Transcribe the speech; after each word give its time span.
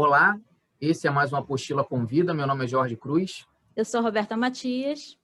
Olá, 0.00 0.38
esse 0.80 1.08
é 1.08 1.10
mais 1.10 1.32
uma 1.32 1.40
Apostila 1.40 1.82
Convida. 1.82 2.32
Meu 2.32 2.46
nome 2.46 2.64
é 2.64 2.68
Jorge 2.68 2.96
Cruz. 2.96 3.48
Eu 3.74 3.84
sou 3.84 4.00
Roberta 4.00 4.36
Matias. 4.36 5.18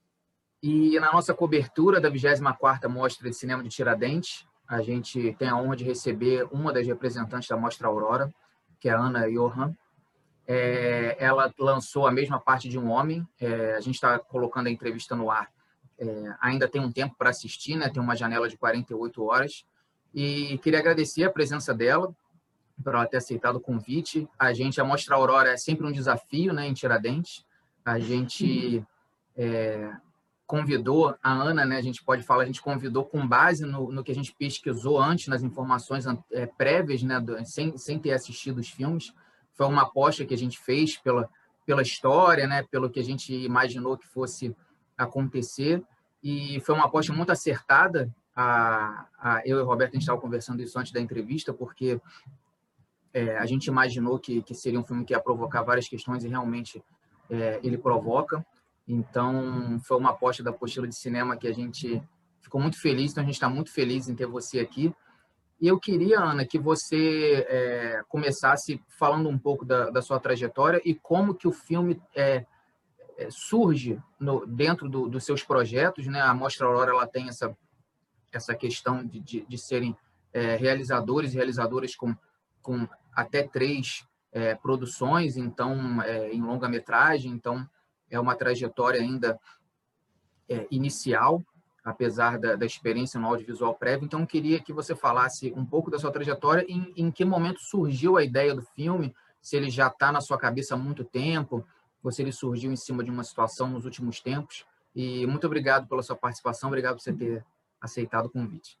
E 0.61 0.99
na 0.99 1.13
nossa 1.13 1.33
cobertura 1.33 2.01
da 2.01 2.11
24ª 2.11 2.89
Mostra 2.89 3.29
de 3.29 3.37
Cinema 3.37 3.63
de 3.63 3.69
Tiradentes, 3.69 4.45
a 4.67 4.81
gente 4.81 5.33
tem 5.39 5.47
a 5.47 5.55
honra 5.55 5.77
de 5.77 5.85
receber 5.85 6.45
uma 6.51 6.73
das 6.73 6.85
representantes 6.85 7.47
da 7.47 7.55
Mostra 7.55 7.87
Aurora, 7.87 8.29
que 8.77 8.89
é 8.89 8.91
a 8.91 8.99
Ana 8.99 9.31
Johan. 9.31 9.73
É, 10.45 11.15
ela 11.23 11.53
lançou 11.57 12.05
A 12.05 12.11
Mesma 12.11 12.37
Parte 12.37 12.67
de 12.67 12.77
um 12.77 12.89
Homem. 12.89 13.25
É, 13.39 13.75
a 13.75 13.79
gente 13.79 13.95
está 13.95 14.19
colocando 14.19 14.67
a 14.67 14.71
entrevista 14.71 15.15
no 15.15 15.31
ar. 15.31 15.49
É, 15.97 16.35
ainda 16.41 16.67
tem 16.67 16.81
um 16.81 16.91
tempo 16.91 17.15
para 17.17 17.29
assistir, 17.29 17.77
né? 17.77 17.87
tem 17.87 18.03
uma 18.03 18.17
janela 18.17 18.49
de 18.49 18.57
48 18.57 19.23
horas. 19.23 19.65
E 20.13 20.57
queria 20.57 20.79
agradecer 20.79 21.23
a 21.23 21.31
presença 21.31 21.73
dela, 21.73 22.13
por 22.83 22.93
ela 22.93 23.05
ter 23.05 23.17
aceitado 23.17 23.57
o 23.57 23.61
convite. 23.61 24.27
A 24.37 24.53
gente, 24.53 24.79
a 24.79 24.83
Mostra 24.83 25.15
Aurora 25.15 25.51
é 25.51 25.57
sempre 25.57 25.85
um 25.85 25.91
desafio 25.91 26.53
né, 26.53 26.67
em 26.67 26.73
Tiradentes. 26.73 27.45
A 27.83 27.99
gente 27.99 28.83
é, 29.37 29.91
convidou, 30.45 31.15
a 31.21 31.31
Ana, 31.31 31.65
né, 31.65 31.77
a 31.77 31.81
gente 31.81 32.03
pode 32.03 32.23
falar, 32.23 32.43
a 32.43 32.45
gente 32.45 32.61
convidou 32.61 33.03
com 33.05 33.27
base 33.27 33.65
no, 33.65 33.91
no 33.91 34.03
que 34.03 34.11
a 34.11 34.15
gente 34.15 34.33
pesquisou 34.37 34.99
antes, 35.01 35.27
nas 35.27 35.43
informações 35.43 36.05
é, 36.31 36.45
prévias, 36.45 37.01
né, 37.03 37.19
do, 37.19 37.43
sem, 37.45 37.77
sem 37.77 37.97
ter 37.97 38.11
assistido 38.11 38.59
os 38.59 38.69
filmes. 38.69 39.13
Foi 39.53 39.65
uma 39.65 39.83
aposta 39.83 40.25
que 40.25 40.33
a 40.33 40.37
gente 40.37 40.59
fez 40.59 40.97
pela, 40.97 41.29
pela 41.65 41.81
história, 41.81 42.45
né, 42.45 42.63
pelo 42.69 42.89
que 42.89 42.99
a 42.99 43.03
gente 43.03 43.33
imaginou 43.33 43.97
que 43.97 44.07
fosse 44.07 44.55
acontecer. 44.97 45.83
E 46.23 46.59
foi 46.61 46.75
uma 46.75 46.85
aposta 46.85 47.11
muito 47.13 47.31
acertada. 47.31 48.13
A, 48.35 49.07
a, 49.17 49.41
eu 49.45 49.59
e 49.59 49.61
o 49.61 49.65
Roberto, 49.65 49.91
a 49.91 49.93
gente 49.93 50.01
estava 50.01 50.19
conversando 50.19 50.61
isso 50.61 50.77
antes 50.77 50.91
da 50.91 50.99
entrevista, 50.99 51.53
porque 51.53 51.99
é, 53.15 53.37
a 53.37 53.45
gente 53.45 53.67
imaginou 53.67 54.19
que, 54.19 54.41
que 54.43 54.53
seria 54.53 54.77
um 54.77 54.83
filme 54.83 55.05
que 55.05 55.13
ia 55.13 55.21
provocar 55.21 55.63
várias 55.63 55.87
questões 55.87 56.25
e 56.25 56.27
realmente 56.27 56.83
é, 57.29 57.61
ele 57.63 57.77
provoca. 57.77 58.45
Então, 58.85 59.79
foi 59.79 59.95
uma 59.97 60.09
aposta 60.09 60.43
da 60.43 60.49
apostila 60.49 60.85
de 60.85 60.95
cinema 60.95 61.37
que 61.37 61.47
a 61.47 61.53
gente 61.53 62.03
ficou 62.41 62.59
muito 62.59 62.79
feliz, 62.79 63.11
então 63.11 63.23
a 63.23 63.25
gente 63.25 63.35
está 63.35 63.47
muito 63.47 63.71
feliz 63.71 64.09
em 64.09 64.15
ter 64.15 64.25
você 64.25 64.59
aqui. 64.59 64.93
E 65.61 65.65
eu 65.65 65.79
queria, 65.79 66.19
Ana, 66.19 66.45
que 66.45 66.59
você 66.59 67.45
é, 67.47 68.01
começasse 68.09 68.83
falando 68.99 69.29
um 69.29 69.37
pouco 69.37 69.63
da, 69.63 69.89
da, 69.89 70.01
sua 70.01 70.19
trajetória 70.19 70.81
e 70.83 70.93
como 70.93 71.33
que 71.33 71.47
o 71.47 71.53
filme 71.53 72.01
é, 72.13 72.45
é, 73.17 73.29
surge 73.31 73.97
no, 74.19 74.45
dentro 74.45 74.89
do, 74.89 75.07
dos 75.07 75.23
seus 75.23 75.41
projetos. 75.41 76.05
Né? 76.05 76.19
A 76.19 76.33
Mostra 76.33 76.67
Aurora 76.67 76.91
ela 76.91 77.07
tem 77.07 77.29
essa, 77.29 77.55
essa 78.33 78.53
questão 78.53 79.05
de, 79.05 79.21
de, 79.21 79.45
de 79.47 79.57
serem 79.57 79.95
é, 80.33 80.57
realizadores 80.57 81.31
e 81.31 81.37
realizadoras 81.37 81.95
com, 81.95 82.13
com 82.61 82.85
até 83.15 83.43
três 83.43 84.05
é, 84.31 84.53
produções, 84.53 85.37
então 85.37 86.01
é, 86.01 86.33
em 86.33 86.41
longa-metragem, 86.41 87.31
então 87.31 87.67
é 88.09 88.19
uma 88.19 88.35
trajetória 88.35 88.99
ainda 88.99 89.39
é, 90.49 90.67
inicial, 90.69 91.41
apesar 91.83 92.37
da, 92.39 92.55
da, 92.55 92.65
experiência 92.65 93.19
no 93.19 93.27
audiovisual 93.27 93.75
prévio. 93.75 94.05
Então, 94.05 94.25
queria 94.25 94.59
que 94.59 94.73
você 94.73 94.95
falasse 94.95 95.53
um 95.55 95.65
pouco 95.65 95.89
da 95.89 95.99
sua 95.99 96.11
trajetória, 96.11 96.65
em, 96.67 96.91
em 96.97 97.11
que 97.11 97.23
momento 97.23 97.59
surgiu 97.59 98.17
a 98.17 98.23
ideia 98.23 98.53
do 98.53 98.61
filme, 98.61 99.15
se 99.41 99.55
ele 99.55 99.69
já 99.69 99.87
está 99.87 100.11
na 100.11 100.19
sua 100.21 100.37
cabeça 100.37 100.73
há 100.73 100.77
muito 100.77 101.03
tempo, 101.03 101.65
ou 102.03 102.11
se 102.11 102.21
ele 102.21 102.31
surgiu 102.31 102.71
em 102.71 102.75
cima 102.75 103.03
de 103.03 103.11
uma 103.11 103.23
situação 103.23 103.69
nos 103.69 103.85
últimos 103.85 104.19
tempos. 104.19 104.65
E 104.95 105.25
muito 105.27 105.45
obrigado 105.45 105.87
pela 105.87 106.01
sua 106.01 106.15
participação, 106.15 106.69
obrigado 106.69 106.95
por 106.95 107.01
você 107.01 107.13
ter 107.13 107.45
aceitado 107.79 108.25
o 108.25 108.29
convite. 108.29 108.77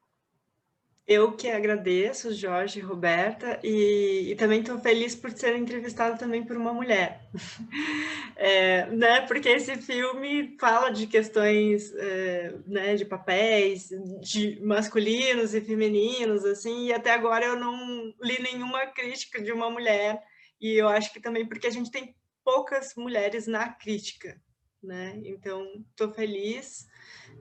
Eu 1.07 1.33
que 1.33 1.47
agradeço, 1.47 2.33
Jorge 2.33 2.79
e 2.79 2.81
Roberta, 2.81 3.59
e, 3.63 4.31
e 4.31 4.35
também 4.35 4.61
estou 4.61 4.79
feliz 4.79 5.15
por 5.15 5.29
ser 5.29 5.55
entrevistada 5.55 6.17
também 6.17 6.43
por 6.43 6.57
uma 6.57 6.73
mulher, 6.73 7.29
é, 8.35 8.87
né? 8.87 9.21
Porque 9.21 9.49
esse 9.49 9.75
filme 9.77 10.57
fala 10.59 10.89
de 10.89 11.05
questões, 11.05 11.93
é, 11.93 12.55
né, 12.65 12.95
de 12.95 13.05
papéis, 13.05 13.89
de 14.19 14.59
masculinos 14.61 15.53
e 15.53 15.61
femininos, 15.61 16.43
assim, 16.43 16.87
e 16.87 16.93
até 16.93 17.13
agora 17.13 17.45
eu 17.45 17.55
não 17.55 18.11
li 18.19 18.41
nenhuma 18.41 18.87
crítica 18.87 19.39
de 19.39 19.51
uma 19.51 19.69
mulher, 19.69 20.23
e 20.59 20.73
eu 20.73 20.87
acho 20.87 21.13
que 21.13 21.19
também 21.19 21.45
porque 21.45 21.67
a 21.67 21.71
gente 21.71 21.91
tem 21.91 22.15
poucas 22.43 22.95
mulheres 22.95 23.45
na 23.45 23.69
crítica, 23.69 24.41
né? 24.81 25.21
Então, 25.23 25.67
estou 25.91 26.11
feliz 26.11 26.87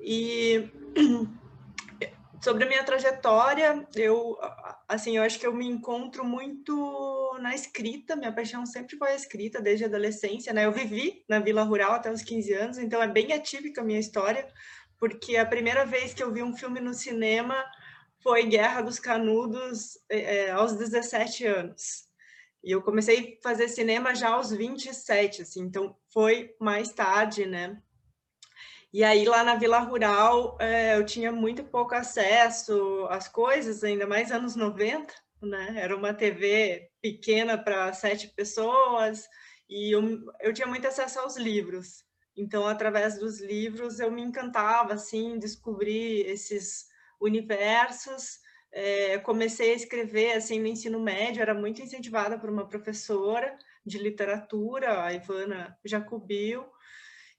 e 0.00 0.68
Sobre 2.44 2.64
a 2.64 2.68
minha 2.68 2.84
trajetória, 2.84 3.88
eu, 3.96 4.36
assim, 4.86 5.16
eu 5.16 5.22
acho 5.22 5.40
que 5.40 5.46
eu 5.46 5.54
me 5.54 5.66
encontro 5.66 6.26
muito 6.26 7.38
na 7.40 7.54
escrita, 7.54 8.14
minha 8.14 8.34
paixão 8.34 8.66
sempre 8.66 8.98
foi 8.98 9.12
a 9.12 9.14
escrita, 9.14 9.62
desde 9.62 9.84
a 9.84 9.86
adolescência, 9.86 10.52
né? 10.52 10.66
Eu 10.66 10.72
vivi 10.72 11.24
na 11.26 11.38
Vila 11.38 11.62
Rural 11.62 11.92
até 11.92 12.12
os 12.12 12.20
15 12.20 12.52
anos, 12.52 12.76
então 12.76 13.02
é 13.02 13.08
bem 13.08 13.32
atípica 13.32 13.80
a 13.80 13.84
minha 13.84 13.98
história, 13.98 14.46
porque 14.98 15.38
a 15.38 15.46
primeira 15.46 15.86
vez 15.86 16.12
que 16.12 16.22
eu 16.22 16.30
vi 16.34 16.42
um 16.42 16.54
filme 16.54 16.80
no 16.80 16.92
cinema 16.92 17.56
foi 18.22 18.44
Guerra 18.44 18.82
dos 18.82 18.98
Canudos 18.98 19.98
é, 20.10 20.50
aos 20.50 20.74
17 20.74 21.46
anos. 21.46 22.04
E 22.62 22.72
eu 22.72 22.82
comecei 22.82 23.38
a 23.38 23.42
fazer 23.42 23.68
cinema 23.68 24.14
já 24.14 24.28
aos 24.28 24.50
27, 24.50 25.40
assim, 25.40 25.62
então 25.62 25.96
foi 26.12 26.54
mais 26.60 26.92
tarde, 26.92 27.46
né? 27.46 27.80
E 28.94 29.02
aí, 29.02 29.24
lá 29.24 29.42
na 29.42 29.56
Vila 29.56 29.80
Rural, 29.80 30.56
é, 30.60 30.96
eu 30.96 31.04
tinha 31.04 31.32
muito 31.32 31.64
pouco 31.64 31.96
acesso 31.96 33.08
às 33.10 33.26
coisas, 33.26 33.82
ainda 33.82 34.06
mais 34.06 34.30
anos 34.30 34.54
90, 34.54 35.12
né? 35.42 35.74
Era 35.78 35.96
uma 35.96 36.14
TV 36.14 36.88
pequena 37.02 37.58
para 37.58 37.92
sete 37.92 38.28
pessoas, 38.28 39.28
e 39.68 39.92
eu, 39.92 40.24
eu 40.40 40.54
tinha 40.54 40.68
muito 40.68 40.86
acesso 40.86 41.18
aos 41.18 41.36
livros. 41.36 42.04
Então, 42.36 42.68
através 42.68 43.18
dos 43.18 43.40
livros, 43.40 43.98
eu 43.98 44.12
me 44.12 44.22
encantava, 44.22 44.94
assim, 44.94 45.40
descobrir 45.40 46.24
esses 46.28 46.86
universos. 47.20 48.38
É, 48.70 49.18
comecei 49.18 49.72
a 49.72 49.76
escrever, 49.76 50.34
assim, 50.34 50.60
no 50.60 50.68
ensino 50.68 51.00
médio, 51.00 51.42
era 51.42 51.52
muito 51.52 51.82
incentivada 51.82 52.38
por 52.38 52.48
uma 52.48 52.68
professora 52.68 53.58
de 53.84 53.98
literatura, 53.98 55.02
a 55.02 55.12
Ivana 55.12 55.76
Jacobil, 55.84 56.64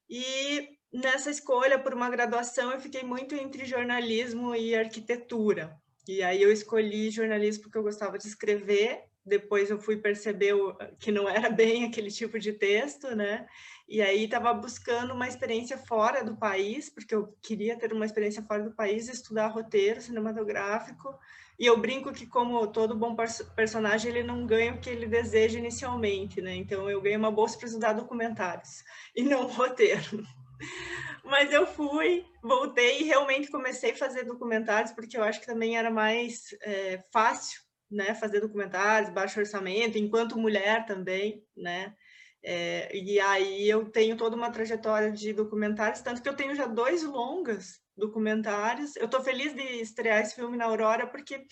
e 0.10 0.76
nessa 0.96 1.30
escolha 1.30 1.78
por 1.78 1.94
uma 1.94 2.10
graduação, 2.10 2.72
eu 2.72 2.80
fiquei 2.80 3.04
muito 3.04 3.36
entre 3.36 3.66
jornalismo 3.66 4.56
e 4.56 4.76
arquitetura. 4.76 5.76
E 6.08 6.22
aí 6.22 6.42
eu 6.42 6.52
escolhi 6.52 7.10
jornalismo 7.10 7.64
porque 7.64 7.78
eu 7.78 7.84
gostava 7.84 8.18
de 8.18 8.28
escrever, 8.28 9.04
depois 9.26 9.72
eu 9.72 9.80
fui 9.80 9.98
perceber 9.98 10.54
que 11.00 11.12
não 11.12 11.28
era 11.28 11.50
bem 11.50 11.84
aquele 11.84 12.12
tipo 12.12 12.38
de 12.38 12.54
texto, 12.54 13.16
né? 13.16 13.48
E 13.88 14.02
aí 14.02 14.26
estava 14.26 14.54
buscando 14.54 15.14
uma 15.14 15.28
experiência 15.28 15.78
fora 15.78 16.24
do 16.24 16.38
país, 16.38 16.90
porque 16.90 17.14
eu 17.14 17.36
queria 17.42 17.78
ter 17.78 17.92
uma 17.92 18.06
experiência 18.06 18.44
fora 18.44 18.64
do 18.64 18.76
país, 18.76 19.08
estudar 19.08 19.48
roteiro 19.48 20.02
cinematográfico. 20.02 21.18
E 21.58 21.66
eu 21.66 21.78
brinco 21.78 22.14
que 22.14 22.28
como 22.28 22.68
todo 22.68 22.98
bom 22.98 23.16
personagem, 23.56 24.12
ele 24.12 24.24
não 24.24 24.46
ganha 24.46 24.74
o 24.74 24.80
que 24.80 24.90
ele 24.90 25.08
deseja 25.08 25.58
inicialmente, 25.58 26.42
né? 26.42 26.56
Então 26.56 26.90
eu 26.90 27.02
ganhei 27.02 27.18
uma 27.18 27.32
bolsa 27.32 27.58
para 27.58 27.68
estudar 27.68 27.94
documentários 27.94 28.84
e 29.16 29.24
não 29.24 29.48
roteiro. 29.48 30.24
Mas 31.24 31.52
eu 31.52 31.66
fui, 31.66 32.26
voltei 32.42 33.02
e 33.02 33.04
realmente 33.04 33.50
comecei 33.50 33.92
a 33.92 33.98
fazer 33.98 34.24
documentários, 34.24 34.92
porque 34.92 35.18
eu 35.18 35.24
acho 35.24 35.40
que 35.40 35.48
também 35.48 35.78
era 35.78 35.90
mais 35.90 36.56
é, 36.62 37.04
fácil, 37.12 37.62
né, 37.90 38.14
fazer 38.14 38.42
documentários, 38.42 39.12
baixo 39.12 39.40
orçamento, 39.40 39.98
enquanto 39.98 40.38
mulher 40.38 40.86
também, 40.86 41.44
né, 41.56 41.96
é, 42.44 42.96
e 42.96 43.20
aí 43.20 43.68
eu 43.68 43.90
tenho 43.90 44.16
toda 44.16 44.36
uma 44.36 44.52
trajetória 44.52 45.12
de 45.12 45.34
documentários, 45.34 46.02
tanto 46.02 46.22
que 46.22 46.30
eu 46.30 46.36
tenho 46.36 46.54
já 46.54 46.68
dois 46.68 47.04
longas 47.04 47.82
documentários, 47.98 48.96
eu 48.96 49.06
estou 49.06 49.24
feliz 49.24 49.56
de 49.56 49.64
estrear 49.82 50.22
esse 50.22 50.36
filme 50.36 50.56
na 50.56 50.66
Aurora, 50.66 51.08
porque 51.08 51.48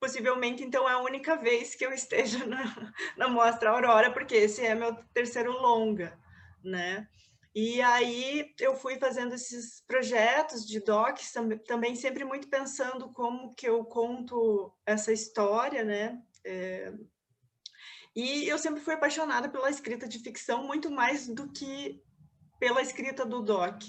possivelmente, 0.00 0.64
então, 0.64 0.88
é 0.88 0.92
a 0.92 1.02
única 1.02 1.36
vez 1.36 1.74
que 1.74 1.84
eu 1.84 1.92
esteja 1.92 2.44
na, 2.46 2.92
na 3.16 3.28
Mostra 3.28 3.70
Aurora, 3.70 4.10
porque 4.10 4.34
esse 4.34 4.64
é 4.64 4.74
meu 4.74 4.96
terceiro 5.12 5.52
longa, 5.52 6.18
né, 6.64 7.06
e 7.54 7.82
aí 7.82 8.54
eu 8.60 8.76
fui 8.76 8.96
fazendo 8.98 9.34
esses 9.34 9.82
projetos 9.86 10.64
de 10.64 10.78
docs, 10.80 11.32
também 11.66 11.96
sempre 11.96 12.24
muito 12.24 12.48
pensando 12.48 13.12
como 13.12 13.54
que 13.54 13.68
eu 13.68 13.84
conto 13.84 14.72
essa 14.86 15.12
história, 15.12 15.84
né? 15.84 16.22
É... 16.44 16.92
E 18.14 18.48
eu 18.48 18.58
sempre 18.58 18.80
fui 18.80 18.94
apaixonada 18.94 19.48
pela 19.48 19.70
escrita 19.70 20.06
de 20.06 20.18
ficção, 20.18 20.64
muito 20.64 20.90
mais 20.90 21.28
do 21.28 21.50
que 21.50 22.02
pela 22.58 22.82
escrita 22.82 23.24
do 23.24 23.40
doc. 23.40 23.82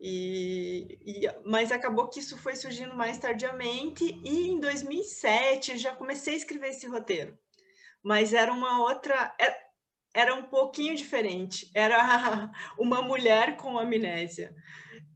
E, 0.00 0.98
e, 1.00 1.20
mas 1.44 1.70
acabou 1.70 2.08
que 2.08 2.18
isso 2.18 2.36
foi 2.36 2.56
surgindo 2.56 2.94
mais 2.96 3.18
tardiamente, 3.18 4.04
e 4.24 4.48
em 4.48 4.58
2007 4.58 5.78
já 5.78 5.94
comecei 5.94 6.34
a 6.34 6.36
escrever 6.36 6.70
esse 6.70 6.86
roteiro. 6.86 7.38
Mas 8.02 8.34
era 8.34 8.52
uma 8.52 8.82
outra... 8.82 9.34
Era 10.14 10.34
um 10.34 10.42
pouquinho 10.42 10.94
diferente. 10.94 11.70
Era 11.74 12.50
uma 12.78 13.02
mulher 13.02 13.56
com 13.56 13.78
amnésia. 13.78 14.54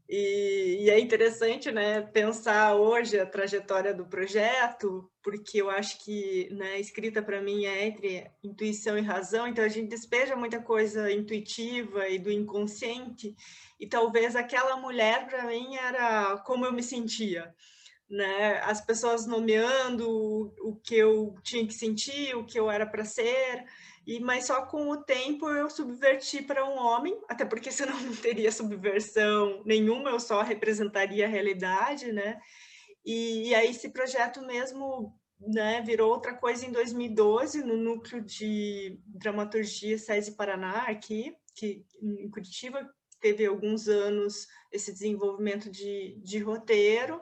E, 0.09 0.85
e, 0.85 0.91
é 0.91 1.01
interessante 1.01 1.73
né, 1.73 2.01
pensar 2.01 2.77
hoje 2.77 3.19
a 3.19 3.27
trajetória 3.27 3.93
do 3.93 4.07
projeto, 4.07 5.11
porque 5.21 5.61
eu 5.61 5.69
acho 5.69 6.05
que 6.05 6.49
né, 6.53 6.79
escrita 6.79 7.21
para 7.21 7.43
mim 7.43 7.65
é 7.65 7.87
entre 7.87 8.31
intuição 8.43 8.97
e 8.97 9.03
razão, 9.03 9.49
então 9.49 9.65
a 9.65 9.69
gente 9.69 9.89
despeja 9.89 10.37
muita 10.37 10.63
coisa 10.63 11.11
intuitiva 11.11 12.09
e 12.09 12.21
do 12.21 12.31
inconsciente, 12.31 13.35
e 13.81 13.89
talvez 13.89 14.37
aquela 14.37 14.77
mulher 14.77 15.27
para 15.27 15.43
mim 15.47 15.75
era 15.75 16.37
como 16.47 16.65
eu 16.65 16.73
me 16.73 16.85
sentia. 16.85 17.53
Né? 18.09 18.61
As 18.63 18.81
pessoas 18.81 19.27
nomeando 19.27 20.09
o 20.61 20.77
que 20.77 20.95
eu 20.95 21.35
tinha 21.43 21.67
que 21.67 21.75
sentir, 21.75 22.37
o 22.37 22.47
que 22.47 22.61
eu 22.61 22.71
era 22.71 22.87
para 22.87 23.05
ser, 23.05 23.65
e, 24.07 24.21
mas 24.21 24.47
só 24.47 24.65
com 24.67 24.89
o 24.89 25.03
tempo 25.03 25.49
eu 25.51 25.69
subverti 25.69 26.41
para 26.41 26.65
um 26.65 26.79
homem, 26.79 27.19
até 27.29 27.45
porque 27.45 27.73
senão 27.73 28.01
não 28.01 28.15
teria 28.17 28.53
subversão 28.53 29.63
nenhuma, 29.65 30.11
eu 30.11 30.21
só 30.21 30.43
representaria 30.43 31.27
a 31.27 31.29
realidade, 31.29 32.13
né? 32.13 32.39
E, 33.05 33.49
e 33.49 33.55
aí 33.55 33.71
esse 33.71 33.89
projeto 33.89 34.41
mesmo 34.43 35.13
né, 35.41 35.83
virou 35.83 36.11
outra 36.11 36.35
coisa 36.35 36.65
em 36.65 36.73
2012, 36.73 37.65
no 37.65 37.77
núcleo 37.77 38.23
de 38.23 38.99
dramaturgia 39.07 39.99
SESI 39.99 40.33
Paraná, 40.33 40.85
aqui, 40.89 41.37
que, 41.55 41.85
em 42.01 42.31
Curitiba, 42.31 42.89
teve 43.21 43.45
alguns 43.45 43.89
anos 43.89 44.47
esse 44.71 44.93
desenvolvimento 44.93 45.71
de, 45.71 46.17
de 46.23 46.39
roteiro, 46.39 47.21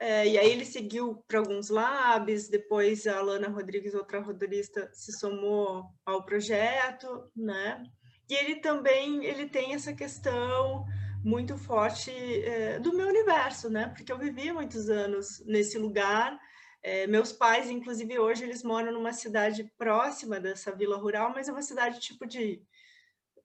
é, 0.00 0.28
e 0.28 0.38
aí 0.38 0.50
ele 0.50 0.64
seguiu 0.64 1.24
para 1.26 1.40
alguns 1.40 1.70
labs, 1.70 2.48
depois 2.48 3.06
a 3.06 3.18
Alana 3.18 3.48
Rodrigues, 3.48 3.94
outra 3.94 4.20
roteirista, 4.20 4.88
se 4.92 5.12
somou 5.12 5.86
ao 6.06 6.24
projeto, 6.24 7.28
né? 7.34 7.82
E 8.30 8.34
ele 8.34 8.56
também 8.56 9.24
ele 9.24 9.48
tem 9.48 9.74
essa 9.74 9.92
questão 9.92 10.84
muito 11.24 11.58
forte 11.58 12.12
é, 12.12 12.78
do 12.78 12.94
meu 12.94 13.08
universo, 13.08 13.68
né? 13.68 13.88
Porque 13.88 14.12
eu 14.12 14.18
vivi 14.18 14.52
muitos 14.52 14.88
anos 14.88 15.42
nesse 15.44 15.76
lugar. 15.78 16.38
É, 16.80 17.08
meus 17.08 17.32
pais, 17.32 17.68
inclusive, 17.68 18.20
hoje 18.20 18.44
eles 18.44 18.62
moram 18.62 18.92
numa 18.92 19.12
cidade 19.12 19.64
próxima 19.76 20.38
dessa 20.38 20.70
vila 20.70 20.96
rural, 20.96 21.32
mas 21.34 21.48
é 21.48 21.52
uma 21.52 21.62
cidade 21.62 21.98
tipo 21.98 22.24
de 22.24 22.62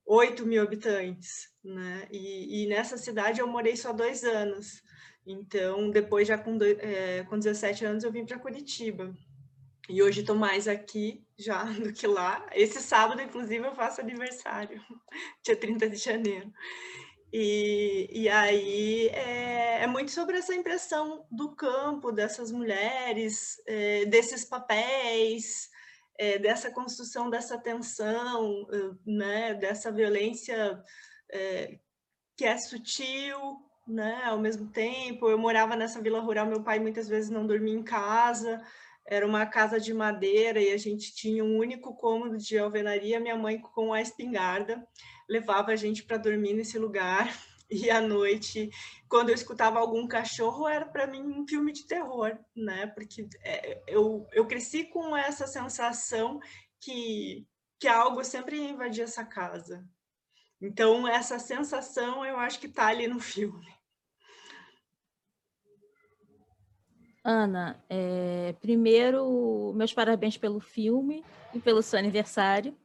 8 0.06 0.46
mil 0.46 0.62
habitantes, 0.62 1.50
né? 1.64 2.08
E, 2.12 2.64
e 2.64 2.68
nessa 2.68 2.96
cidade 2.96 3.40
eu 3.40 3.48
morei 3.48 3.76
só 3.76 3.92
dois 3.92 4.24
anos. 4.24 4.83
Então, 5.26 5.90
depois, 5.90 6.28
já 6.28 6.38
com, 6.38 6.58
é, 6.62 7.24
com 7.24 7.38
17 7.38 7.86
anos, 7.86 8.04
eu 8.04 8.12
vim 8.12 8.26
para 8.26 8.40
Curitiba. 8.40 9.16
E 9.90 10.02
hoje 10.02 10.22
estou 10.22 10.36
mais 10.36 10.68
aqui 10.68 11.26
já 11.38 11.64
do 11.80 11.92
que 11.94 12.08
lá. 12.08 12.46
Esse 12.54 12.82
sábado, 12.82 13.22
inclusive, 13.22 13.66
eu 13.66 13.76
faço 13.76 14.02
aniversário, 14.02 14.82
dia 15.44 15.56
30 15.56 15.90
de 15.90 15.98
janeiro. 15.98 16.52
E, 17.32 18.10
e 18.12 18.30
aí 18.30 19.08
é, 19.08 19.84
é, 19.84 19.88
muito 19.88 20.12
sobre 20.12 20.38
essa 20.38 20.54
impressão 20.54 21.26
do 21.32 21.56
campo, 21.56 22.12
dessas 22.12 22.52
mulheres, 22.52 23.60
é, 23.66 24.06
desses 24.06 24.46
papéis, 24.46 25.68
é, 26.20 26.38
dessa 26.38 26.70
construção 26.70 27.32
dessa 27.32 27.58
tensão, 27.58 28.68
né, 29.04 29.56
dessa 29.56 29.92
violência 29.92 30.80
é, 31.32 31.80
que 32.38 32.46
é 32.46 32.56
sutil, 32.56 33.40
né? 33.88 34.24
Ao 34.26 34.40
mesmo 34.40 34.68
tempo, 34.70 35.30
eu 35.30 35.38
morava 35.38 35.76
nessa 35.76 36.02
vila 36.02 36.20
rural, 36.20 36.46
meu 36.46 36.64
pai 36.64 36.80
muitas 36.80 37.08
vezes 37.08 37.30
não 37.30 37.46
dormia 37.46 37.74
em 37.74 37.84
casa, 37.84 38.62
era 39.06 39.26
uma 39.28 39.46
casa 39.46 39.80
de 39.80 39.94
madeira 39.94 40.62
e 40.62 40.72
a 40.72 40.78
gente 40.78 41.14
tinha 41.14 41.44
um 41.44 41.58
único 41.58 41.96
cômodo 41.96 42.38
de 42.38 42.58
alvenaria, 42.58 43.20
minha 43.20 43.38
mãe 43.38 43.60
com 43.60 43.94
a 43.94 44.02
espingarda 44.02 44.86
levava 45.28 45.72
a 45.72 45.76
gente 45.76 46.04
para 46.04 46.18
dormir 46.18 46.54
nesse 46.54 46.78
lugar 46.78 47.28
e 47.70 47.90
à 47.90 48.02
noite, 48.02 48.70
quando 49.10 49.30
eu 49.30 49.36
escutava 49.36 49.80
algum 49.80 50.08
cachorro, 50.08 50.68
era 50.68 50.86
para 50.86 51.08
mim 51.08 51.24
um 51.24 51.48
filme 51.48 51.72
de 51.72 51.88
terror, 51.88 52.38
né? 52.56 52.88
Porque 52.88 53.28
é, 53.42 53.82
eu, 53.88 54.28
eu 54.32 54.46
cresci 54.46 54.84
com 54.84 55.16
essa 55.16 55.48
sensação 55.48 56.40
que, 56.80 57.48
que 57.80 57.88
algo 57.88 58.24
sempre 58.24 58.60
invadia 58.60 59.06
essa 59.06 59.26
casa, 59.26 59.84
então, 60.66 61.06
essa 61.06 61.38
sensação 61.40 62.26
eu 62.26 62.38
acho 62.38 62.58
que 62.58 62.68
está 62.68 62.88
ali 62.88 63.06
no 63.06 63.20
filme. 63.20 63.68
Ana, 67.22 67.84
é, 67.90 68.54
primeiro, 68.62 69.74
meus 69.76 69.94
parabéns 69.94 70.38
pelo 70.38 70.62
filme 70.62 71.24
e 71.54 71.60
pelo 71.60 71.82
seu 71.82 72.00
aniversário. 72.00 72.76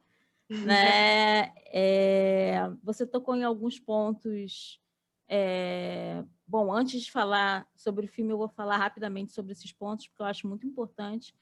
Né? 0.48 1.52
É, 1.70 2.62
você 2.82 3.06
tocou 3.06 3.36
em 3.36 3.44
alguns 3.44 3.78
pontos. 3.78 4.80
É, 5.28 6.24
bom, 6.46 6.72
antes 6.72 7.02
de 7.02 7.12
falar 7.12 7.68
sobre 7.76 8.06
o 8.06 8.08
filme, 8.08 8.32
eu 8.32 8.38
vou 8.38 8.48
falar 8.48 8.78
rapidamente 8.78 9.34
sobre 9.34 9.52
esses 9.52 9.70
pontos, 9.70 10.08
porque 10.08 10.22
eu 10.22 10.26
acho 10.26 10.48
muito 10.48 10.66
importante. 10.66 11.34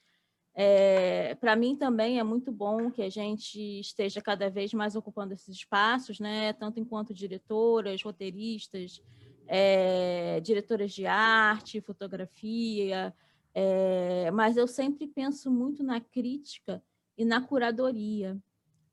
É, 0.58 1.35
Para 1.35 1.55
mim 1.55 1.76
também 1.76 2.19
é 2.19 2.23
muito 2.23 2.50
bom 2.50 2.91
que 2.91 3.03
a 3.03 3.11
gente 3.11 3.61
esteja 3.79 4.23
cada 4.23 4.49
vez 4.49 4.73
mais 4.73 4.97
ocupando 4.97 5.35
esses 5.35 5.55
espaços, 5.55 6.19
né? 6.19 6.55
tanto 6.55 6.81
enquanto 6.81 7.12
diretoras, 7.12 8.03
roteiristas, 8.03 9.03
é, 9.47 10.41
diretoras 10.41 10.94
de 10.94 11.05
arte, 11.05 11.82
fotografia, 11.82 13.14
é, 13.53 14.31
mas 14.31 14.56
eu 14.56 14.67
sempre 14.67 15.06
penso 15.06 15.50
muito 15.50 15.85
na 15.85 16.00
crítica 16.00 16.82
e 17.19 17.25
na 17.25 17.43
curadoria, 17.43 18.38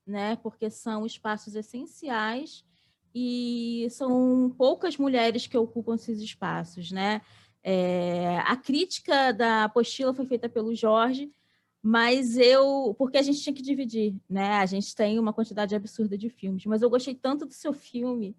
né? 0.06 0.36
porque 0.36 0.68
são 0.68 1.06
espaços 1.06 1.54
essenciais 1.54 2.62
e 3.14 3.86
são 3.90 4.54
poucas 4.58 4.98
mulheres 4.98 5.46
que 5.46 5.56
ocupam 5.56 5.94
esses 5.94 6.20
espaços. 6.20 6.92
Né? 6.92 7.22
É, 7.62 8.36
a 8.40 8.54
crítica 8.54 9.32
da 9.32 9.64
apostila 9.64 10.12
foi 10.12 10.26
feita 10.26 10.46
pelo 10.46 10.74
Jorge, 10.74 11.32
mas 11.86 12.38
eu, 12.38 12.94
porque 12.96 13.18
a 13.18 13.22
gente 13.22 13.42
tinha 13.42 13.54
que 13.54 13.60
dividir, 13.60 14.16
né? 14.26 14.52
A 14.52 14.64
gente 14.64 14.96
tem 14.96 15.18
uma 15.18 15.34
quantidade 15.34 15.74
absurda 15.74 16.16
de 16.16 16.30
filmes, 16.30 16.64
mas 16.64 16.80
eu 16.80 16.88
gostei 16.88 17.14
tanto 17.14 17.44
do 17.44 17.52
seu 17.52 17.74
filme 17.74 18.34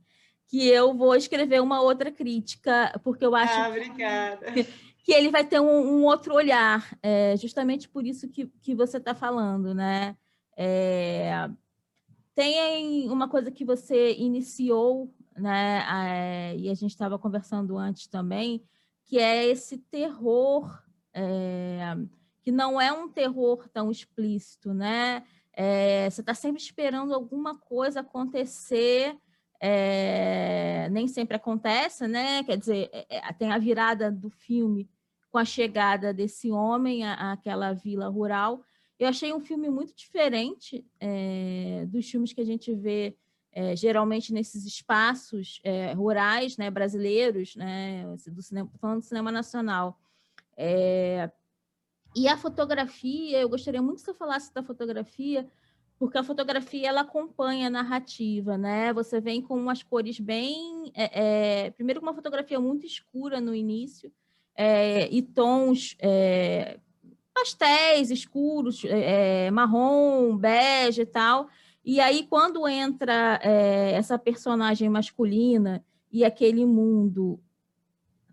que 0.48 0.68
eu 0.68 0.96
vou 0.96 1.16
escrever 1.16 1.62
uma 1.62 1.80
outra 1.80 2.12
crítica, 2.12 3.00
porque 3.04 3.24
eu 3.24 3.36
acho 3.36 3.54
ah, 3.54 3.70
obrigada. 3.70 4.52
Que, 4.52 4.64
que 5.04 5.14
ele 5.14 5.30
vai 5.30 5.46
ter 5.46 5.60
um, 5.60 5.68
um 5.68 6.06
outro 6.06 6.34
olhar, 6.34 6.98
é, 7.04 7.38
justamente 7.38 7.88
por 7.88 8.04
isso 8.04 8.28
que, 8.28 8.48
que 8.64 8.74
você 8.74 8.98
está 8.98 9.14
falando, 9.14 9.76
né? 9.76 10.18
É, 10.58 11.48
tem 12.34 13.08
uma 13.12 13.30
coisa 13.30 13.52
que 13.52 13.64
você 13.64 14.16
iniciou, 14.16 15.14
né? 15.38 15.86
É, 15.88 16.58
e 16.58 16.68
a 16.68 16.74
gente 16.74 16.90
estava 16.90 17.20
conversando 17.20 17.78
antes 17.78 18.08
também, 18.08 18.64
que 19.04 19.20
é 19.20 19.46
esse 19.46 19.78
terror. 19.78 20.82
É, 21.14 21.96
que 22.46 22.52
não 22.52 22.80
é 22.80 22.94
um 22.94 23.10
terror 23.10 23.68
tão 23.70 23.90
explícito, 23.90 24.72
né? 24.72 25.24
É, 25.52 26.08
você 26.08 26.22
está 26.22 26.36
sempre 26.36 26.62
esperando 26.62 27.12
alguma 27.12 27.58
coisa 27.58 28.02
acontecer, 28.02 29.18
é, 29.60 30.88
nem 30.92 31.08
sempre 31.08 31.36
acontece, 31.36 32.08
né? 32.08 32.44
Quer 32.44 32.56
dizer, 32.56 32.92
é, 32.94 33.18
é 33.18 33.34
tem 33.34 33.52
a 33.52 33.58
virada 33.58 34.12
do 34.12 34.30
filme 34.30 34.88
com 35.32 35.40
a 35.40 35.44
chegada 35.44 36.14
desse 36.14 36.52
homem 36.52 37.04
àquela 37.04 37.74
vila 37.74 38.10
rural. 38.10 38.64
Eu 39.00 39.08
achei 39.08 39.34
um 39.34 39.40
filme 39.40 39.68
muito 39.68 39.96
diferente 39.96 40.86
é, 41.00 41.84
dos 41.88 42.08
filmes 42.08 42.32
que 42.32 42.42
a 42.42 42.46
gente 42.46 42.72
vê 42.76 43.18
é, 43.52 43.76
geralmente 43.76 44.32
nesses 44.32 44.66
espaços 44.66 45.60
rurais, 45.96 46.58
né, 46.58 46.70
brasileiros, 46.70 47.56
né, 47.56 48.06
do 48.28 48.42
cinema, 48.44 48.70
falando 48.80 49.00
do 49.00 49.06
cinema 49.06 49.32
nacional. 49.32 50.00
E 52.16 52.30
a 52.30 52.38
fotografia, 52.38 53.42
eu 53.42 53.50
gostaria 53.50 53.82
muito 53.82 53.98
que 53.98 54.04
você 54.04 54.14
falasse 54.14 54.54
da 54.54 54.64
fotografia, 54.64 55.46
porque 56.00 56.18
a 56.18 56.24
fotografia 56.24 56.88
ela 56.88 57.02
acompanha 57.02 57.68
a 57.68 57.70
narrativa, 57.70 58.58
né? 58.58 58.94
Você 58.94 59.20
vem 59.20 59.42
com 59.42 59.56
umas 59.56 59.84
cores 59.84 60.18
bem. 60.18 60.92
É, 60.94 61.66
é, 61.66 61.72
primeiro, 61.72 62.00
com 62.00 62.06
uma 62.06 62.16
fotografia 62.16 62.60
muito 62.60 62.86
escura 62.86 63.42
no 63.42 63.54
início, 63.54 64.12
é, 64.56 65.10
e 65.14 65.22
tons 65.22 65.98
é, 66.00 66.80
pastéis, 67.34 68.10
escuros, 68.10 68.86
é, 68.86 69.48
é, 69.48 69.52
marrom, 69.52 70.38
bege 70.38 71.02
e 71.02 71.06
tal. 71.06 71.50
E 71.84 72.00
aí, 72.00 72.26
quando 72.28 72.68
entra 72.68 73.40
essa 73.44 74.18
personagem 74.18 74.90
masculina 74.90 75.86
e 76.12 76.24
aquele 76.26 76.66
mundo 76.66 77.40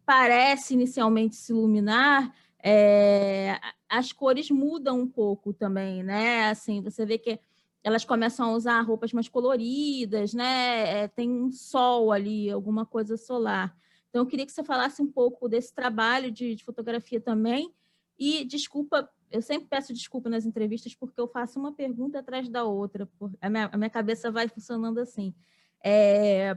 parece 0.06 0.72
inicialmente 0.72 1.36
se 1.36 1.52
iluminar, 1.52 2.32
é, 2.62 3.58
as 3.88 4.12
cores 4.12 4.50
mudam 4.50 5.00
um 5.00 5.08
pouco 5.08 5.52
também, 5.52 6.02
né? 6.02 6.48
Assim, 6.48 6.80
você 6.80 7.04
vê 7.04 7.18
que 7.18 7.40
elas 7.82 8.04
começam 8.04 8.50
a 8.50 8.54
usar 8.54 8.80
roupas 8.82 9.12
mais 9.12 9.28
coloridas, 9.28 10.32
né? 10.32 11.02
É, 11.02 11.08
tem 11.08 11.30
um 11.30 11.50
sol 11.50 12.12
ali, 12.12 12.50
alguma 12.50 12.86
coisa 12.86 13.16
solar. 13.16 13.76
Então, 14.08 14.22
eu 14.22 14.26
queria 14.26 14.46
que 14.46 14.52
você 14.52 14.62
falasse 14.62 15.02
um 15.02 15.10
pouco 15.10 15.48
desse 15.48 15.74
trabalho 15.74 16.30
de, 16.30 16.54
de 16.54 16.62
fotografia 16.62 17.20
também. 17.20 17.74
E 18.16 18.44
desculpa, 18.44 19.10
eu 19.30 19.42
sempre 19.42 19.66
peço 19.68 19.92
desculpa 19.92 20.28
nas 20.28 20.44
entrevistas 20.46 20.94
porque 20.94 21.20
eu 21.20 21.26
faço 21.26 21.58
uma 21.58 21.72
pergunta 21.72 22.20
atrás 22.20 22.48
da 22.48 22.62
outra. 22.62 23.08
A 23.40 23.50
minha, 23.50 23.70
a 23.72 23.76
minha 23.76 23.90
cabeça 23.90 24.30
vai 24.30 24.46
funcionando 24.46 24.98
assim. 24.98 25.34
É, 25.82 26.56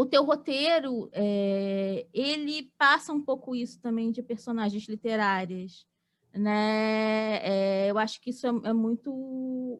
o 0.00 0.06
teu 0.06 0.24
roteiro, 0.24 1.08
é, 1.12 2.06
ele 2.12 2.70
passa 2.76 3.12
um 3.12 3.20
pouco 3.20 3.56
isso 3.56 3.80
também 3.80 4.10
de 4.10 4.22
personagens 4.22 4.86
literárias, 4.88 5.86
né? 6.34 7.40
É, 7.42 7.90
eu 7.90 7.98
acho 7.98 8.20
que 8.20 8.30
isso 8.30 8.46
é, 8.46 8.50
é, 8.50 8.72
muito, 8.72 9.10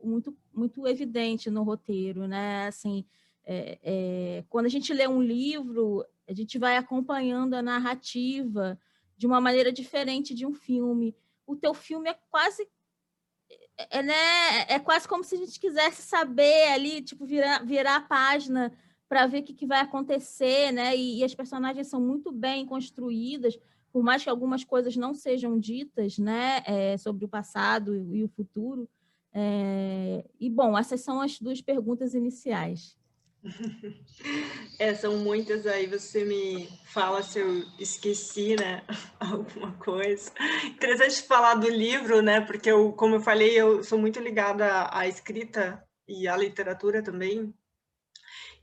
muito, 0.02 0.36
muito 0.54 0.86
evidente 0.86 1.50
no 1.50 1.62
roteiro, 1.62 2.26
né? 2.26 2.66
Assim, 2.66 3.04
é, 3.44 3.78
é, 3.82 4.44
quando 4.48 4.66
a 4.66 4.70
gente 4.70 4.92
lê 4.94 5.06
um 5.06 5.20
livro, 5.22 6.04
a 6.26 6.32
gente 6.32 6.58
vai 6.58 6.78
acompanhando 6.78 7.54
a 7.54 7.62
narrativa 7.62 8.78
de 9.18 9.26
uma 9.26 9.40
maneira 9.40 9.70
diferente 9.70 10.34
de 10.34 10.46
um 10.46 10.54
filme. 10.54 11.14
O 11.46 11.54
teu 11.54 11.74
filme 11.74 12.08
é 12.08 12.18
quase 12.30 12.66
é, 13.90 14.02
né, 14.02 14.62
é 14.68 14.78
quase 14.78 15.06
como 15.06 15.22
se 15.22 15.34
a 15.34 15.38
gente 15.38 15.60
quisesse 15.60 16.00
saber 16.00 16.68
ali, 16.72 17.02
tipo, 17.02 17.26
virar, 17.26 17.62
virar 17.64 17.96
a 17.96 18.00
página 18.00 18.72
para 19.08 19.26
ver 19.26 19.40
o 19.40 19.42
que, 19.44 19.54
que, 19.54 19.66
vai 19.66 19.80
acontecer, 19.80 20.72
né? 20.72 20.96
E, 20.96 21.20
e, 21.20 21.24
as 21.24 21.34
personagens 21.34 21.86
são 21.86 22.00
muito 22.00 22.32
bem 22.32 22.66
construídas, 22.66 23.58
por 23.92 24.02
mais 24.02 24.22
que 24.22 24.30
algumas 24.30 24.64
coisas 24.64 24.96
não 24.96 25.14
sejam 25.14 25.58
ditas, 25.58 26.18
né? 26.18 26.62
É, 26.66 26.96
sobre 26.96 27.24
o 27.24 27.28
passado 27.28 27.96
e, 27.96 28.18
e 28.18 28.24
o 28.24 28.28
futuro. 28.28 28.88
É, 29.32 30.24
e, 30.40 30.48
bom, 30.48 30.76
essas 30.78 31.02
são 31.02 31.20
as 31.20 31.38
duas 31.38 31.60
perguntas 31.60 32.14
iniciais. 32.14 32.96
É, 34.78 34.94
são 34.94 35.16
muitas 35.16 35.66
aí, 35.66 35.86
você 35.86 36.22
me 36.22 36.68
fala 36.84 37.22
se 37.22 37.38
eu 37.38 37.64
esqueci, 37.78 38.56
né, 38.56 38.82
alguma 39.18 39.72
coisa. 39.78 40.30
Interessante 40.66 41.22
falar 41.22 41.54
do 41.54 41.68
livro, 41.68 42.20
né, 42.20 42.42
porque 42.42 42.70
eu, 42.70 42.92
como 42.92 43.14
eu 43.14 43.20
falei, 43.20 43.58
eu 43.58 43.82
sou 43.82 43.98
muito 43.98 44.20
ligada 44.20 44.88
à 44.92 45.06
escrita 45.08 45.82
e 46.06 46.28
à 46.28 46.36
literatura 46.36 47.02
também, 47.02 47.54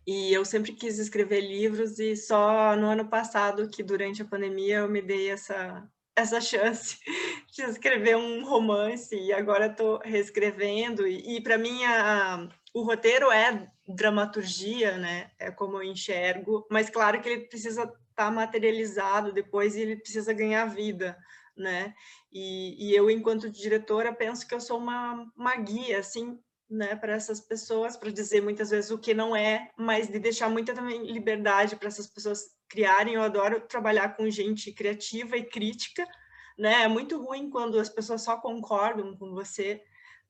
e 0.06 0.34
eu 0.34 0.44
sempre 0.44 0.74
quis 0.74 1.00
escrever 1.00 1.42
livros 1.42 1.98
e 2.00 2.16
só 2.16 2.76
no 2.76 2.88
ano 2.88 3.08
passado, 3.08 3.70
que 3.70 3.82
durante 3.82 4.22
a 4.22 4.26
pandemia 4.26 4.78
eu 4.80 4.90
me 4.90 5.02
dei 5.02 5.30
essa, 5.30 5.88
essa 6.16 6.42
chance 6.42 6.98
de 7.54 7.62
escrever 7.64 8.18
um 8.18 8.46
romance 8.46 9.16
e 9.16 9.32
agora 9.32 9.68
estou 9.68 10.00
reescrevendo. 10.04 11.08
E, 11.08 11.38
e 11.38 11.42
para 11.42 11.58
mim 11.58 11.84
a, 11.86 12.50
o 12.74 12.84
roteiro 12.84 13.32
é 13.32 13.70
dramaturgia, 13.88 14.98
né? 14.98 15.32
É 15.40 15.52
como 15.52 15.78
eu 15.78 15.84
enxergo, 15.84 16.68
mas 16.70 16.90
claro 16.90 17.22
que 17.22 17.30
ele 17.30 17.48
precisa 17.48 17.84
estar 17.84 17.98
tá 18.16 18.32
materializado 18.32 19.32
depois 19.32 19.76
e 19.76 19.82
ele 19.82 19.96
precisa 19.96 20.34
ganhar 20.34 20.66
vida, 20.66 21.18
né? 21.56 21.94
E, 22.32 22.90
e 22.90 22.96
eu, 22.96 23.10
enquanto 23.10 23.50
diretora, 23.50 24.14
penso 24.14 24.48
que 24.48 24.54
eu 24.56 24.60
sou 24.60 24.78
uma, 24.78 25.32
uma 25.38 25.56
guia, 25.56 26.00
assim, 26.00 26.40
né, 26.74 26.96
para 26.96 27.14
essas 27.14 27.40
pessoas, 27.40 27.96
para 27.96 28.12
dizer 28.12 28.42
muitas 28.42 28.72
vezes 28.72 28.90
o 28.90 28.98
que 28.98 29.14
não 29.14 29.36
é, 29.36 29.70
mas 29.78 30.08
de 30.08 30.18
deixar 30.20 30.50
muita 30.50 30.74
também 30.74 31.06
liberdade 31.06 31.76
para 31.76 31.88
essas 31.88 32.08
pessoas 32.08 32.56
criarem. 32.68 33.14
Eu 33.14 33.22
adoro 33.22 33.62
trabalhar 33.62 34.18
com 34.18 34.30
gente 34.30 34.72
criativa 34.72 35.38
e 35.38 35.44
crítica, 35.44 36.06
né? 36.58 36.84
É 36.84 36.88
muito 36.88 37.24
ruim 37.24 37.50
quando 37.50 37.80
as 37.80 37.90
pessoas 37.90 38.24
só 38.24 38.38
concordam 38.38 39.16
com 39.16 39.32
você, 39.34 39.82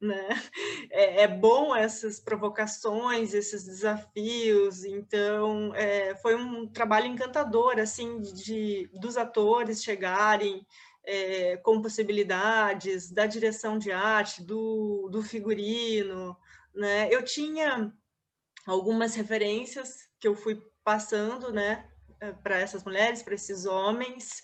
né? 0.02 0.28
É, 0.92 1.24
é 1.24 1.28
bom 1.28 1.76
essas 1.76 2.20
provocações, 2.20 3.34
esses 3.34 3.66
desafios. 3.66 4.84
Então, 4.84 5.74
é, 5.74 6.14
foi 6.18 6.36
um 6.36 6.68
trabalho 6.68 7.08
encantador, 7.08 7.80
assim, 7.80 8.22
de 8.22 8.88
dos 8.94 9.18
atores 9.18 9.82
chegarem 9.82 10.64
é, 11.06 11.58
com 11.58 11.82
possibilidades 11.82 13.12
da 13.12 13.26
direção 13.26 13.78
de 13.78 13.92
arte, 13.92 14.44
do, 14.44 15.10
do 15.12 15.22
figurino, 15.22 16.38
né? 16.74 17.08
Eu 17.12 17.24
tinha 17.24 17.94
algumas 18.66 19.16
referências 19.16 20.08
que 20.20 20.28
eu 20.28 20.36
fui 20.36 20.62
passando, 20.84 21.52
né, 21.52 21.90
eh, 22.22 22.32
para 22.44 22.60
essas 22.60 22.84
mulheres, 22.84 23.22
para 23.22 23.36
esses 23.36 23.66
homens. 23.66 24.42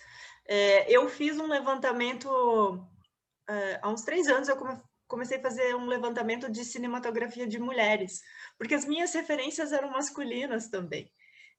É, 0.47 0.91
eu 0.91 1.07
fiz 1.07 1.37
um 1.37 1.47
levantamento 1.47 2.29
é, 3.47 3.79
há 3.81 3.89
uns 3.89 4.03
três 4.03 4.27
anos. 4.27 4.49
Eu 4.49 4.57
comecei 5.07 5.37
a 5.37 5.41
fazer 5.41 5.75
um 5.75 5.87
levantamento 5.87 6.51
de 6.51 6.63
cinematografia 6.65 7.47
de 7.47 7.59
mulheres, 7.59 8.21
porque 8.57 8.75
as 8.75 8.85
minhas 8.85 9.13
referências 9.13 9.71
eram 9.71 9.91
masculinas 9.91 10.69
também. 10.69 11.11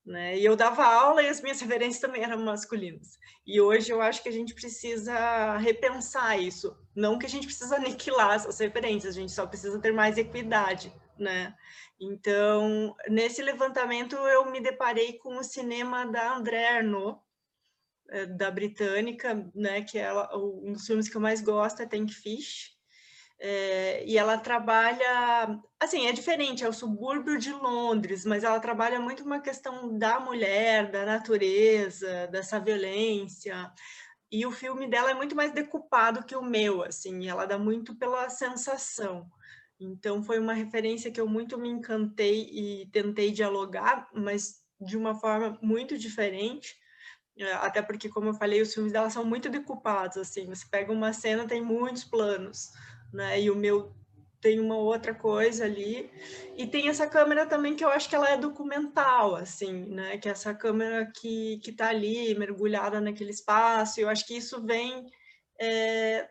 Né? 0.04 0.38
E 0.38 0.44
eu 0.44 0.56
dava 0.56 0.84
aula 0.84 1.22
e 1.22 1.28
as 1.28 1.40
minhas 1.40 1.60
referências 1.62 2.00
também 2.00 2.22
eram 2.22 2.38
masculinas. 2.38 3.18
E 3.46 3.60
hoje 3.60 3.92
eu 3.92 4.00
acho 4.00 4.22
que 4.22 4.28
a 4.28 4.32
gente 4.32 4.54
precisa 4.54 5.56
repensar 5.58 6.38
isso. 6.38 6.76
Não 6.94 7.18
que 7.18 7.26
a 7.26 7.28
gente 7.28 7.46
precisa 7.46 7.76
aniquilar 7.76 8.34
essas 8.34 8.58
referências, 8.58 9.16
a 9.16 9.20
gente 9.20 9.32
só 9.32 9.46
precisa 9.46 9.78
ter 9.78 9.92
mais 9.92 10.18
equidade, 10.18 10.92
né? 11.18 11.54
Então, 12.00 12.96
nesse 13.08 13.42
levantamento 13.42 14.16
eu 14.16 14.50
me 14.50 14.60
deparei 14.60 15.18
com 15.18 15.36
o 15.36 15.44
cinema 15.44 16.06
da 16.06 16.34
André 16.34 16.66
Arnaud, 16.66 17.20
eh, 18.08 18.26
da 18.26 18.50
britânica, 18.50 19.50
né, 19.54 19.82
que 19.82 19.98
é 19.98 20.10
um 20.34 20.72
dos 20.72 20.86
filmes 20.86 21.08
que 21.10 21.16
eu 21.16 21.20
mais 21.20 21.42
gosto 21.42 21.82
é 21.82 21.86
Tank 21.86 22.10
Fish, 22.10 22.74
é, 23.42 24.04
e 24.04 24.18
ela 24.18 24.36
trabalha, 24.36 25.58
assim, 25.80 26.06
é 26.06 26.12
diferente, 26.12 26.62
é 26.62 26.68
o 26.68 26.74
subúrbio 26.74 27.38
de 27.38 27.50
Londres, 27.50 28.26
mas 28.26 28.44
ela 28.44 28.60
trabalha 28.60 29.00
muito 29.00 29.24
uma 29.24 29.40
questão 29.40 29.96
da 29.96 30.20
mulher, 30.20 30.90
da 30.90 31.06
natureza, 31.06 32.26
dessa 32.26 32.60
violência. 32.60 33.72
E 34.30 34.44
o 34.44 34.52
filme 34.52 34.86
dela 34.88 35.10
é 35.10 35.14
muito 35.14 35.34
mais 35.34 35.52
decupado 35.52 36.24
que 36.24 36.36
o 36.36 36.42
meu, 36.42 36.82
assim, 36.82 37.28
ela 37.28 37.46
dá 37.46 37.58
muito 37.58 37.94
pela 37.96 38.28
sensação. 38.28 39.26
Então 39.80 40.22
foi 40.22 40.38
uma 40.38 40.52
referência 40.52 41.10
que 41.10 41.20
eu 41.20 41.26
muito 41.26 41.56
me 41.56 41.70
encantei 41.70 42.42
e 42.52 42.90
tentei 42.92 43.30
dialogar, 43.32 44.06
mas 44.12 44.62
de 44.78 44.98
uma 44.98 45.14
forma 45.14 45.58
muito 45.62 45.96
diferente. 45.96 46.76
É, 47.38 47.54
até 47.54 47.80
porque, 47.80 48.10
como 48.10 48.28
eu 48.28 48.34
falei, 48.34 48.60
os 48.60 48.74
filmes 48.74 48.92
dela 48.92 49.08
são 49.08 49.24
muito 49.24 49.48
decupados, 49.48 50.18
assim, 50.18 50.46
você 50.46 50.66
pega 50.70 50.92
uma 50.92 51.12
cena, 51.14 51.46
tem 51.46 51.62
muitos 51.62 52.04
planos 52.04 52.68
né? 53.12 53.40
E 53.40 53.50
o 53.50 53.56
meu 53.56 53.94
tem 54.40 54.58
uma 54.58 54.76
outra 54.76 55.14
coisa 55.14 55.64
ali. 55.64 56.10
E 56.56 56.66
tem 56.66 56.88
essa 56.88 57.06
câmera 57.06 57.46
também 57.46 57.76
que 57.76 57.84
eu 57.84 57.90
acho 57.90 58.08
que 58.08 58.14
ela 58.14 58.30
é 58.30 58.36
documental, 58.36 59.36
assim, 59.36 59.72
né? 59.86 60.18
Que 60.18 60.28
é 60.28 60.32
essa 60.32 60.54
câmera 60.54 61.10
que, 61.14 61.58
que 61.62 61.72
tá 61.72 61.88
ali, 61.88 62.34
mergulhada 62.34 63.00
naquele 63.00 63.30
espaço. 63.30 64.00
Eu 64.00 64.08
acho 64.08 64.26
que 64.26 64.36
isso 64.36 64.64
vem 64.64 65.06
é, 65.60 66.30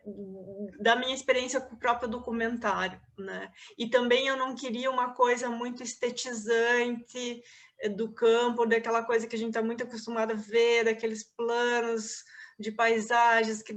da 0.80 0.96
minha 0.96 1.14
experiência 1.14 1.62
com 1.62 1.76
o 1.76 1.80
próprio 1.80 2.10
documentário, 2.10 3.00
né? 3.18 3.52
E 3.78 3.88
também 3.88 4.28
eu 4.28 4.36
não 4.36 4.56
queria 4.56 4.90
uma 4.90 5.14
coisa 5.14 5.50
muito 5.50 5.84
estetizante 5.84 7.44
é, 7.80 7.88
do 7.88 8.12
campo, 8.12 8.66
daquela 8.66 9.04
coisa 9.04 9.28
que 9.28 9.36
a 9.36 9.40
gente 9.40 9.50
está 9.50 9.62
muito 9.62 9.84
acostumado 9.84 10.32
a 10.32 10.36
ver, 10.36 10.86
daqueles 10.86 11.24
planos 11.24 12.24
de 12.60 12.72
paisagens 12.72 13.62
que 13.62 13.72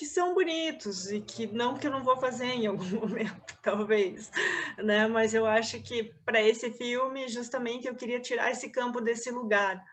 que 0.00 0.06
são 0.06 0.32
bonitos 0.32 1.12
e 1.12 1.20
que 1.20 1.46
não 1.46 1.76
que 1.76 1.86
eu 1.86 1.90
não 1.90 2.02
vou 2.02 2.16
fazer 2.16 2.46
em 2.46 2.66
algum 2.66 2.86
momento, 3.00 3.54
talvez, 3.62 4.30
né? 4.78 5.06
Mas 5.06 5.34
eu 5.34 5.44
acho 5.44 5.78
que 5.82 6.04
para 6.24 6.40
esse 6.40 6.70
filme, 6.70 7.28
justamente, 7.28 7.86
eu 7.86 7.94
queria 7.94 8.18
tirar 8.18 8.50
esse 8.50 8.70
campo 8.70 8.98
desse 8.98 9.30
lugar 9.30 9.84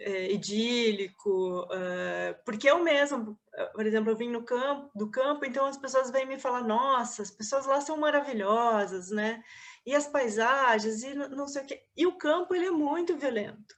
é, 0.00 0.32
idílico, 0.32 1.60
uh, 1.62 2.34
porque 2.44 2.68
eu 2.68 2.82
mesmo, 2.82 3.38
por 3.72 3.86
exemplo, 3.86 4.10
eu 4.10 4.16
vim 4.16 4.28
no 4.28 4.42
campo, 4.42 4.90
do 4.96 5.08
campo, 5.08 5.44
então 5.44 5.64
as 5.64 5.78
pessoas 5.78 6.10
vêm 6.10 6.26
me 6.26 6.40
falar, 6.40 6.64
nossa, 6.64 7.22
as 7.22 7.30
pessoas 7.30 7.66
lá 7.66 7.80
são 7.80 7.96
maravilhosas, 7.96 9.12
né? 9.12 9.40
E 9.86 9.94
as 9.94 10.08
paisagens 10.08 11.04
e 11.04 11.14
não 11.14 11.46
sei 11.46 11.62
o 11.62 11.66
quê. 11.66 11.84
E 11.96 12.04
o 12.04 12.18
campo 12.18 12.52
ele 12.52 12.66
é 12.66 12.72
muito 12.72 13.16
violento, 13.16 13.76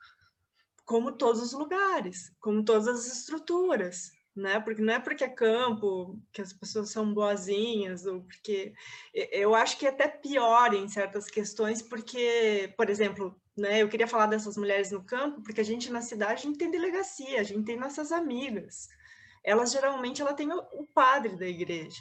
como 0.86 1.12
todos 1.12 1.42
os 1.42 1.52
lugares, 1.52 2.34
como 2.40 2.64
todas 2.64 2.88
as 2.88 3.06
estruturas, 3.06 4.12
né? 4.34 4.58
Porque 4.60 4.82
não 4.82 4.94
é 4.94 4.98
porque 4.98 5.24
é 5.24 5.28
campo 5.28 6.18
que 6.32 6.40
as 6.40 6.52
pessoas 6.52 6.90
são 6.90 7.12
boazinhas, 7.12 8.06
ou 8.06 8.22
porque 8.22 8.72
eu 9.14 9.54
acho 9.54 9.78
que 9.78 9.86
é 9.86 9.90
até 9.90 10.08
pior 10.08 10.72
em 10.74 10.88
certas 10.88 11.28
questões, 11.28 11.82
porque, 11.82 12.72
por 12.76 12.88
exemplo, 12.88 13.36
né, 13.56 13.82
eu 13.82 13.88
queria 13.88 14.06
falar 14.06 14.26
dessas 14.26 14.56
mulheres 14.56 14.90
no 14.90 15.04
campo, 15.04 15.42
porque 15.42 15.60
a 15.60 15.64
gente 15.64 15.92
na 15.92 16.00
cidade 16.00 16.32
a 16.32 16.36
gente 16.36 16.58
tem 16.58 16.70
delegacia, 16.70 17.40
a 17.40 17.44
gente 17.44 17.64
tem 17.64 17.76
nossas 17.76 18.10
amigas. 18.10 18.88
Elas 19.44 19.72
geralmente 19.72 20.22
ela 20.22 20.34
tem 20.34 20.50
o 20.52 20.86
padre 20.94 21.36
da 21.36 21.46
igreja. 21.46 22.00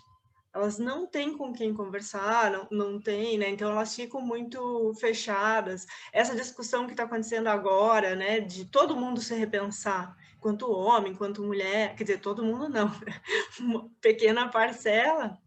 Elas 0.53 0.77
não 0.77 1.07
têm 1.07 1.37
com 1.37 1.53
quem 1.53 1.73
conversar, 1.73 2.51
não, 2.51 2.67
não 2.71 3.01
tem, 3.01 3.37
né? 3.37 3.49
Então 3.49 3.71
elas 3.71 3.95
ficam 3.95 4.21
muito 4.21 4.93
fechadas. 4.99 5.85
Essa 6.11 6.35
discussão 6.35 6.85
que 6.85 6.91
está 6.91 7.03
acontecendo 7.03 7.47
agora, 7.47 8.15
né, 8.15 8.39
de 8.41 8.65
todo 8.65 8.95
mundo 8.95 9.21
se 9.21 9.33
repensar 9.33 10.15
quanto 10.41 10.71
homem, 10.71 11.15
quanto 11.15 11.43
mulher, 11.43 11.95
quer 11.95 12.03
dizer, 12.03 12.19
todo 12.19 12.43
mundo 12.43 12.67
não, 12.67 12.91
uma 13.61 13.89
pequena 14.01 14.49
parcela, 14.49 15.37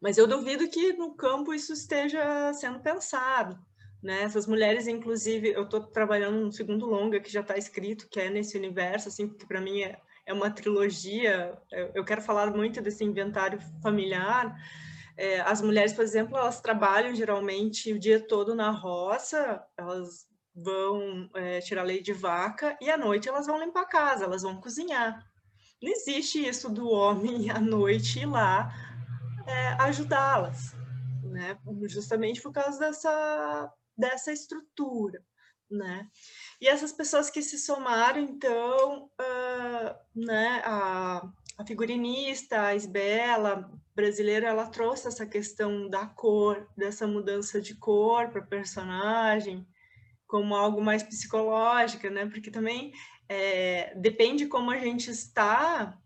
mas 0.00 0.18
eu 0.18 0.26
duvido 0.26 0.68
que 0.68 0.92
no 0.92 1.14
campo 1.14 1.54
isso 1.54 1.72
esteja 1.72 2.52
sendo 2.52 2.78
pensado. 2.80 3.58
Né? 4.02 4.22
Essas 4.22 4.46
mulheres, 4.46 4.86
inclusive, 4.86 5.48
eu 5.48 5.62
estou 5.62 5.80
trabalhando 5.80 6.46
um 6.46 6.52
segundo 6.52 6.84
longa 6.84 7.18
que 7.18 7.32
já 7.32 7.40
está 7.40 7.56
escrito, 7.56 8.06
que 8.10 8.20
é 8.20 8.28
nesse 8.28 8.58
universo, 8.58 9.08
assim, 9.08 9.26
porque 9.26 9.46
para 9.46 9.62
mim 9.62 9.80
é, 9.80 9.98
é 10.26 10.34
uma 10.34 10.50
trilogia. 10.50 11.56
Eu, 11.72 11.92
eu, 11.94 12.04
quero 12.04 12.20
falar 12.20 12.54
muito 12.54 12.82
desse 12.82 13.02
inventário 13.02 13.58
familiar. 13.82 14.54
É, 15.16 15.40
as 15.40 15.62
mulheres, 15.62 15.94
por 15.94 16.04
exemplo, 16.04 16.36
elas 16.36 16.60
trabalham 16.60 17.14
geralmente 17.14 17.94
o 17.94 17.98
dia 17.98 18.20
todo 18.20 18.54
na 18.54 18.70
roça, 18.70 19.64
elas 19.78 20.26
vão 20.54 21.28
é, 21.34 21.60
tirar 21.60 21.82
leite 21.82 22.04
de 22.04 22.12
vaca 22.12 22.76
e 22.80 22.90
à 22.90 22.96
noite 22.96 23.28
elas 23.28 23.46
vão 23.46 23.58
limpar 23.58 23.82
a 23.82 23.86
casa, 23.86 24.24
elas 24.24 24.42
vão 24.42 24.60
cozinhar. 24.60 25.28
Não 25.82 25.90
existe 25.90 26.46
isso 26.46 26.70
do 26.70 26.88
homem 26.88 27.50
à 27.50 27.60
noite 27.60 28.20
ir 28.20 28.26
lá 28.26 28.72
é, 29.46 29.68
ajudá-las, 29.82 30.74
né? 31.22 31.58
Justamente 31.86 32.40
por 32.40 32.52
causa 32.52 32.78
dessa, 32.78 33.72
dessa 33.96 34.32
estrutura, 34.32 35.22
né? 35.70 36.08
E 36.60 36.68
essas 36.68 36.92
pessoas 36.92 37.30
que 37.30 37.42
se 37.42 37.58
somaram, 37.58 38.20
então, 38.20 39.10
uh, 39.20 39.94
né, 40.14 40.62
a, 40.64 41.28
a 41.58 41.66
figurinista, 41.66 42.60
a 42.62 42.74
Isbela, 42.74 43.70
brasileira, 43.94 44.48
ela 44.48 44.66
trouxe 44.66 45.08
essa 45.08 45.26
questão 45.26 45.88
da 45.88 46.06
cor, 46.06 46.68
dessa 46.76 47.06
mudança 47.06 47.60
de 47.60 47.74
cor 47.74 48.30
para 48.30 48.42
personagem, 48.42 49.66
como 50.26 50.54
algo 50.54 50.82
mais 50.82 51.02
psicológica, 51.02 52.10
né? 52.10 52.26
Porque 52.26 52.50
também 52.50 52.92
é, 53.28 53.94
depende 53.96 54.46
como 54.46 54.70
a 54.70 54.78
gente 54.78 55.10
está, 55.10 55.98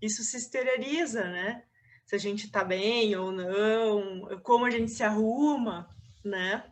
isso 0.00 0.22
se 0.22 0.36
exterioriza, 0.36 1.24
né? 1.24 1.64
Se 2.04 2.14
a 2.14 2.18
gente 2.18 2.46
está 2.46 2.62
bem 2.62 3.16
ou 3.16 3.32
não, 3.32 4.40
como 4.42 4.64
a 4.64 4.70
gente 4.70 4.90
se 4.90 5.02
arruma, 5.02 5.88
né? 6.24 6.64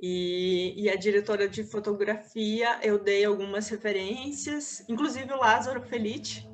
E, 0.00 0.74
e, 0.76 0.88
a 0.88 0.94
diretora 0.94 1.48
de 1.48 1.64
fotografia, 1.64 2.78
eu 2.84 3.02
dei 3.02 3.24
algumas 3.24 3.68
referências, 3.68 4.88
inclusive 4.88 5.32
o 5.32 5.36
Lázaro 5.36 5.82
Felice, 5.82 6.46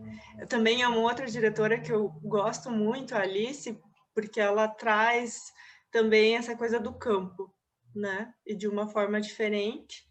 também 0.48 0.82
é 0.82 0.88
uma 0.88 1.00
outra 1.00 1.26
diretora 1.26 1.78
que 1.78 1.92
eu 1.92 2.08
gosto 2.22 2.70
muito, 2.70 3.14
a 3.14 3.20
Alice, 3.20 3.78
porque 4.14 4.40
ela 4.40 4.66
traz 4.66 5.52
também 5.90 6.36
essa 6.36 6.56
coisa 6.56 6.80
do 6.80 6.92
campo, 6.92 7.54
né? 7.94 8.32
E 8.46 8.54
de 8.54 8.68
uma 8.68 8.88
forma 8.88 9.20
diferente. 9.20 10.04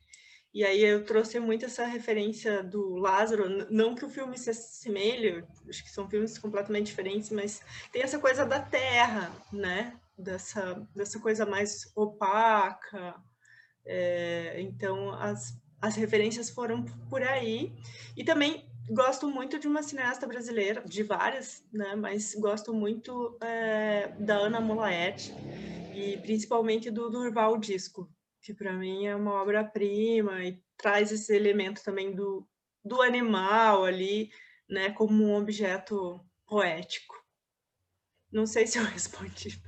E 0.54 0.64
aí 0.64 0.84
eu 0.84 1.04
trouxe 1.04 1.40
muito 1.40 1.66
essa 1.66 1.84
referência 1.84 2.62
do 2.62 2.96
Lázaro, 2.96 3.50
não 3.72 3.96
que 3.96 4.06
o 4.06 4.10
filme 4.10 4.38
se 4.38 4.52
assemelhe, 4.52 5.44
acho 5.68 5.84
que 5.84 5.90
são 5.90 6.08
filmes 6.08 6.38
completamente 6.38 6.86
diferentes, 6.88 7.32
mas 7.32 7.60
tem 7.92 8.04
essa 8.04 8.20
coisa 8.20 8.46
da 8.46 8.60
terra, 8.60 9.32
né? 9.52 10.00
Dessa, 10.16 10.88
dessa 10.96 11.20
coisa 11.20 11.44
mais 11.44 11.92
opaca. 11.96 13.16
É, 13.84 14.62
então, 14.62 15.12
as, 15.14 15.60
as 15.82 15.96
referências 15.96 16.52
foram 16.52 16.86
por 17.10 17.24
aí. 17.24 17.74
E 18.16 18.24
também 18.24 18.70
gosto 18.92 19.28
muito 19.28 19.58
de 19.58 19.68
uma 19.68 19.82
cineasta 19.82 20.28
brasileira, 20.28 20.84
de 20.86 21.02
várias, 21.02 21.66
né? 21.74 21.96
Mas 21.96 22.36
gosto 22.36 22.72
muito 22.72 23.40
é, 23.42 24.10
da 24.20 24.36
Ana 24.36 24.62
Molaet 24.62 25.34
e 25.94 26.18
principalmente 26.18 26.92
do 26.92 27.10
Durval 27.10 27.58
Disco, 27.58 28.12
que 28.42 28.54
para 28.54 28.74
mim 28.74 29.06
é 29.06 29.16
uma 29.16 29.34
obra-prima 29.42 30.44
e 30.44 30.62
traz 30.78 31.12
esse 31.12 31.34
elemento 31.36 31.84
também 31.84 32.14
do, 32.14 32.48
do 32.84 33.02
animal 33.02 33.86
ali, 33.86 34.32
né? 34.70 34.92
Como 34.92 35.24
um 35.24 35.36
objeto 35.36 36.20
poético. 36.46 37.16
Não 38.32 38.46
sei 38.46 38.68
se 38.68 38.78
eu 38.78 38.84
respondi. 38.86 39.62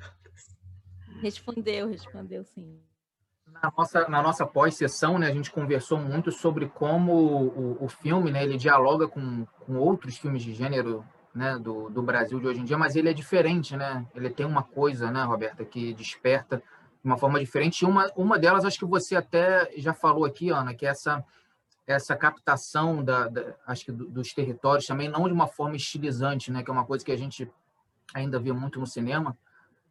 Respondeu, 1.22 1.88
respondeu 1.88 2.44
sim 2.44 2.84
na 3.62 3.72
nossa, 3.75 4.08
na 4.08 4.22
nossa 4.22 4.46
pós-sessão, 4.46 5.17
né, 5.17 5.27
a 5.27 5.34
gente 5.34 5.51
conversou 5.51 6.00
muito 6.00 6.32
sobre 6.32 6.67
como 6.67 7.13
o, 7.13 7.86
o 7.86 7.88
filme, 7.88 8.32
né, 8.32 8.44
ele 8.44 8.58
dialoga 8.58 9.08
com, 9.08 9.46
com 9.62 9.77
outros 9.77 10.17
filmes 10.17 10.44
de 10.44 10.53
gênero, 10.53 11.05
né, 11.36 11.60
do, 11.60 11.89
do 11.89 12.01
Brasil 12.01 12.39
de 12.39 12.48
hoje 12.48 12.62
em 12.62 12.63
dia, 12.63 12.77
mas 12.77 12.96
ele 12.96 13.10
é 13.10 13.13
diferente, 13.13 13.75
né? 13.75 14.06
Ele 14.15 14.30
tem 14.30 14.46
uma 14.46 14.63
coisa, 14.63 15.12
né, 15.12 15.24
Roberta, 15.24 15.65
que 15.65 15.94
desperta 15.94 16.58
de 16.58 16.63
uma 17.04 17.18
forma 17.18 17.39
diferente. 17.39 17.82
E 17.82 17.86
uma, 17.86 18.10
uma 18.15 18.39
delas, 18.39 18.63
acho 18.63 18.80
que 18.80 18.86
você 18.86 19.15
até 19.15 19.70
já 19.75 19.94
falou 19.94 20.24
aqui, 20.24 20.50
Ana, 20.50 20.74
que 20.74 20.86
é 20.86 20.89
essa 20.89 21.24
essa 21.88 22.15
captação 22.15 23.04
da, 23.04 23.28
da 23.28 23.54
acho 23.67 23.86
que 23.86 23.91
dos 23.91 24.34
territórios 24.34 24.88
também 24.88 25.08
não 25.08 25.28
de 25.28 25.34
uma 25.34 25.45
forma 25.45 25.76
estilizante, 25.76 26.52
né, 26.52 26.63
que 26.63 26.69
é 26.71 26.74
uma 26.74 26.86
coisa 26.86 27.06
que 27.06 27.12
a 27.12 27.17
gente 27.17 27.48
ainda 28.13 28.39
vê 28.39 28.52
muito 28.52 28.80
no 28.80 28.88
cinema, 28.88 29.38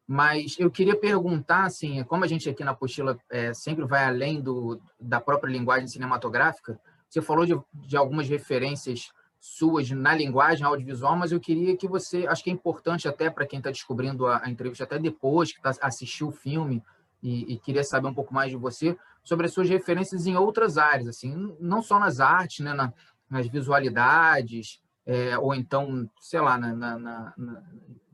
mas 0.07 0.57
eu 0.59 0.71
queria 0.71 0.99
perguntar, 0.99 1.65
assim, 1.65 2.03
como 2.05 2.25
a 2.25 2.27
gente 2.27 2.49
aqui 2.49 2.65
na 2.65 2.73
apostila 2.73 3.17
é, 3.31 3.55
sempre 3.55 3.85
vai 3.85 4.05
além 4.05 4.41
do, 4.41 4.81
da 5.01 5.21
própria 5.21 5.51
linguagem 5.51 5.87
cinematográfica, 5.87 6.79
você 7.09 7.23
falou 7.23 7.47
de, 7.47 7.57
de 7.73 7.97
algumas 7.97 8.29
referências 8.29 9.13
suas 9.47 9.91
na 9.91 10.15
linguagem 10.15 10.65
audiovisual, 10.65 11.15
mas 11.17 11.31
eu 11.31 11.39
queria 11.39 11.77
que 11.77 11.87
você, 11.87 12.27
acho 12.27 12.43
que 12.43 12.49
é 12.49 12.53
importante 12.53 13.07
até 13.07 13.29
para 13.29 13.47
quem 13.47 13.59
está 13.59 13.71
descobrindo 13.71 14.27
a, 14.27 14.41
a, 14.43 14.49
entrevista, 14.49 14.85
até 14.85 14.99
depois 14.99 15.53
que 15.53 15.61
tá, 15.61 15.71
assistiu 15.83 16.29
o 16.29 16.33
filme 16.33 16.83
e, 17.23 17.53
e, 17.53 17.59
queria 17.59 17.85
saber 17.85 18.09
um 18.09 18.15
pouco 18.15 18.33
mais 18.33 18.51
de 18.51 18.57
você, 18.57 18.97
sobre 19.23 19.45
as 19.45 19.53
suas 19.53 19.69
referências 19.69 20.27
em 20.27 20.35
outras 20.35 20.79
áreas, 20.79 21.09
assim, 21.09 21.55
não 21.61 21.83
só 21.83 21.99
nas 21.99 22.21
artes, 22.21 22.65
né, 22.65 22.73
na, 22.73 22.91
nas 23.29 23.47
visualidades, 23.47 24.81
é, 25.05 25.37
ou 25.39 25.55
então, 25.55 26.09
sei 26.19 26.41
lá, 26.41 26.57
na, 26.57 26.75
na, 26.75 26.99
na, 27.37 27.63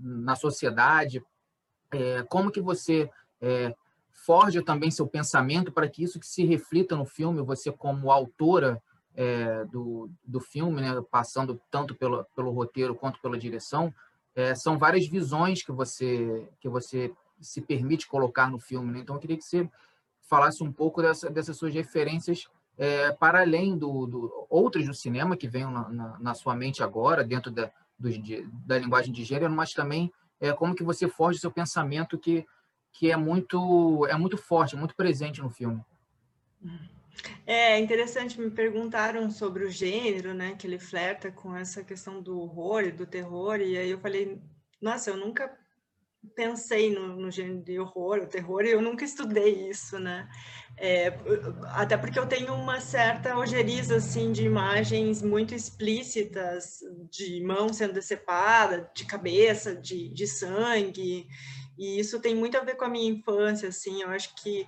na 0.01 0.35
sociedade, 0.35 1.23
é, 1.93 2.25
como 2.25 2.51
que 2.51 2.61
você 2.61 3.09
é, 3.40 3.73
forja 4.11 4.64
também 4.64 4.90
seu 4.90 5.07
pensamento 5.07 5.71
para 5.71 5.88
que 5.88 6.03
isso 6.03 6.19
que 6.19 6.27
se 6.27 6.45
reflita 6.45 6.97
no 6.97 7.05
filme, 7.05 7.40
você 7.40 7.71
como 7.71 8.11
autora 8.11 8.83
é, 9.14 9.64
do, 9.66 10.11
do 10.25 10.40
filme, 10.40 10.81
né, 10.81 11.01
passando 11.11 11.61
tanto 11.70 11.94
pelo, 11.94 12.25
pelo 12.35 12.51
roteiro 12.51 12.94
quanto 12.94 13.20
pela 13.20 13.38
direção, 13.38 13.92
é, 14.35 14.55
são 14.55 14.79
várias 14.79 15.07
visões 15.09 15.62
que 15.62 15.73
você 15.73 16.49
que 16.61 16.68
você 16.68 17.12
se 17.40 17.61
permite 17.61 18.07
colocar 18.07 18.51
no 18.51 18.59
filme. 18.59 18.92
Né? 18.92 19.01
Então, 19.01 19.16
eu 19.16 19.20
queria 19.20 19.37
que 19.37 19.44
você 19.44 19.68
falasse 20.29 20.62
um 20.62 20.73
pouco 20.73 21.03
dessa, 21.03 21.31
dessas 21.31 21.57
suas 21.57 21.75
referências 21.75 22.46
é, 22.77 23.12
para 23.12 23.40
além 23.40 23.77
do, 23.77 24.07
do 24.07 24.46
outras 24.49 24.87
do 24.87 24.94
cinema 24.94 25.37
que 25.37 25.49
venham 25.49 25.70
na, 25.70 25.88
na, 25.88 26.18
na 26.18 26.35
sua 26.35 26.55
mente 26.55 26.83
agora, 26.83 27.25
dentro 27.25 27.51
da, 27.51 27.70
de, 27.99 28.46
da 28.64 28.79
linguagem 28.79 29.12
de 29.12 29.25
gênero, 29.25 29.53
mas 29.53 29.73
também 29.73 30.12
é, 30.40 30.53
como 30.53 30.75
que 30.75 30.85
você 30.85 31.09
foge 31.09 31.38
do 31.38 31.40
seu 31.40 31.51
pensamento 31.51 32.18
que, 32.18 32.46
que 32.92 33.11
é 33.11 33.16
muito 33.16 34.07
é 34.07 34.16
muito 34.16 34.37
forte, 34.37 34.77
muito 34.77 34.94
presente 34.94 35.42
no 35.42 35.51
filme. 35.51 35.83
É 37.46 37.79
interessante, 37.79 38.40
me 38.40 38.51
perguntaram 38.51 39.31
sobre 39.31 39.64
o 39.64 39.70
gênero, 39.70 40.33
né, 40.33 40.55
que 40.57 40.66
ele 40.66 40.79
flerta 40.79 41.31
com 41.31 41.55
essa 41.55 41.83
questão 41.83 42.23
do 42.23 42.38
horror 42.38 42.85
e 42.85 42.92
do 42.92 43.07
terror, 43.07 43.61
e 43.61 43.77
aí 43.77 43.90
eu 43.90 43.99
falei, 43.99 44.40
nossa, 44.81 45.11
eu 45.11 45.16
nunca 45.16 45.51
pensei 46.37 46.94
no, 46.94 47.16
no 47.16 47.31
gênero 47.31 47.62
de 47.62 47.79
horror, 47.79 48.18
o 48.18 48.27
terror, 48.27 48.64
e 48.64 48.70
eu 48.70 48.83
nunca 48.83 49.05
estudei 49.05 49.68
isso, 49.68 49.99
né, 49.99 50.29
é, 50.79 51.12
até 51.73 51.96
porque 51.96 52.18
eu 52.18 52.27
tenho 52.27 52.55
uma 52.55 52.81
certa 52.81 53.37
ojeriza, 53.37 53.96
assim, 53.96 54.33
de 54.33 54.44
imagens 54.44 55.23
muito 55.23 55.55
explícitas, 55.55 56.81
de 57.11 57.42
mão 57.42 57.73
sendo 57.73 57.94
decepada, 57.94 58.90
de 58.94 59.05
cabeça, 59.05 59.75
de, 59.75 60.09
de 60.09 60.27
sangue, 60.27 61.27
e 61.77 61.99
isso 61.99 62.20
tem 62.20 62.35
muito 62.35 62.57
a 62.57 62.64
ver 62.64 62.77
com 62.77 62.85
a 62.85 62.88
minha 62.88 63.11
infância, 63.11 63.68
assim, 63.68 64.03
eu 64.03 64.11
acho 64.11 64.35
que 64.37 64.66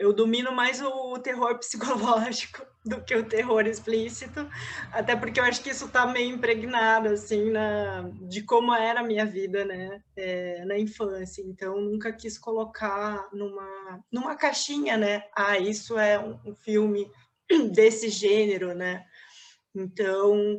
eu 0.00 0.14
domino 0.14 0.50
mais 0.50 0.80
o 0.80 1.18
terror 1.18 1.56
psicológico 1.60 2.66
do 2.84 3.02
que 3.02 3.14
o 3.14 3.28
terror 3.28 3.66
explícito, 3.66 4.48
até 4.90 5.14
porque 5.14 5.38
eu 5.38 5.44
acho 5.44 5.62
que 5.62 5.68
isso 5.68 5.84
está 5.84 6.06
meio 6.06 6.34
impregnado, 6.34 7.10
assim, 7.10 7.50
na, 7.50 8.10
de 8.22 8.42
como 8.42 8.74
era 8.74 9.00
a 9.00 9.04
minha 9.04 9.26
vida, 9.26 9.66
né, 9.66 10.02
é, 10.16 10.64
na 10.64 10.78
infância. 10.78 11.42
Então, 11.42 11.78
nunca 11.78 12.10
quis 12.10 12.38
colocar 12.38 13.28
numa, 13.30 14.02
numa 14.10 14.34
caixinha, 14.34 14.96
né, 14.96 15.24
ah, 15.36 15.58
isso 15.58 15.98
é 15.98 16.18
um, 16.18 16.40
um 16.46 16.54
filme 16.54 17.12
desse 17.70 18.08
gênero, 18.08 18.74
né. 18.74 19.04
Então, 19.74 20.58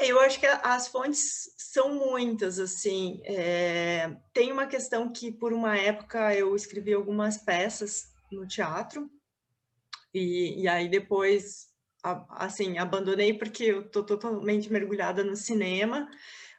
é, 0.00 0.10
eu 0.10 0.18
acho 0.20 0.40
que 0.40 0.46
as 0.46 0.88
fontes 0.88 1.54
são 1.56 1.94
muitas, 1.94 2.58
assim. 2.58 3.20
É, 3.24 4.10
tem 4.34 4.50
uma 4.50 4.66
questão 4.66 5.12
que, 5.12 5.30
por 5.30 5.52
uma 5.52 5.78
época, 5.78 6.34
eu 6.34 6.54
escrevi 6.56 6.92
algumas 6.92 7.38
peças 7.38 8.15
no 8.30 8.46
teatro. 8.46 9.10
E, 10.12 10.62
e 10.62 10.68
aí 10.68 10.88
depois, 10.88 11.68
assim, 12.30 12.78
abandonei 12.78 13.34
porque 13.34 13.64
eu 13.64 13.88
tô 13.88 14.02
totalmente 14.02 14.72
mergulhada 14.72 15.22
no 15.22 15.36
cinema, 15.36 16.08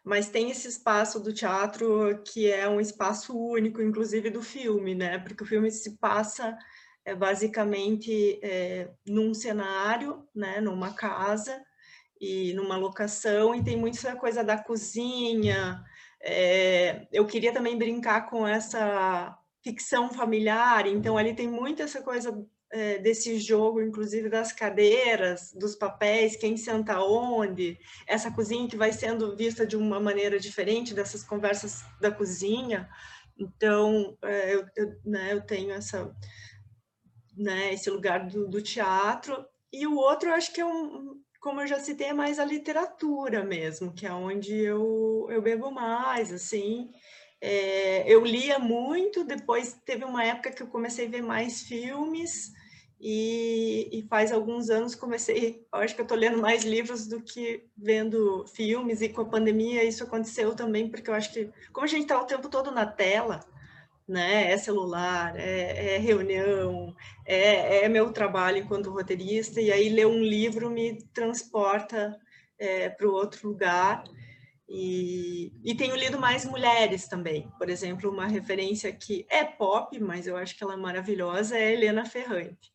mas 0.04 0.30
tem 0.30 0.52
esse 0.52 0.68
espaço 0.68 1.20
do 1.20 1.34
teatro 1.34 2.22
que 2.24 2.50
é 2.50 2.70
um 2.70 2.80
espaço 2.80 3.38
único, 3.38 3.82
inclusive 3.82 4.30
do 4.30 4.42
filme, 4.42 4.96
né? 4.96 5.18
Porque 5.20 5.44
o 5.44 5.48
filme 5.48 5.72
se 5.72 5.98
passa 5.98 6.58
é, 7.04 7.16
basicamente 7.16 8.40
é, 8.44 8.92
num 9.06 9.34
cenário, 9.34 10.28
né? 10.36 10.62
Numa 10.62 10.94
casa 10.94 11.62
e 12.20 12.54
numa 12.54 12.78
locação, 12.78 13.54
e 13.56 13.64
tem 13.64 13.78
muita 13.78 14.16
coisa 14.16 14.44
da 14.44 14.58
cozinha. 14.58 15.84
É, 16.22 17.08
eu 17.12 17.26
queria 17.26 17.54
também 17.54 17.78
brincar 17.78 18.30
com 18.30 18.48
essa 18.48 19.38
ficção 19.68 20.10
familiar, 20.10 20.88
então 20.88 21.18
ali 21.18 21.34
tem 21.34 21.48
muito 21.48 21.82
essa 21.82 22.02
coisa 22.02 22.46
é, 22.72 22.98
desse 23.00 23.38
jogo, 23.38 23.82
inclusive 23.82 24.30
das 24.30 24.54
cadeiras, 24.54 25.52
dos 25.54 25.76
papéis, 25.76 26.38
quem 26.38 26.56
senta 26.56 27.02
onde, 27.02 27.78
essa 28.08 28.32
cozinha 28.32 28.70
que 28.70 28.78
vai 28.78 28.94
sendo 28.94 29.36
vista 29.36 29.66
de 29.66 29.76
uma 29.76 30.00
maneira 30.00 30.40
diferente 30.40 30.94
dessas 30.94 31.22
conversas 31.22 31.84
da 32.00 32.10
cozinha. 32.10 32.90
Então, 33.38 34.18
é, 34.24 34.56
eu, 34.56 34.66
eu, 34.76 34.96
né, 35.06 35.34
eu 35.34 35.42
tenho 35.42 35.72
essa 35.72 36.16
né, 37.36 37.74
esse 37.74 37.90
lugar 37.90 38.26
do, 38.26 38.48
do 38.48 38.62
teatro, 38.62 39.46
e 39.72 39.86
o 39.86 39.96
outro, 39.98 40.30
eu 40.30 40.34
acho 40.34 40.52
que 40.54 40.62
é 40.62 40.66
um, 40.66 41.22
como 41.42 41.62
eu 41.62 41.68
já 41.68 41.80
citei, 41.80 42.08
é 42.08 42.14
mais 42.14 42.40
a 42.40 42.46
literatura 42.46 43.44
mesmo, 43.44 43.94
que 43.94 44.08
é 44.08 44.12
onde 44.14 44.56
eu, 44.56 45.28
eu 45.30 45.42
bebo 45.42 45.70
mais, 45.70 46.34
assim. 46.34 46.90
É, 47.40 48.12
eu 48.12 48.24
lia 48.26 48.60
muito, 48.60 49.24
depois 49.24 49.80
teve 49.86 50.04
uma 50.04 50.24
época 50.24 50.52
que 50.52 50.62
eu 50.64 50.68
comecei 50.68 51.08
a 51.08 51.10
ver 51.10 51.22
mais 51.22 51.62
filmes, 51.62 52.52
e, 53.00 53.90
e 53.92 54.08
faz 54.08 54.32
alguns 54.32 54.70
anos 54.72 54.96
comecei, 54.96 55.64
acho 55.72 55.94
que 55.94 56.02
eu 56.02 56.06
estou 56.06 56.18
lendo 56.18 56.40
mais 56.40 56.64
livros 56.64 57.06
do 57.06 57.22
que 57.22 57.64
vendo 57.78 58.46
filmes, 58.48 59.02
e 59.02 59.10
com 59.10 59.22
a 59.22 59.26
pandemia 59.26 59.84
isso 59.84 60.04
aconteceu 60.04 60.56
também, 60.56 60.90
porque 60.90 61.10
eu 61.10 61.14
acho 61.14 61.32
que, 61.32 61.50
como 61.72 61.86
a 61.86 61.90
gente 61.90 62.04
está 62.04 62.20
o 62.20 62.26
tempo 62.26 62.50
todo 62.50 62.72
na 62.72 62.86
tela, 62.86 63.46
né? 64.08 64.52
É 64.52 64.58
celular, 64.58 65.36
é, 65.38 65.96
é 65.96 65.98
reunião, 65.98 66.96
é, 67.26 67.84
é, 67.84 67.90
meu 67.90 68.12
trabalho 68.12 68.60
enquanto 68.60 68.90
roteirista, 68.90 69.60
e 69.62 69.72
aí 69.72 69.90
ler 69.90 70.08
um 70.08 70.22
livro 70.22 70.70
me 70.70 71.04
transporta 71.14 72.18
é, 72.58 72.90
para 72.90 73.08
outro 73.10 73.50
lugar. 73.50 74.04
E, 74.70 75.54
e 75.64 75.76
tenho 75.76 75.96
lido 75.96 76.20
mais 76.20 76.44
mulheres 76.44 77.08
também. 77.08 77.50
Por 77.58 77.70
exemplo, 77.70 78.12
uma 78.12 78.28
referência 78.28 78.92
que 78.92 79.26
é 79.30 79.44
pop, 79.44 79.98
mas 80.00 80.28
eu 80.28 80.36
acho 80.36 80.58
que 80.58 80.64
ela 80.64 80.74
é 80.74 80.78
maravilhosa, 80.78 81.58
é 81.58 81.74
Helena 81.74 82.06
Ferrante. 82.06 82.74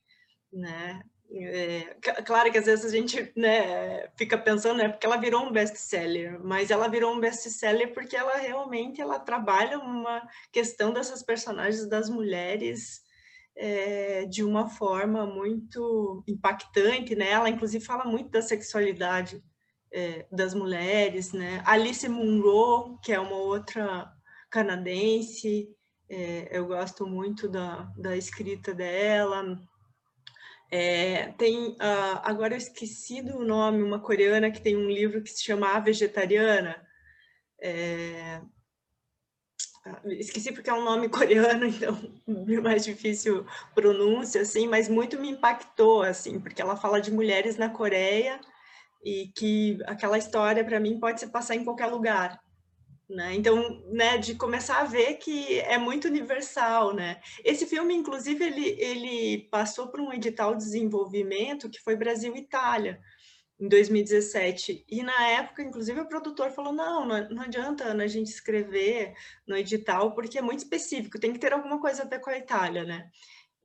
Né? 0.51 1.03
É, 1.35 1.95
claro 2.25 2.53
que 2.53 2.59
às 2.59 2.67
vezes 2.67 2.85
a 2.85 2.91
gente 2.91 3.33
né, 3.37 4.09
fica 4.17 4.37
pensando, 4.37 4.79
né, 4.79 4.89
porque 4.89 5.07
ela 5.07 5.17
virou 5.17 5.43
um 5.43 5.53
best-seller, 5.53 6.39
mas 6.45 6.71
ela 6.71 6.89
virou 6.89 7.15
um 7.15 7.21
best-seller 7.21 7.93
porque 7.95 8.15
ela 8.15 8.37
realmente 8.37 9.01
ela 9.01 9.19
trabalha 9.19 9.79
uma 9.79 10.27
questão 10.51 10.93
dessas 10.93 11.23
personagens 11.23 11.87
das 11.87 12.11
mulheres 12.11 13.03
é, 13.57 14.27
de 14.27 14.43
uma 14.45 14.69
forma 14.69 15.27
muito 15.27 16.23
impactante, 16.27 17.15
né? 17.15 17.31
Ela 17.31 17.51
inclusive 17.51 17.85
fala 17.85 18.05
muito 18.05 18.31
da 18.31 18.43
sexualidade 18.43 19.43
é, 19.93 20.27
das 20.31 20.55
mulheres, 20.55 21.33
né? 21.33 21.63
Alice 21.67 22.09
Munro, 22.09 22.99
que 23.03 23.13
é 23.13 23.21
uma 23.21 23.37
outra 23.37 24.11
canadense, 24.51 25.69
é, 26.09 26.49
eu 26.51 26.67
gosto 26.67 27.07
muito 27.07 27.49
da, 27.49 27.91
da 27.97 28.17
escrita 28.17 28.75
dela, 28.75 29.59
é, 30.75 31.27
tem, 31.33 31.73
uh, 31.73 32.21
agora 32.23 32.55
eu 32.55 32.59
esqueci 32.59 33.21
do 33.21 33.45
nome, 33.45 33.83
uma 33.83 34.01
coreana 34.01 34.51
que 34.51 34.63
tem 34.63 34.75
um 34.75 34.89
livro 34.89 35.23
que 35.23 35.29
se 35.29 35.45
chama 35.45 35.69
A 35.69 35.79
Vegetariana. 35.79 36.83
É, 37.61 38.41
esqueci 40.07 40.51
porque 40.51 40.71
é 40.71 40.73
um 40.73 40.83
nome 40.83 41.09
coreano, 41.11 41.67
então 41.67 41.95
é 42.27 42.61
mais 42.63 42.87
difícil 42.87 43.45
pronúncia, 43.75 44.41
assim, 44.41 44.67
mas 44.67 44.89
muito 44.89 45.21
me 45.21 45.29
impactou, 45.29 46.01
assim, 46.03 46.41
porque 46.41 46.63
ela 46.63 46.75
fala 46.75 47.03
de 47.03 47.13
mulheres 47.13 47.59
na 47.59 47.69
Coreia 47.69 48.41
e 49.03 49.33
que 49.37 49.79
aquela 49.87 50.19
história, 50.19 50.65
para 50.65 50.81
mim, 50.81 51.01
pode 51.01 51.21
se 51.21 51.27
passar 51.29 51.55
em 51.55 51.65
qualquer 51.65 51.87
lugar. 51.87 52.41
Né? 53.09 53.35
Então, 53.35 53.83
né, 53.91 54.17
de 54.17 54.35
começar 54.35 54.81
a 54.81 54.85
ver 54.85 55.17
que 55.17 55.61
é 55.61 55.77
muito 55.77 56.09
universal, 56.09 56.95
né? 56.95 57.21
Esse 57.45 57.67
filme, 57.67 57.95
inclusive, 57.95 58.43
ele, 58.43 58.71
ele 58.81 59.49
passou 59.51 59.89
por 59.89 60.01
um 60.01 60.13
edital 60.13 60.55
de 60.55 60.65
desenvolvimento 60.65 61.69
que 61.69 61.81
foi 61.81 61.95
Brasil-Itália, 61.95 62.99
em 63.63 63.69
2017. 63.69 64.85
E 64.89 65.03
na 65.03 65.29
época, 65.29 65.63
inclusive, 65.63 66.01
o 66.01 66.09
produtor 66.09 66.51
falou, 66.51 66.73
não, 66.73 67.07
não, 67.07 67.29
não 67.29 67.43
adianta 67.43 67.85
Ana, 67.85 68.05
a 68.05 68.09
gente 68.09 68.27
escrever 68.27 69.15
no 69.47 69.57
edital, 69.57 70.15
porque 70.15 70.39
é 70.39 70.43
muito 70.43 70.59
específico, 70.59 71.21
tem 71.21 71.33
que 71.33 71.39
ter 71.39 71.53
alguma 71.53 71.81
coisa 71.81 72.03
a 72.03 72.07
ver 72.07 72.21
com 72.21 72.31
a 72.31 72.39
Itália, 72.39 72.85
né? 72.85 73.09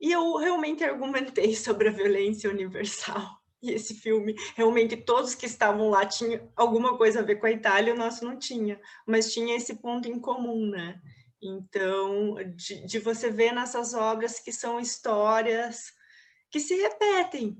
E 0.00 0.12
eu 0.12 0.36
realmente 0.36 0.84
argumentei 0.84 1.54
sobre 1.56 1.88
a 1.88 1.92
violência 1.92 2.48
universal. 2.48 3.37
E 3.62 3.72
esse 3.72 3.94
filme, 3.94 4.34
realmente 4.54 4.96
todos 4.96 5.34
que 5.34 5.46
estavam 5.46 5.90
lá 5.90 6.06
tinham 6.06 6.48
alguma 6.54 6.96
coisa 6.96 7.20
a 7.20 7.24
ver 7.24 7.36
com 7.36 7.46
a 7.46 7.50
Itália, 7.50 7.92
o 7.92 7.96
nosso 7.96 8.24
não 8.24 8.38
tinha, 8.38 8.80
mas 9.06 9.32
tinha 9.32 9.56
esse 9.56 9.74
ponto 9.74 10.08
em 10.08 10.20
comum, 10.20 10.70
né? 10.70 11.00
Então, 11.42 12.34
de, 12.54 12.86
de 12.86 12.98
você 12.98 13.30
ver 13.30 13.52
nessas 13.52 13.94
obras 13.94 14.38
que 14.38 14.52
são 14.52 14.78
histórias 14.78 15.92
que 16.50 16.60
se 16.60 16.74
repetem, 16.74 17.58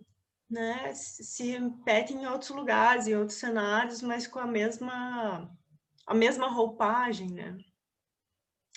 né? 0.51 0.93
Se, 0.95 1.51
repetem 1.51 2.23
em 2.23 2.27
outros 2.27 2.51
lugares, 2.51 3.07
em 3.07 3.17
outros 3.17 3.39
cenários, 3.39 4.03
mas 4.03 4.27
com 4.27 4.39
a 4.39 4.47
mesma 4.47 5.51
a 6.07 6.15
mesma 6.15 6.49
roupagem, 6.49 7.31
né? 7.31 7.59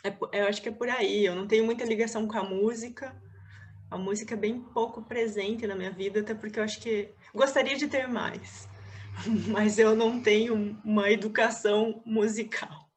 É, 0.04 0.42
eu 0.42 0.48
acho 0.48 0.62
que 0.62 0.70
é 0.70 0.72
por 0.72 0.90
aí. 0.90 1.26
Eu 1.26 1.36
não 1.36 1.48
tenho 1.48 1.66
muita 1.66 1.86
ligação 1.86 2.28
com 2.28 2.38
a 2.38 2.44
música, 2.44 3.16
a 3.92 3.98
música 3.98 4.34
é 4.34 4.38
bem 4.38 4.60
pouco 4.60 5.02
presente 5.02 5.68
na 5.68 5.76
minha 5.76 5.92
vida, 5.92 6.22
até 6.22 6.34
porque 6.34 6.58
eu 6.58 6.64
acho 6.64 6.80
que 6.80 7.14
gostaria 7.36 7.76
de 7.76 7.90
ter 7.90 8.08
mais, 8.08 8.70
mas 9.52 9.78
eu 9.78 9.94
não 9.94 10.22
tenho 10.22 10.80
uma 10.84 11.12
educação 11.12 12.02
musical. 12.06 12.90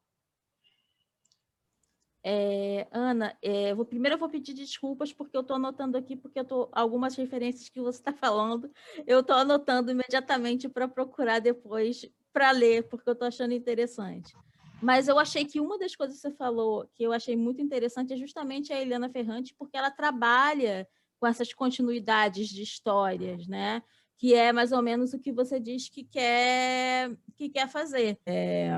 É, 2.27 2.87
Ana, 2.91 3.37
é, 3.39 3.75
vou, 3.75 3.85
primeiro 3.85 4.15
eu 4.15 4.19
vou 4.19 4.29
pedir 4.29 4.55
desculpas 4.55 5.13
porque 5.13 5.37
eu 5.37 5.41
estou 5.41 5.57
anotando 5.57 5.95
aqui, 5.95 6.15
porque 6.15 6.39
eu 6.39 6.45
tô, 6.45 6.69
algumas 6.71 7.15
referências 7.15 7.69
que 7.69 7.79
você 7.79 7.99
está 7.99 8.11
falando, 8.11 8.71
eu 9.05 9.19
estou 9.19 9.35
anotando 9.35 9.91
imediatamente 9.91 10.67
para 10.67 10.87
procurar 10.87 11.37
depois 11.37 12.09
para 12.33 12.49
ler, 12.49 12.87
porque 12.87 13.07
eu 13.07 13.13
estou 13.13 13.27
achando 13.27 13.53
interessante. 13.53 14.33
Mas 14.81 15.07
eu 15.07 15.17
achei 15.17 15.45
que 15.45 15.59
uma 15.59 15.77
das 15.77 15.95
coisas 15.95 16.17
que 16.17 16.21
você 16.21 16.31
falou 16.31 16.87
que 16.93 17.03
eu 17.03 17.11
achei 17.11 17.35
muito 17.35 17.61
interessante 17.61 18.13
é 18.13 18.17
justamente 18.17 18.71
a 18.73 18.81
Eliana 18.81 19.09
Ferrante, 19.09 19.53
porque 19.57 19.77
ela 19.77 19.89
trabalha 19.89 20.87
com 21.19 21.27
essas 21.27 21.53
continuidades 21.53 22.49
de 22.49 22.61
histórias, 22.61 23.47
né? 23.47 23.81
Que 24.17 24.33
é 24.33 24.51
mais 24.51 24.71
ou 24.71 24.81
menos 24.81 25.13
o 25.13 25.19
que 25.19 25.31
você 25.31 25.59
diz 25.59 25.89
que 25.89 26.03
quer, 26.03 27.15
que 27.35 27.49
quer 27.49 27.69
fazer. 27.69 28.19
É... 28.25 28.71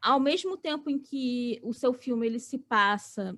Ao 0.00 0.20
mesmo 0.20 0.56
tempo 0.56 0.90
em 0.90 0.98
que 0.98 1.60
o 1.62 1.72
seu 1.72 1.92
filme 1.92 2.26
ele 2.26 2.38
se 2.38 2.58
passa 2.58 3.36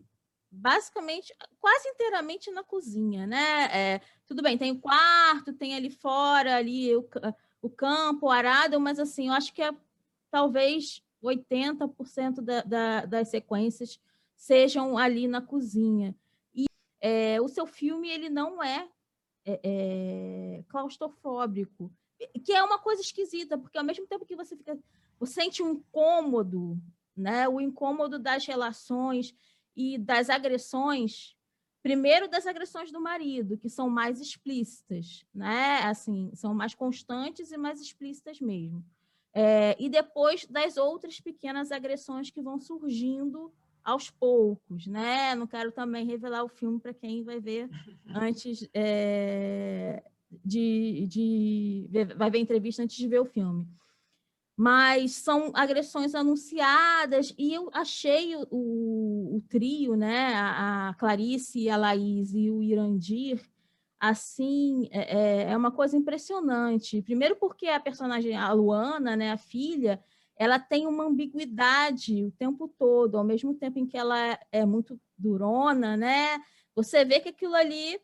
basicamente, 0.56 1.34
quase 1.60 1.88
inteiramente 1.88 2.50
na 2.50 2.62
cozinha, 2.62 3.26
né? 3.26 3.68
É, 3.72 4.00
tudo 4.26 4.42
bem, 4.42 4.56
tem 4.56 4.70
o 4.70 4.80
quarto, 4.80 5.52
tem 5.52 5.74
ali 5.74 5.90
fora, 5.90 6.56
ali 6.56 6.94
o, 6.94 7.04
o 7.60 7.68
campo, 7.68 8.26
o 8.26 8.30
arado, 8.30 8.78
mas 8.78 8.98
assim, 8.98 9.28
eu 9.28 9.34
acho 9.34 9.52
que 9.52 9.62
é 9.62 9.72
talvez 10.34 11.00
80% 11.22 12.40
da, 12.40 12.62
da, 12.62 13.06
das 13.06 13.28
sequências 13.28 14.00
sejam 14.34 14.98
ali 14.98 15.28
na 15.28 15.40
cozinha. 15.40 16.12
E 16.52 16.64
é, 17.00 17.40
o 17.40 17.46
seu 17.46 17.64
filme 17.68 18.10
ele 18.10 18.28
não 18.28 18.60
é, 18.60 18.88
é, 19.44 19.60
é, 19.62 20.64
claustrofóbico, 20.66 21.88
que 22.44 22.52
é 22.52 22.64
uma 22.64 22.80
coisa 22.80 23.00
esquisita, 23.00 23.56
porque 23.56 23.78
ao 23.78 23.84
mesmo 23.84 24.08
tempo 24.08 24.26
que 24.26 24.34
você 24.34 24.56
fica, 24.56 24.76
você 25.20 25.34
sente 25.34 25.62
um 25.62 25.74
incômodo, 25.74 26.76
né? 27.16 27.48
o 27.48 27.60
incômodo 27.60 28.18
das 28.18 28.44
relações 28.44 29.32
e 29.76 29.96
das 29.96 30.28
agressões, 30.28 31.36
primeiro 31.80 32.26
das 32.26 32.44
agressões 32.44 32.90
do 32.90 33.00
marido, 33.00 33.56
que 33.56 33.70
são 33.70 33.88
mais 33.88 34.20
explícitas, 34.20 35.24
né? 35.32 35.78
assim, 35.84 36.32
são 36.34 36.52
mais 36.52 36.74
constantes 36.74 37.52
e 37.52 37.56
mais 37.56 37.80
explícitas 37.80 38.40
mesmo. 38.40 38.84
É, 39.34 39.76
e 39.80 39.88
depois 39.88 40.46
das 40.46 40.76
outras 40.76 41.20
pequenas 41.20 41.72
agressões 41.72 42.30
que 42.30 42.40
vão 42.40 42.60
surgindo 42.60 43.52
aos 43.82 44.08
poucos, 44.08 44.86
né? 44.86 45.34
Não 45.34 45.46
quero 45.46 45.72
também 45.72 46.06
revelar 46.06 46.44
o 46.44 46.48
filme 46.48 46.78
para 46.78 46.94
quem 46.94 47.24
vai 47.24 47.40
ver 47.40 47.68
antes 48.14 48.68
é, 48.72 50.02
de, 50.44 51.06
de 51.08 51.88
vai 52.16 52.30
ver 52.30 52.38
a 52.38 52.40
entrevista 52.40 52.82
antes 52.82 52.96
de 52.96 53.08
ver 53.08 53.20
o 53.20 53.26
filme. 53.26 53.66
Mas 54.56 55.16
são 55.16 55.50
agressões 55.52 56.14
anunciadas 56.14 57.34
e 57.36 57.52
eu 57.52 57.68
achei 57.72 58.36
o, 58.36 59.36
o, 59.36 59.44
trio, 59.48 59.96
né? 59.96 60.32
A, 60.34 60.90
a 60.90 60.94
Clarice, 60.94 61.68
a 61.68 61.76
Laís 61.76 62.32
e 62.34 62.50
o 62.52 62.62
Irandir 62.62 63.42
assim, 64.08 64.88
é, 64.90 65.16
é, 65.16 65.52
é 65.52 65.56
uma 65.56 65.70
coisa 65.70 65.96
impressionante. 65.96 67.02
Primeiro 67.02 67.36
porque 67.36 67.68
a 67.68 67.80
personagem, 67.80 68.36
a 68.36 68.52
Luana, 68.52 69.16
né, 69.16 69.32
a 69.32 69.36
filha, 69.36 70.02
ela 70.36 70.58
tem 70.58 70.86
uma 70.86 71.04
ambiguidade 71.04 72.24
o 72.24 72.30
tempo 72.32 72.68
todo, 72.68 73.16
ao 73.16 73.24
mesmo 73.24 73.54
tempo 73.54 73.78
em 73.78 73.86
que 73.86 73.96
ela 73.96 74.38
é 74.50 74.66
muito 74.66 75.00
durona, 75.16 75.96
né? 75.96 76.38
Você 76.74 77.04
vê 77.04 77.20
que 77.20 77.28
aquilo 77.28 77.54
ali 77.54 78.00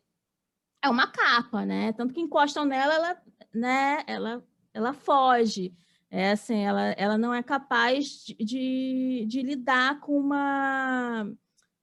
é 0.81 0.89
uma 0.89 1.07
capa, 1.07 1.65
né? 1.65 1.91
Tanto 1.93 2.13
que 2.13 2.21
encostam 2.21 2.65
nela, 2.65 2.93
ela, 2.93 3.21
né, 3.53 4.03
ela, 4.07 4.43
ela 4.73 4.93
foge. 4.93 5.73
É 6.09 6.31
assim, 6.31 6.59
ela, 6.59 6.91
ela 6.97 7.17
não 7.17 7.33
é 7.33 7.41
capaz 7.41 8.25
de, 8.25 8.35
de, 8.35 9.25
de 9.27 9.41
lidar 9.41 9.99
com 10.01 10.17
uma 10.17 11.25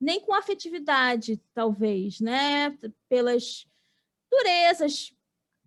nem 0.01 0.21
com 0.21 0.33
afetividade, 0.33 1.43
talvez, 1.53 2.21
né? 2.21 2.71
Pelas 3.09 3.67
durezas 4.31 5.13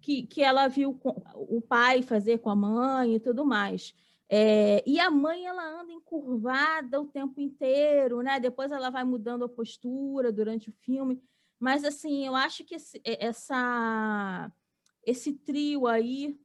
que, 0.01 0.23
que 0.23 0.41
ela 0.41 0.67
viu 0.67 0.99
o 1.35 1.61
pai 1.61 2.01
fazer 2.01 2.39
com 2.39 2.49
a 2.49 2.55
mãe 2.55 3.15
e 3.15 3.19
tudo 3.19 3.45
mais. 3.45 3.93
É, 4.33 4.81
e 4.87 4.99
a 4.99 5.11
mãe 5.11 5.45
ela 5.45 5.81
anda 5.81 5.91
encurvada 5.91 7.01
o 7.01 7.05
tempo 7.05 7.41
inteiro, 7.41 8.21
né? 8.21 8.39
Depois 8.39 8.71
ela 8.71 8.89
vai 8.89 9.03
mudando 9.03 9.43
a 9.43 9.49
postura 9.49 10.31
durante 10.31 10.69
o 10.69 10.73
filme, 10.73 11.21
Mas, 11.59 11.83
assim, 11.83 12.25
eu 12.25 12.35
acho 12.35 12.63
que 12.63 12.75
esse, 12.75 12.99
essa, 13.03 14.51
esse 15.05 15.33
trio 15.33 15.85
aí, 15.85 16.39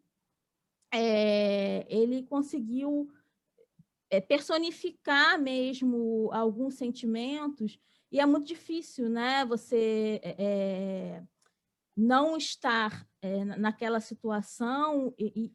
é, 0.93 1.87
ele 1.89 2.25
conseguiu 2.25 3.11
é, 4.11 4.21
personificar 4.21 5.41
mesmo 5.41 6.29
alguns 6.33 6.75
sentimentos, 6.75 7.79
e 8.11 8.21
é 8.21 8.27
muito 8.27 8.47
difícil, 8.47 9.09
né? 9.09 9.45
Você 9.47 10.21
é, 10.23 11.23
não 11.97 12.37
estar 12.37 13.09
é, 13.23 13.45
naquela 13.45 14.01
situação 14.01 15.15
e, 15.19 15.51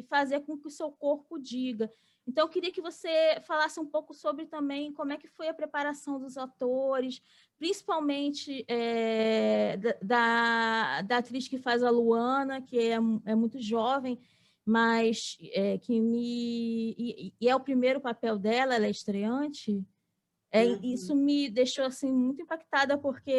e, 0.00 0.02
fazer 0.08 0.40
com 0.40 0.56
que 0.56 0.66
o 0.66 0.70
seu 0.70 0.90
corpo 0.90 1.38
diga. 1.38 1.92
Então, 2.26 2.44
eu 2.44 2.48
queria 2.48 2.72
que 2.72 2.80
você 2.80 3.40
falasse 3.46 3.78
um 3.78 3.86
pouco 3.86 4.14
sobre 4.14 4.46
também 4.46 4.92
como 4.92 5.12
é 5.12 5.18
que 5.18 5.28
foi 5.28 5.48
a 5.48 5.54
preparação 5.54 6.18
dos 6.18 6.38
atores, 6.38 7.20
principalmente 7.58 8.64
é, 8.66 9.76
da, 10.02 11.02
da 11.02 11.18
atriz 11.18 11.48
que 11.48 11.58
faz 11.58 11.82
a 11.82 11.90
Luana, 11.90 12.62
que 12.62 12.78
é, 12.78 12.98
é 13.26 13.34
muito 13.34 13.60
jovem, 13.60 14.18
mas 14.64 15.36
é, 15.52 15.78
que 15.78 16.00
me... 16.00 16.94
E, 16.98 17.34
e, 17.40 17.48
é 17.48 17.54
o 17.54 17.60
primeiro 17.60 18.00
papel 18.00 18.38
dela, 18.38 18.74
ela 18.74 18.86
é 18.86 18.90
estreante. 18.90 19.82
É, 20.50 20.64
uhum. 20.64 20.80
Isso 20.82 21.14
me 21.14 21.50
deixou 21.50 21.84
assim 21.84 22.10
muito 22.10 22.40
impactada, 22.40 22.96
porque 22.96 23.32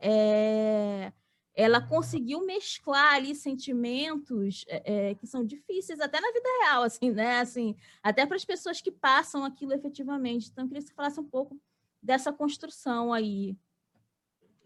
é, 0.00 1.12
ela 1.58 1.80
conseguiu 1.80 2.46
mesclar 2.46 3.14
ali 3.14 3.34
sentimentos 3.34 4.64
é, 4.68 5.16
que 5.16 5.26
são 5.26 5.44
difíceis 5.44 5.98
até 5.98 6.20
na 6.20 6.30
vida 6.30 6.48
real, 6.60 6.84
assim, 6.84 7.10
né? 7.10 7.40
Assim, 7.40 7.74
até 8.00 8.24
para 8.24 8.36
as 8.36 8.44
pessoas 8.44 8.80
que 8.80 8.92
passam 8.92 9.44
aquilo 9.44 9.74
efetivamente. 9.74 10.48
Então, 10.48 10.64
eu 10.64 10.68
queria 10.68 10.82
que 10.82 10.88
você 10.88 10.94
falasse 10.94 11.18
um 11.18 11.24
pouco 11.24 11.60
dessa 12.00 12.32
construção 12.32 13.12
aí. 13.12 13.56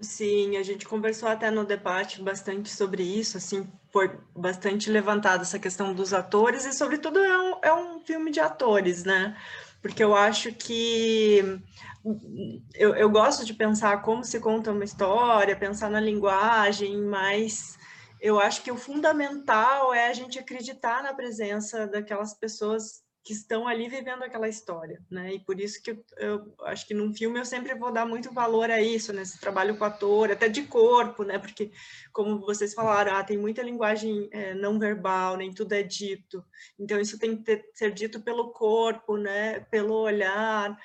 Sim, 0.01 0.59
a 0.59 0.63
gente 0.63 0.87
conversou 0.87 1.31
até 1.31 1.51
no 1.51 1.65
debate 1.65 2.21
bastante 2.21 2.69
sobre 2.69 3.03
isso, 3.03 3.39
assim, 3.39 3.67
foi 3.91 4.11
bastante 4.37 4.91
levantada 4.91 5.45
essa 5.45 5.59
questão 5.59 5.95
dos 5.95 6.13
atores 6.13 6.67
e, 6.67 6.75
sobretudo, 6.75 7.19
é 7.21 7.39
um, 7.39 7.59
é 7.63 7.73
um 7.73 8.01
filme 8.01 8.31
de 8.31 8.41
atores, 8.41 9.03
né? 9.03 9.35
Porque 9.83 10.03
eu 10.03 10.15
acho 10.15 10.53
que 10.55 11.61
eu, 12.75 12.95
eu 12.95 13.11
gosto 13.11 13.45
de 13.45 13.53
pensar 13.53 14.01
como 14.03 14.25
se 14.25 14.41
conta 14.41 14.73
uma 14.73 14.85
história, 14.85 15.57
pensar 15.57 15.91
na 15.91 16.01
linguagem, 16.01 16.97
mas 17.03 17.77
eu 18.21 18.39
acho 18.39 18.63
que 18.63 18.71
o 18.71 18.77
fundamental 18.77 19.93
é 19.93 20.09
a 20.09 20.13
gente 20.13 20.39
acreditar 20.39 21.03
na 21.03 21.13
presença 21.13 21.87
daquelas 21.87 22.33
pessoas 22.33 23.03
que 23.25 23.33
estão 23.33 23.69
ali 23.69 23.89
vivendo 23.89 24.23
aquela 24.25 24.49
história, 24.49 25.01
né? 25.11 25.35
E 25.35 25.41
por 25.41 25.61
isso 25.61 25.81
que 25.83 25.93
eu, 25.93 26.05
eu, 26.17 26.55
acho 26.65 26.87
que 26.87 26.95
num 26.95 27.15
filme 27.15 27.39
eu 27.39 27.45
sempre 27.45 27.75
vou 27.75 27.93
dar 27.93 28.05
muito 28.05 28.33
valor 28.33 28.71
a 28.71 28.83
isso, 28.83 29.13
nesse 29.13 29.39
trabalho 29.39 29.77
com 29.77 29.85
ator, 29.85 30.33
até 30.33 30.49
de 30.49 30.63
corpo, 30.65 31.23
né? 31.23 31.39
Porque, 31.39 31.71
como 32.13 32.41
vocês 32.41 32.75
falaram, 32.75 33.15
ah, 33.15 33.23
tem 33.23 33.39
muita 33.39 33.63
linguagem 33.63 34.29
é, 34.33 34.55
não 34.55 34.79
verbal, 34.79 35.37
nem 35.37 35.53
tudo 35.53 35.73
é 35.73 35.83
dito. 35.83 36.45
Então, 36.79 37.01
isso 37.01 37.19
tem 37.19 37.37
que 37.37 37.45
ter, 37.45 37.65
ser 37.75 37.93
dito 37.93 38.21
pelo 38.21 38.53
corpo, 38.53 39.17
né? 39.17 39.61
Pelo 39.71 39.95
olhar, 39.95 40.77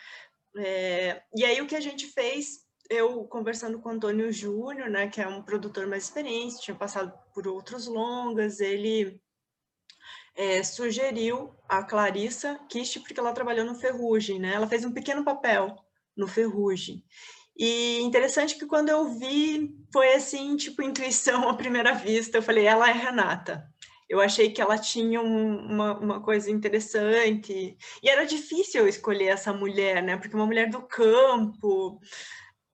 é, 0.58 1.21
e 1.36 1.45
aí 1.45 1.62
o 1.62 1.67
que 1.67 1.76
a 1.76 1.80
gente 1.80 2.08
fez, 2.08 2.65
eu 2.89 3.26
conversando 3.26 3.80
com 3.80 3.89
o 3.89 3.91
Antônio 3.91 4.32
Júnior, 4.32 4.89
né, 4.89 5.08
que 5.08 5.21
é 5.21 5.28
um 5.28 5.41
produtor 5.41 5.86
mais 5.88 6.06
experiente, 6.06 6.62
tinha 6.62 6.76
passado 6.76 7.13
por 7.34 7.47
outros 7.47 7.88
longas, 7.88 8.60
ele 8.60 9.21
é, 10.38 10.63
sugeriu 10.63 11.54
a 11.67 11.84
Clarissa 11.84 12.58
Kist, 12.69 13.00
porque 13.02 13.19
ela 13.19 13.34
trabalhou 13.34 13.65
no 13.65 13.76
Ferrugem, 13.76 14.39
né? 14.39 14.54
Ela 14.54 14.67
fez 14.67 14.86
um 14.86 14.93
pequeno 14.93 15.23
papel 15.23 15.76
no 16.15 16.28
Ferrugem. 16.28 17.04
E 17.58 18.00
interessante 18.02 18.56
que 18.56 18.65
quando 18.65 18.89
eu 18.89 19.10
vi, 19.17 19.76
foi 19.91 20.13
assim, 20.13 20.56
tipo, 20.56 20.82
intuição 20.82 21.50
à 21.50 21.56
primeira 21.56 21.93
vista. 21.93 22.38
Eu 22.38 22.43
falei, 22.43 22.65
ela 22.65 22.89
é 22.89 22.93
Renata 22.93 23.67
eu 24.10 24.21
achei 24.21 24.52
que 24.52 24.62
ela 24.62 24.78
tinha 24.78 25.19
um, 25.21 25.58
uma, 25.65 26.00
uma 26.00 26.21
coisa 26.21 26.50
interessante. 26.50 27.78
E 28.02 28.10
era 28.10 28.26
difícil 28.26 28.88
escolher 28.88 29.28
essa 29.28 29.52
mulher, 29.54 30.02
né? 30.02 30.15
Porque 30.17 30.36
uma 30.36 30.45
mulher 30.45 30.69
do 30.69 30.82
campo 30.82 32.00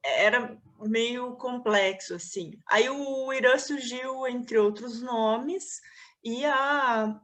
era 0.04 0.56
meio 0.82 1.36
complexo, 1.38 2.14
assim. 2.14 2.52
Aí 2.70 2.88
o 2.90 3.34
Irã 3.34 3.58
surgiu, 3.58 4.28
entre 4.28 4.58
outros 4.58 5.02
nomes, 5.02 5.82
e 6.24 6.46
a 6.46 7.20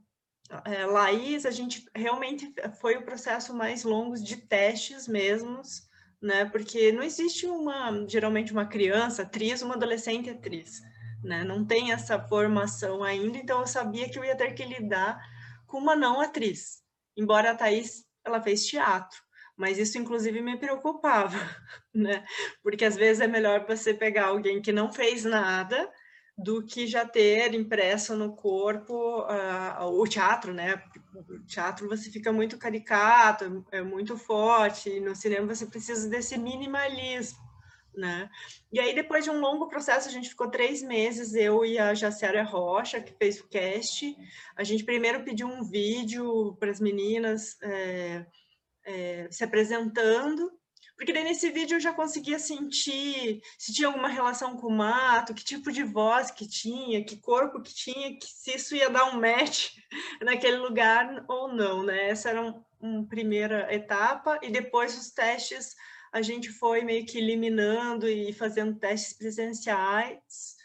é, 0.66 0.86
Laís, 0.86 1.46
a 1.46 1.52
gente 1.52 1.86
realmente 1.96 2.54
foi 2.80 2.98
o 2.98 3.04
processo 3.04 3.54
mais 3.54 3.84
longo 3.84 4.16
de 4.16 4.38
testes 4.38 5.08
mesmos, 5.08 5.88
né? 6.22 6.46
Porque 6.46 6.92
não 6.92 7.04
existe 7.04 7.46
uma, 7.46 8.06
geralmente, 8.08 8.52
uma 8.52 8.66
criança 8.66 9.22
atriz, 9.22 9.62
uma 9.62 9.76
adolescente 9.76 10.30
atriz 10.30 10.82
né? 11.24 11.44
Não 11.44 11.66
tem 11.66 11.92
essa 11.92 12.20
formação 12.20 13.04
ainda, 13.04 13.38
então 13.38 13.60
eu 13.62 13.68
sabia 13.68 14.10
que 14.10 14.18
eu 14.18 14.24
ia 14.24 14.36
ter 14.36 14.54
que 14.54 14.64
lidar 14.64 15.20
com 15.68 15.78
uma 15.78 15.96
não 15.96 16.20
atriz. 16.22 16.82
Embora 17.16 17.52
a 17.52 17.56
Thaís, 17.56 18.06
ela 18.24 18.42
fez 18.42 18.66
teatro, 18.66 19.20
mas 19.56 19.78
isso 19.78 19.98
inclusive 19.98 20.42
me 20.42 20.58
preocupava, 20.58 21.38
né? 21.94 22.26
Porque 22.64 22.86
às 22.86 22.96
vezes 22.96 23.22
é 23.22 23.28
melhor 23.28 23.66
você 23.66 23.94
pegar 23.94 24.28
alguém 24.28 24.62
que 24.62 24.72
não 24.72 24.92
fez 24.92 25.26
nada 25.26 25.90
do 26.44 26.64
que 26.66 26.88
já 26.88 27.06
ter 27.06 27.54
impresso 27.54 28.16
no 28.16 28.34
corpo 28.34 29.22
uh, 29.22 29.86
o 29.86 30.08
teatro, 30.08 30.54
né? 30.54 30.82
O 31.14 31.40
teatro 31.46 31.88
você 31.88 32.10
fica 32.10 32.32
muito 32.32 32.58
caricato, 32.58 33.66
é 33.72 33.82
muito 33.82 34.18
forte, 34.18 34.90
e 34.90 35.00
no 35.00 35.16
cinema 35.16 35.54
você 35.54 35.66
precisa 35.66 36.10
desse 36.10 36.38
minimalismo 36.38 37.50
né? 38.00 38.30
E 38.72 38.80
aí, 38.80 38.96
depois 38.96 39.24
de 39.24 39.30
um 39.30 39.40
longo 39.40 39.68
processo, 39.68 40.08
a 40.08 40.12
gente 40.12 40.30
ficou 40.30 40.50
três 40.50 40.82
meses, 40.82 41.34
eu 41.36 41.66
e 41.66 41.78
a 41.78 41.94
Jacéria 41.94 42.44
Rocha, 42.44 43.02
que 43.02 43.14
fez 43.14 43.40
o 43.40 43.48
cast. 43.48 44.16
A 44.56 44.64
gente 44.64 44.84
primeiro 44.84 45.24
pediu 45.24 45.48
um 45.48 45.64
vídeo 45.64 46.56
para 46.60 46.72
as 46.72 46.80
meninas 46.80 47.58
é, 47.62 48.26
é, 48.86 49.28
se 49.30 49.44
apresentando, 49.44 50.52
porque 51.00 51.14
daí 51.14 51.24
nesse 51.24 51.50
vídeo 51.50 51.78
eu 51.78 51.80
já 51.80 51.94
conseguia 51.94 52.38
sentir 52.38 53.42
se 53.58 53.74
tinha 53.74 53.88
alguma 53.88 54.10
relação 54.10 54.58
com 54.58 54.68
o 54.68 54.78
mato, 54.78 55.34
que 55.34 55.46
tipo 55.46 55.72
de 55.72 55.82
voz 55.82 56.30
que 56.30 56.46
tinha, 56.46 57.04
que 57.04 57.16
corpo 57.18 57.62
que 57.62 57.74
tinha, 57.74 58.20
que 58.20 58.28
se 58.28 58.56
isso 58.56 58.76
ia 58.76 58.90
dar 58.90 59.06
um 59.06 59.20
match 59.20 59.70
naquele 60.22 60.58
lugar 60.58 61.24
ou 61.28 61.48
não, 61.48 61.84
né? 61.84 62.10
Essa 62.10 62.30
era 62.30 62.42
uma 62.42 62.70
um 62.82 63.06
primeira 63.06 63.74
etapa, 63.74 64.40
e 64.42 64.50
depois 64.50 64.98
os 64.98 65.12
testes 65.12 65.76
a 66.12 66.22
gente 66.22 66.50
foi 66.50 66.82
meio 66.82 67.06
que 67.06 67.18
eliminando 67.18 68.08
e 68.08 68.34
fazendo 68.34 68.80
testes 68.80 69.14
presenciais. 69.14 70.56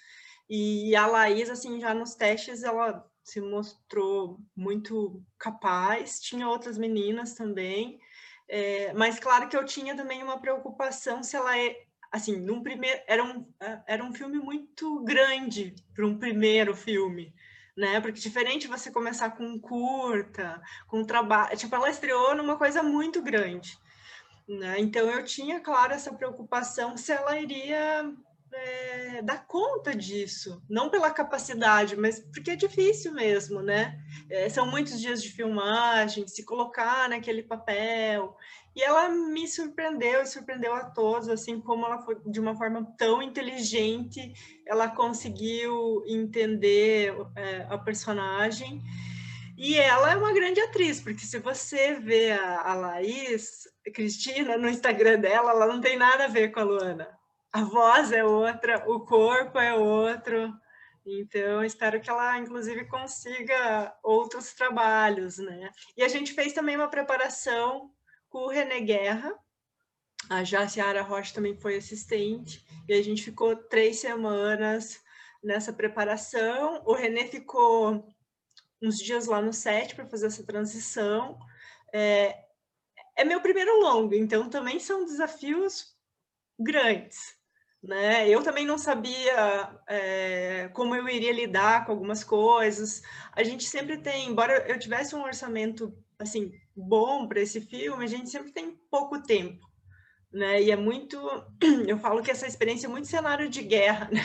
E 0.48 0.94
a 0.96 1.06
Laís, 1.06 1.50
assim, 1.50 1.80
já 1.80 1.92
nos 1.92 2.14
testes, 2.14 2.62
ela 2.62 3.04
se 3.22 3.40
mostrou 3.40 4.38
muito 4.56 5.22
capaz. 5.38 6.20
Tinha 6.20 6.48
outras 6.48 6.78
meninas 6.78 7.34
também. 7.34 7.98
É, 8.48 8.92
mas 8.92 9.18
claro 9.18 9.48
que 9.48 9.56
eu 9.56 9.64
tinha 9.64 9.96
também 9.96 10.22
uma 10.22 10.38
preocupação 10.38 11.22
se 11.22 11.34
ela 11.34 11.58
é 11.58 11.76
assim 12.12 12.36
num 12.36 12.62
primeiro 12.62 13.00
era 13.06 13.24
um 13.24 13.46
era 13.86 14.04
um 14.04 14.12
filme 14.12 14.38
muito 14.38 15.02
grande 15.02 15.74
para 15.94 16.06
um 16.06 16.18
primeiro 16.18 16.76
filme 16.76 17.34
né 17.74 18.00
porque 18.02 18.20
diferente 18.20 18.68
você 18.68 18.90
começar 18.90 19.30
com 19.30 19.44
um 19.44 19.58
curta 19.58 20.60
com 20.86 21.00
um 21.00 21.06
trabalho 21.06 21.56
tipo 21.56 21.74
ela 21.74 21.88
estreou 21.88 22.34
numa 22.34 22.58
coisa 22.58 22.82
muito 22.82 23.22
grande 23.22 23.78
né? 24.48 24.78
Então, 24.78 25.08
eu 25.10 25.24
tinha, 25.24 25.60
claro, 25.60 25.92
essa 25.92 26.12
preocupação 26.12 26.96
se 26.96 27.12
ela 27.12 27.38
iria 27.38 28.12
é, 28.54 29.22
dar 29.22 29.46
conta 29.46 29.94
disso, 29.94 30.62
não 30.68 30.88
pela 30.88 31.10
capacidade, 31.10 31.96
mas 31.96 32.20
porque 32.20 32.52
é 32.52 32.56
difícil 32.56 33.12
mesmo, 33.12 33.60
né? 33.60 33.98
É, 34.30 34.48
são 34.48 34.66
muitos 34.66 35.00
dias 35.00 35.22
de 35.22 35.30
filmagem, 35.30 36.26
se 36.26 36.44
colocar 36.44 37.08
naquele 37.08 37.42
papel. 37.42 38.36
E 38.74 38.82
ela 38.82 39.08
me 39.08 39.46
surpreendeu 39.46 40.22
e 40.22 40.26
surpreendeu 40.26 40.74
a 40.74 40.84
todos, 40.90 41.28
assim 41.28 41.60
como 41.60 41.86
ela 41.86 42.02
foi 42.02 42.16
de 42.26 42.40
uma 42.40 42.56
forma 42.56 42.84
tão 42.98 43.22
inteligente, 43.22 44.32
ela 44.66 44.88
conseguiu 44.88 46.02
entender 46.06 47.14
é, 47.36 47.66
a 47.70 47.78
personagem. 47.78 48.82
E 49.56 49.76
ela 49.76 50.10
é 50.10 50.16
uma 50.16 50.32
grande 50.32 50.60
atriz, 50.60 51.00
porque 51.00 51.24
se 51.24 51.38
você 51.38 51.94
vê 51.94 52.32
a, 52.32 52.62
a 52.62 52.74
Laís, 52.74 53.68
Cristina, 53.94 54.56
no 54.56 54.68
Instagram 54.68 55.20
dela, 55.20 55.52
ela 55.52 55.66
não 55.66 55.80
tem 55.80 55.96
nada 55.96 56.24
a 56.24 56.28
ver 56.28 56.50
com 56.50 56.58
a 56.58 56.64
Luana. 56.64 57.23
A 57.54 57.62
voz 57.62 58.10
é 58.10 58.24
outra, 58.24 58.82
o 58.90 58.98
corpo 59.06 59.60
é 59.60 59.72
outro. 59.72 60.52
Então, 61.06 61.62
espero 61.62 62.00
que 62.00 62.10
ela, 62.10 62.36
inclusive, 62.36 62.84
consiga 62.88 63.96
outros 64.02 64.52
trabalhos, 64.54 65.38
né? 65.38 65.70
E 65.96 66.02
a 66.02 66.08
gente 66.08 66.32
fez 66.32 66.52
também 66.52 66.74
uma 66.74 66.90
preparação 66.90 67.92
com 68.28 68.38
o 68.38 68.48
René 68.48 68.80
Guerra, 68.80 69.32
a 70.28 70.42
Jaciara 70.42 71.02
Rocha 71.02 71.32
também 71.32 71.56
foi 71.56 71.76
assistente, 71.76 72.66
e 72.88 72.94
a 72.94 73.00
gente 73.00 73.22
ficou 73.22 73.54
três 73.54 74.00
semanas 74.00 75.00
nessa 75.40 75.72
preparação. 75.72 76.82
O 76.84 76.92
René 76.92 77.28
ficou 77.28 78.04
uns 78.82 78.98
dias 78.98 79.26
lá 79.26 79.40
no 79.40 79.52
set 79.52 79.94
para 79.94 80.06
fazer 80.08 80.26
essa 80.26 80.44
transição. 80.44 81.38
É, 81.92 82.36
é 83.14 83.24
meu 83.24 83.40
primeiro 83.40 83.78
longo, 83.80 84.12
então 84.12 84.50
também 84.50 84.80
são 84.80 85.04
desafios 85.04 85.94
grandes, 86.58 87.43
né? 87.86 88.28
Eu 88.28 88.42
também 88.42 88.64
não 88.64 88.78
sabia 88.78 89.78
é, 89.86 90.70
como 90.72 90.94
eu 90.94 91.06
iria 91.08 91.32
lidar 91.32 91.84
com 91.84 91.92
algumas 91.92 92.24
coisas. 92.24 93.02
A 93.32 93.42
gente 93.42 93.64
sempre 93.64 93.98
tem, 93.98 94.28
embora 94.28 94.64
eu 94.66 94.78
tivesse 94.78 95.14
um 95.14 95.22
orçamento 95.22 95.94
assim 96.18 96.52
bom 96.74 97.28
para 97.28 97.40
esse 97.40 97.60
filme, 97.60 98.04
a 98.04 98.08
gente 98.08 98.30
sempre 98.30 98.52
tem 98.52 98.70
pouco 98.90 99.22
tempo, 99.22 99.66
né? 100.32 100.62
E 100.62 100.70
é 100.70 100.76
muito, 100.76 101.18
eu 101.86 101.98
falo 101.98 102.22
que 102.22 102.30
essa 102.30 102.46
experiência 102.46 102.86
é 102.86 102.90
muito 102.90 103.06
cenário 103.06 103.48
de 103.50 103.62
guerra, 103.62 104.08
né? 104.12 104.20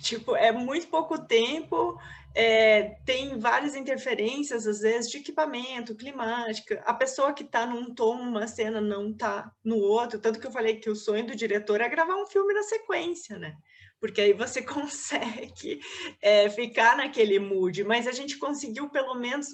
tipo 0.00 0.34
é 0.34 0.50
muito 0.50 0.88
pouco 0.88 1.18
tempo 1.18 1.98
é, 2.34 2.96
tem 3.06 3.38
várias 3.38 3.76
interferências, 3.76 4.66
às 4.66 4.80
vezes, 4.80 5.08
de 5.08 5.18
equipamento, 5.18 5.94
climática. 5.94 6.82
A 6.84 6.92
pessoa 6.92 7.32
que 7.32 7.44
está 7.44 7.64
num 7.64 7.94
tom, 7.94 8.16
uma 8.16 8.48
cena, 8.48 8.80
não 8.80 9.10
está 9.10 9.52
no 9.62 9.76
outro. 9.76 10.18
Tanto 10.18 10.40
que 10.40 10.46
eu 10.46 10.50
falei 10.50 10.76
que 10.76 10.90
o 10.90 10.96
sonho 10.96 11.24
do 11.24 11.36
diretor 11.36 11.80
é 11.80 11.88
gravar 11.88 12.16
um 12.16 12.26
filme 12.26 12.52
na 12.52 12.64
sequência, 12.64 13.38
né? 13.38 13.54
Porque 14.00 14.20
aí 14.20 14.32
você 14.32 14.60
consegue 14.66 15.80
é, 16.20 16.50
ficar 16.50 16.96
naquele 16.96 17.38
mood. 17.38 17.84
Mas 17.84 18.08
a 18.08 18.12
gente 18.12 18.36
conseguiu, 18.36 18.90
pelo 18.90 19.14
menos, 19.14 19.46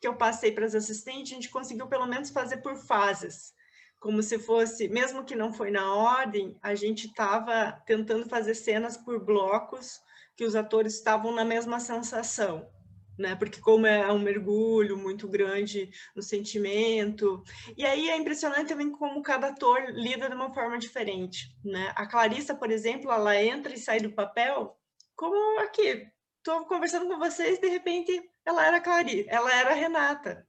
que 0.00 0.06
eu 0.06 0.14
passei 0.14 0.52
para 0.52 0.64
as 0.64 0.76
assistentes, 0.76 1.32
a 1.32 1.34
gente 1.34 1.50
conseguiu, 1.50 1.88
pelo 1.88 2.06
menos, 2.06 2.30
fazer 2.30 2.58
por 2.58 2.76
fases. 2.76 3.52
Como 3.98 4.22
se 4.22 4.38
fosse, 4.38 4.86
mesmo 4.86 5.24
que 5.24 5.34
não 5.34 5.52
foi 5.52 5.72
na 5.72 5.92
ordem, 5.92 6.56
a 6.62 6.72
gente 6.76 7.08
estava 7.08 7.72
tentando 7.84 8.28
fazer 8.28 8.54
cenas 8.54 8.96
por 8.96 9.18
blocos 9.24 10.00
que 10.38 10.44
os 10.44 10.54
atores 10.54 10.94
estavam 10.94 11.32
na 11.32 11.44
mesma 11.44 11.80
sensação, 11.80 12.70
né? 13.18 13.34
Porque 13.34 13.60
como 13.60 13.88
é 13.88 14.10
um 14.12 14.20
mergulho 14.20 14.96
muito 14.96 15.26
grande 15.26 15.90
no 16.14 16.22
sentimento, 16.22 17.42
e 17.76 17.84
aí 17.84 18.08
é 18.08 18.16
impressionante 18.16 18.68
também 18.68 18.88
como 18.88 19.20
cada 19.20 19.48
ator 19.48 19.90
lida 19.90 20.28
de 20.28 20.36
uma 20.36 20.54
forma 20.54 20.78
diferente, 20.78 21.52
né? 21.64 21.92
A 21.96 22.06
Clarissa, 22.06 22.54
por 22.54 22.70
exemplo, 22.70 23.10
ela 23.10 23.34
entra 23.42 23.74
e 23.74 23.78
sai 23.78 23.98
do 23.98 24.12
papel 24.12 24.78
como 25.16 25.58
aqui, 25.58 26.06
estou 26.36 26.64
conversando 26.66 27.08
com 27.08 27.18
vocês, 27.18 27.58
de 27.58 27.66
repente 27.66 28.22
ela 28.46 28.64
era 28.64 28.80
Clarissa, 28.80 29.28
ela 29.28 29.52
era 29.52 29.74
Renata. 29.74 30.46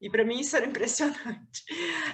E 0.00 0.08
para 0.08 0.24
mim 0.24 0.38
isso 0.38 0.56
era 0.56 0.64
impressionante. 0.70 1.64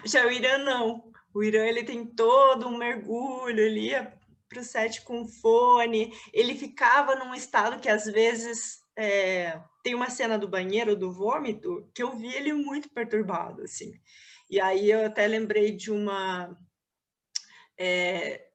Já 0.06 0.26
o 0.26 0.30
Irã 0.30 0.56
não. 0.56 1.12
O 1.34 1.44
Irã 1.44 1.66
ele 1.66 1.84
tem 1.84 2.06
todo 2.06 2.66
um 2.66 2.78
mergulho, 2.78 3.68
ia 3.68 4.18
para 4.50 4.60
o 4.60 4.64
set 4.64 5.02
com 5.02 5.24
fone, 5.26 6.12
ele 6.32 6.56
ficava 6.56 7.14
num 7.14 7.32
estado 7.32 7.80
que 7.80 7.88
às 7.88 8.04
vezes 8.04 8.80
é, 8.98 9.58
tem 9.82 9.94
uma 9.94 10.10
cena 10.10 10.36
do 10.36 10.48
banheiro 10.48 10.96
do 10.96 11.12
vômito 11.12 11.88
que 11.94 12.02
eu 12.02 12.16
vi 12.16 12.34
ele 12.34 12.52
muito 12.52 12.90
perturbado 12.90 13.62
assim. 13.62 13.92
E 14.50 14.60
aí 14.60 14.90
eu 14.90 15.06
até 15.06 15.26
lembrei 15.28 15.70
de 15.70 15.92
uma 15.92 16.58
é, 17.78 18.48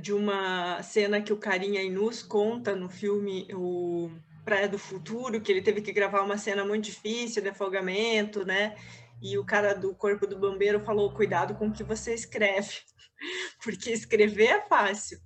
de 0.00 0.12
uma 0.12 0.80
cena 0.84 1.20
que 1.20 1.32
o 1.32 1.38
Carinha 1.38 1.82
Inus 1.82 2.22
conta 2.22 2.76
no 2.76 2.88
filme 2.88 3.48
o 3.52 4.08
Praia 4.44 4.68
do 4.68 4.78
Futuro, 4.78 5.40
que 5.40 5.50
ele 5.50 5.62
teve 5.62 5.82
que 5.82 5.92
gravar 5.92 6.22
uma 6.22 6.38
cena 6.38 6.64
muito 6.64 6.84
difícil 6.84 7.42
de 7.42 7.48
afogamento, 7.48 8.44
né? 8.46 8.76
E 9.20 9.36
o 9.36 9.44
cara 9.44 9.74
do 9.74 9.94
corpo 9.94 10.26
do 10.26 10.38
bombeiro 10.38 10.80
falou: 10.80 11.12
cuidado 11.12 11.56
com 11.56 11.66
o 11.66 11.72
que 11.72 11.82
você 11.82 12.14
escreve, 12.14 12.76
porque 13.62 13.90
escrever 13.90 14.46
é 14.46 14.66
fácil, 14.68 15.18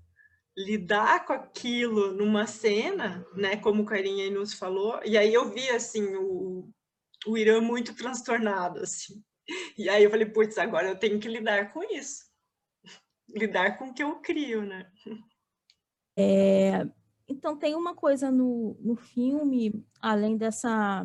lidar 0.56 1.26
com 1.26 1.32
aquilo 1.32 2.12
numa 2.12 2.46
cena, 2.46 3.26
né, 3.34 3.56
como 3.56 3.82
o 3.82 3.86
Carinha 3.86 4.30
nos 4.30 4.54
falou, 4.54 5.00
e 5.04 5.18
aí 5.18 5.34
eu 5.34 5.50
vi, 5.50 5.68
assim, 5.70 6.14
o, 6.14 6.70
o 7.26 7.36
Irã 7.36 7.60
muito 7.60 7.94
transtornado, 7.94 8.80
assim, 8.80 9.22
e 9.76 9.88
aí 9.88 10.04
eu 10.04 10.10
falei, 10.10 10.26
putz, 10.26 10.56
agora 10.56 10.88
eu 10.88 10.98
tenho 10.98 11.18
que 11.18 11.28
lidar 11.28 11.72
com 11.72 11.82
isso, 11.92 12.24
lidar 13.28 13.78
com 13.78 13.86
o 13.86 13.94
que 13.94 14.02
eu 14.02 14.20
crio, 14.20 14.64
né. 14.64 14.90
É, 16.16 16.86
então, 17.26 17.56
tem 17.56 17.74
uma 17.74 17.94
coisa 17.94 18.30
no, 18.30 18.76
no 18.80 18.94
filme, 18.94 19.84
além 20.00 20.36
dessa 20.36 21.04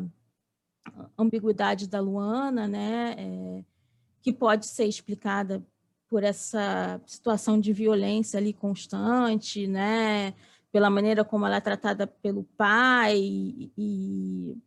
ambiguidade 1.18 1.88
da 1.88 2.00
Luana, 2.00 2.68
né, 2.68 3.16
é, 3.18 3.64
que 4.22 4.32
pode 4.32 4.66
ser 4.66 4.84
explicada 4.84 5.66
por 6.10 6.24
essa 6.24 7.00
situação 7.06 7.58
de 7.58 7.72
violência 7.72 8.38
ali 8.38 8.52
constante, 8.52 9.68
né? 9.68 10.34
Pela 10.72 10.90
maneira 10.90 11.24
como 11.24 11.46
ela 11.46 11.56
é 11.56 11.60
tratada 11.60 12.06
pelo 12.06 12.42
pai 12.56 13.16
e 13.16 14.58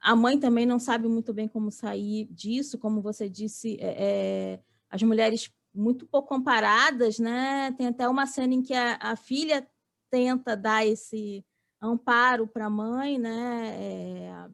a 0.00 0.14
mãe 0.14 0.38
também 0.38 0.64
não 0.64 0.78
sabe 0.78 1.08
muito 1.08 1.32
bem 1.32 1.48
como 1.48 1.70
sair 1.70 2.26
disso, 2.30 2.78
como 2.78 3.00
você 3.00 3.28
disse, 3.28 3.76
é, 3.80 3.96
é, 3.98 4.60
as 4.90 5.02
mulheres 5.02 5.50
muito 5.74 6.06
pouco 6.06 6.28
comparadas, 6.28 7.18
né? 7.18 7.72
Tem 7.72 7.88
até 7.88 8.08
uma 8.08 8.26
cena 8.26 8.54
em 8.54 8.62
que 8.62 8.74
a, 8.74 8.96
a 9.00 9.16
filha 9.16 9.66
tenta 10.10 10.56
dar 10.56 10.86
esse 10.86 11.44
amparo 11.80 12.46
para 12.46 12.66
a 12.66 12.70
mãe, 12.70 13.18
né? 13.18 13.76
É, 13.80 14.48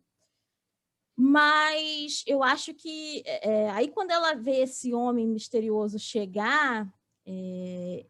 mas 1.23 2.25
eu 2.27 2.43
acho 2.43 2.73
que 2.73 3.23
é, 3.27 3.69
aí 3.73 3.89
quando 3.89 4.11
ela 4.11 4.33
vê 4.33 4.63
esse 4.63 4.95
homem 4.95 5.29
misterioso 5.29 5.99
chegar, 5.99 6.91
é, 7.27 8.07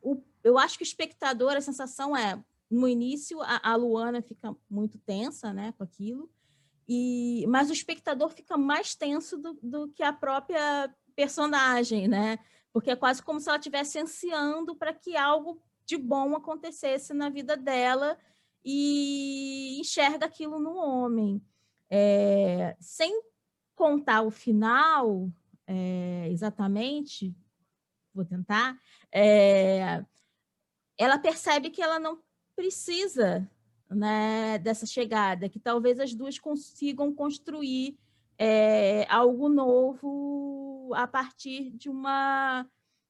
o, 0.00 0.22
eu 0.44 0.56
acho 0.56 0.78
que 0.78 0.84
o 0.84 0.86
espectador, 0.86 1.56
a 1.56 1.60
sensação 1.60 2.16
é, 2.16 2.40
no 2.70 2.86
início 2.86 3.42
a, 3.42 3.72
a, 3.72 3.74
Luana 3.74 4.22
fica 4.22 4.54
muito 4.70 4.96
tensa 4.98 5.52
né, 5.52 5.74
com 5.76 5.82
aquilo, 5.82 6.30
e, 6.88 7.44
mas 7.48 7.68
o 7.68 7.72
espectador 7.72 8.30
fica 8.30 8.56
mais 8.56 8.94
tenso 8.94 9.36
do, 9.36 9.58
do 9.60 9.88
que 9.88 10.04
a 10.04 10.12
própria 10.12 10.88
personagem, 11.16 12.06
né? 12.06 12.38
Porque 12.72 12.92
é 12.92 12.96
quase 12.96 13.24
como 13.24 13.40
se 13.40 13.48
ela 13.48 13.58
estivesse 13.58 13.98
ansiando 13.98 14.76
para 14.76 14.94
que 14.94 15.16
algo 15.16 15.60
de 15.84 15.96
bom 15.96 16.36
acontecesse 16.36 17.12
na 17.12 17.28
vida 17.28 17.56
dela 17.56 18.16
e 18.64 19.80
enxerga 19.80 20.26
aquilo 20.26 20.60
no 20.60 20.76
homem. 20.76 21.42
É, 21.90 22.76
sem 22.80 23.22
contar 23.74 24.22
o 24.22 24.30
final 24.30 25.30
é, 25.66 26.28
exatamente, 26.30 27.34
vou 28.14 28.24
tentar, 28.24 28.78
é, 29.12 30.04
ela 30.98 31.18
percebe 31.18 31.70
que 31.70 31.82
ela 31.82 31.98
não 31.98 32.22
precisa 32.54 33.48
né, 33.90 34.58
dessa 34.58 34.86
chegada, 34.86 35.48
que 35.48 35.60
talvez 35.60 36.00
as 36.00 36.14
duas 36.14 36.38
consigam 36.38 37.14
construir 37.14 37.98
algo 39.08 39.48
novo 39.48 40.92
a 40.94 41.06
partir 41.06 41.70
de 41.70 41.88
uma, 41.88 42.68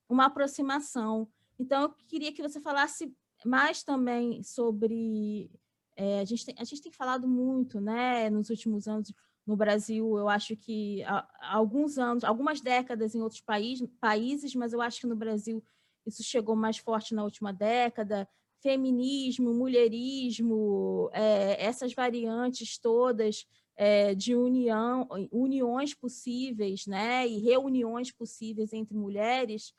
uma 0.09 0.27
aproximação. 0.27 1.29
Então, 1.59 1.83
eu 1.83 1.89
queria 2.07 2.33
que 2.33 2.43
você 2.43 2.61
falasse 2.61 3.13
mais 3.45 3.83
também 3.83 4.43
sobre 4.43 5.51
é, 5.97 6.21
a, 6.21 6.25
gente 6.25 6.45
tem, 6.45 6.55
a 6.59 6.65
gente 6.65 6.83
tem 6.83 6.93
falado 6.93 7.27
muito, 7.27 7.81
né, 7.81 8.29
nos 8.29 8.51
últimos 8.51 8.87
anos 8.87 9.13
no 9.47 9.57
Brasil, 9.57 10.19
eu 10.19 10.29
acho 10.29 10.57
que 10.57 11.03
há, 11.05 11.27
alguns 11.41 11.99
anos, 11.99 12.25
algumas 12.25 12.61
décadas 12.61 13.15
em 13.15 13.23
outros 13.23 13.41
país, 13.41 13.81
países, 14.01 14.55
mas 14.55 14.73
eu 14.73 14.83
acho 14.83 15.01
que 15.01 15.07
no 15.07 15.17
Brasil 15.17 15.63
isso 16.05 16.23
chegou 16.23 16.57
mais 16.57 16.79
forte 16.79 17.15
na 17.15 17.23
última 17.25 17.53
década, 17.53 18.29
feminismo, 18.61 19.55
mulherismo, 19.55 21.09
é, 21.13 21.65
essas 21.65 21.95
variantes 21.95 22.79
todas 22.79 23.47
é, 23.77 24.15
de 24.15 24.35
união, 24.35 25.07
uniões 25.31 25.95
possíveis, 25.95 26.87
né, 26.87 27.27
e 27.27 27.39
reuniões 27.39 28.11
possíveis 28.11 28.73
entre 28.73 28.97
mulheres, 28.97 29.73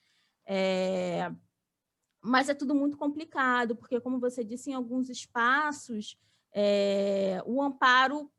é, 0.46 1.30
mas 2.28 2.50
é 2.50 2.54
tudo 2.54 2.76
muito 2.76 2.98
complicado, 2.98 3.76
porque, 3.76 4.00
como 4.00 4.20
você 4.20 4.44
disse, 4.44 4.70
em 4.70 4.74
alguns 4.74 5.10
espaços, 5.10 6.18
é, 6.54 7.42
o 7.46 7.62
amparo 7.62 8.30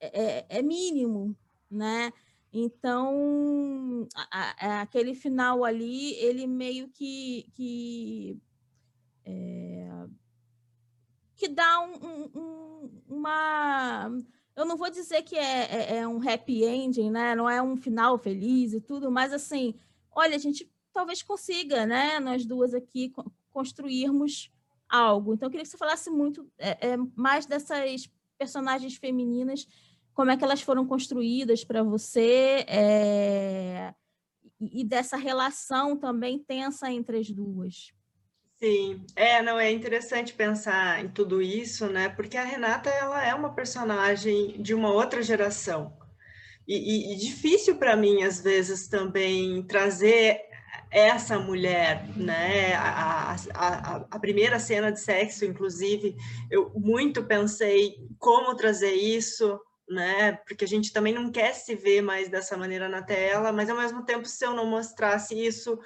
é, 0.00 0.22
é, 0.22 0.46
é 0.58 0.62
mínimo, 0.62 1.36
né? 1.70 2.12
Então, 2.52 4.06
a, 4.14 4.66
a, 4.66 4.80
aquele 4.82 5.14
final 5.14 5.64
ali, 5.64 6.12
ele 6.14 6.46
meio 6.46 6.88
que, 6.88 7.50
que, 7.54 8.38
é, 9.24 9.88
que 11.34 11.48
dá 11.48 11.80
um, 11.80 12.30
um, 12.34 13.02
uma... 13.08 14.10
Eu 14.54 14.66
não 14.66 14.76
vou 14.76 14.90
dizer 14.90 15.22
que 15.22 15.36
é, 15.36 15.62
é, 15.62 15.96
é, 15.96 16.06
um 16.06 16.20
happy 16.28 16.64
ending, 16.64 17.10
né? 17.10 17.34
Não 17.34 17.48
é 17.48 17.62
um 17.62 17.74
final 17.76 18.18
feliz 18.18 18.74
e 18.74 18.80
tudo, 18.80 19.10
mas 19.10 19.32
assim, 19.32 19.74
olha, 20.10 20.36
a 20.36 20.38
gente 20.38 20.70
talvez 20.92 21.22
consiga, 21.22 21.86
né, 21.86 22.20
nós 22.20 22.44
duas 22.44 22.74
aqui, 22.74 23.12
construirmos 23.50 24.50
algo. 24.88 25.34
Então, 25.34 25.46
eu 25.46 25.50
queria 25.50 25.64
que 25.64 25.70
você 25.70 25.78
falasse 25.78 26.10
muito 26.10 26.46
é, 26.58 26.92
é, 26.92 26.96
mais 27.16 27.46
dessas 27.46 28.08
personagens 28.38 28.96
femininas, 28.96 29.66
como 30.12 30.30
é 30.30 30.36
que 30.36 30.44
elas 30.44 30.60
foram 30.60 30.86
construídas 30.86 31.64
para 31.64 31.82
você, 31.82 32.64
é, 32.68 33.94
e, 34.60 34.84
dessa 34.84 35.16
relação 35.16 35.96
também 35.96 36.38
tensa 36.38 36.90
entre 36.90 37.18
as 37.18 37.30
duas. 37.30 37.92
Sim, 38.58 39.04
é, 39.16 39.42
não, 39.42 39.58
é 39.58 39.72
interessante 39.72 40.34
pensar 40.34 41.04
em 41.04 41.08
tudo 41.08 41.42
isso, 41.42 41.86
né? 41.88 42.08
Porque 42.08 42.36
a 42.36 42.44
Renata, 42.44 42.90
ela 42.90 43.24
é 43.24 43.34
uma 43.34 43.54
personagem 43.54 44.62
de 44.62 44.72
uma 44.72 44.92
outra 44.92 45.20
geração. 45.20 45.96
E, 46.68 46.76
e, 46.76 47.12
e 47.12 47.16
difícil 47.16 47.76
para 47.76 47.96
mim, 47.96 48.22
às 48.22 48.40
vezes, 48.40 48.86
também 48.86 49.62
trazer 49.64 50.51
essa 50.92 51.38
mulher, 51.38 52.06
né? 52.14 52.74
A, 52.74 53.34
a, 53.54 53.96
a, 54.10 54.18
primeira 54.18 54.58
cena 54.58 54.92
de 54.92 55.00
sexo, 55.00 55.44
inclusive, 55.44 56.14
eu 56.50 56.70
muito 56.76 57.24
pensei 57.24 57.96
como 58.18 58.54
trazer 58.54 58.92
isso, 58.92 59.58
né? 59.88 60.32
Porque 60.46 60.64
a 60.64 60.68
gente 60.68 60.92
também 60.92 61.14
não 61.14 61.32
quer 61.32 61.54
se 61.54 61.74
ver 61.74 62.02
mais 62.02 62.28
dessa 62.28 62.58
maneira 62.58 62.90
na 62.90 63.02
tela, 63.02 63.50
mas 63.52 63.70
ao 63.70 63.76
mesmo 63.76 64.04
tempo, 64.04 64.28
se 64.28 64.44
eu 64.44 64.52
não 64.52 64.66
mostrasse 64.66 65.34
isso, 65.34 65.78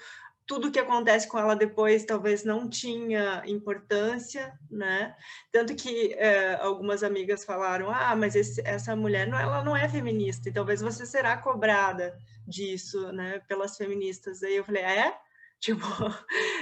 tudo 0.46 0.70
que 0.70 0.78
acontece 0.78 1.26
com 1.26 1.38
ela 1.38 1.56
depois 1.56 2.04
talvez 2.04 2.44
não 2.44 2.68
tinha 2.68 3.42
importância, 3.46 4.56
né? 4.70 5.16
Tanto 5.50 5.74
que 5.74 6.14
é, 6.14 6.54
algumas 6.60 7.02
amigas 7.02 7.44
falaram, 7.44 7.90
ah, 7.90 8.14
mas 8.14 8.36
esse, 8.36 8.62
essa 8.64 8.94
mulher 8.94 9.26
não, 9.26 9.38
ela 9.38 9.64
não 9.64 9.76
é 9.76 9.88
feminista, 9.88 10.48
e 10.48 10.52
talvez 10.52 10.80
você 10.80 11.04
será 11.04 11.36
cobrada 11.36 12.16
disso, 12.46 13.10
né, 13.12 13.40
pelas 13.48 13.76
feministas. 13.76 14.42
Aí 14.42 14.56
eu 14.56 14.64
falei, 14.64 14.82
é? 14.82 15.18
Tipo, 15.58 15.86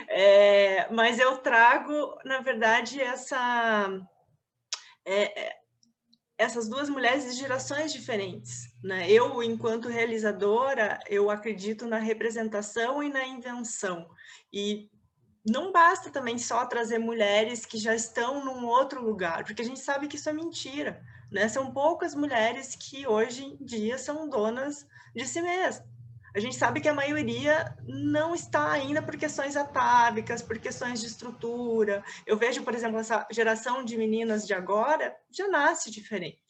é, 0.08 0.88
mas 0.92 1.18
eu 1.18 1.38
trago, 1.38 2.16
na 2.24 2.40
verdade, 2.40 3.00
essa 3.00 3.88
é, 5.04 5.46
é 5.46 5.56
essas 6.38 6.68
duas 6.68 6.88
mulheres 6.88 7.24
de 7.24 7.40
gerações 7.40 7.92
diferentes. 7.92 8.73
Né? 8.84 9.10
Eu, 9.10 9.42
enquanto 9.42 9.88
realizadora, 9.88 11.00
eu 11.08 11.30
acredito 11.30 11.86
na 11.86 11.96
representação 11.96 13.02
e 13.02 13.08
na 13.08 13.26
invenção. 13.26 14.06
E 14.52 14.90
não 15.42 15.72
basta 15.72 16.10
também 16.10 16.36
só 16.36 16.66
trazer 16.66 16.98
mulheres 16.98 17.64
que 17.64 17.78
já 17.78 17.94
estão 17.94 18.44
num 18.44 18.66
outro 18.66 19.02
lugar, 19.02 19.42
porque 19.42 19.62
a 19.62 19.64
gente 19.64 19.80
sabe 19.80 20.06
que 20.06 20.16
isso 20.16 20.28
é 20.28 20.34
mentira. 20.34 21.02
Né? 21.32 21.48
São 21.48 21.72
poucas 21.72 22.14
mulheres 22.14 22.76
que 22.76 23.06
hoje 23.06 23.46
em 23.46 23.56
dia 23.64 23.96
são 23.96 24.28
donas 24.28 24.86
de 25.16 25.26
si 25.26 25.40
mesmas. 25.40 25.82
A 26.36 26.40
gente 26.40 26.56
sabe 26.56 26.82
que 26.82 26.88
a 26.88 26.94
maioria 26.94 27.74
não 27.86 28.34
está 28.34 28.70
ainda 28.70 29.00
por 29.00 29.16
questões 29.16 29.56
atávicas, 29.56 30.42
por 30.42 30.58
questões 30.58 31.00
de 31.00 31.06
estrutura. 31.06 32.04
Eu 32.26 32.36
vejo, 32.36 32.62
por 32.62 32.74
exemplo, 32.74 32.98
essa 32.98 33.26
geração 33.30 33.82
de 33.82 33.96
meninas 33.96 34.46
de 34.46 34.52
agora 34.52 35.16
já 35.30 35.48
nasce 35.48 35.90
diferente. 35.90 36.43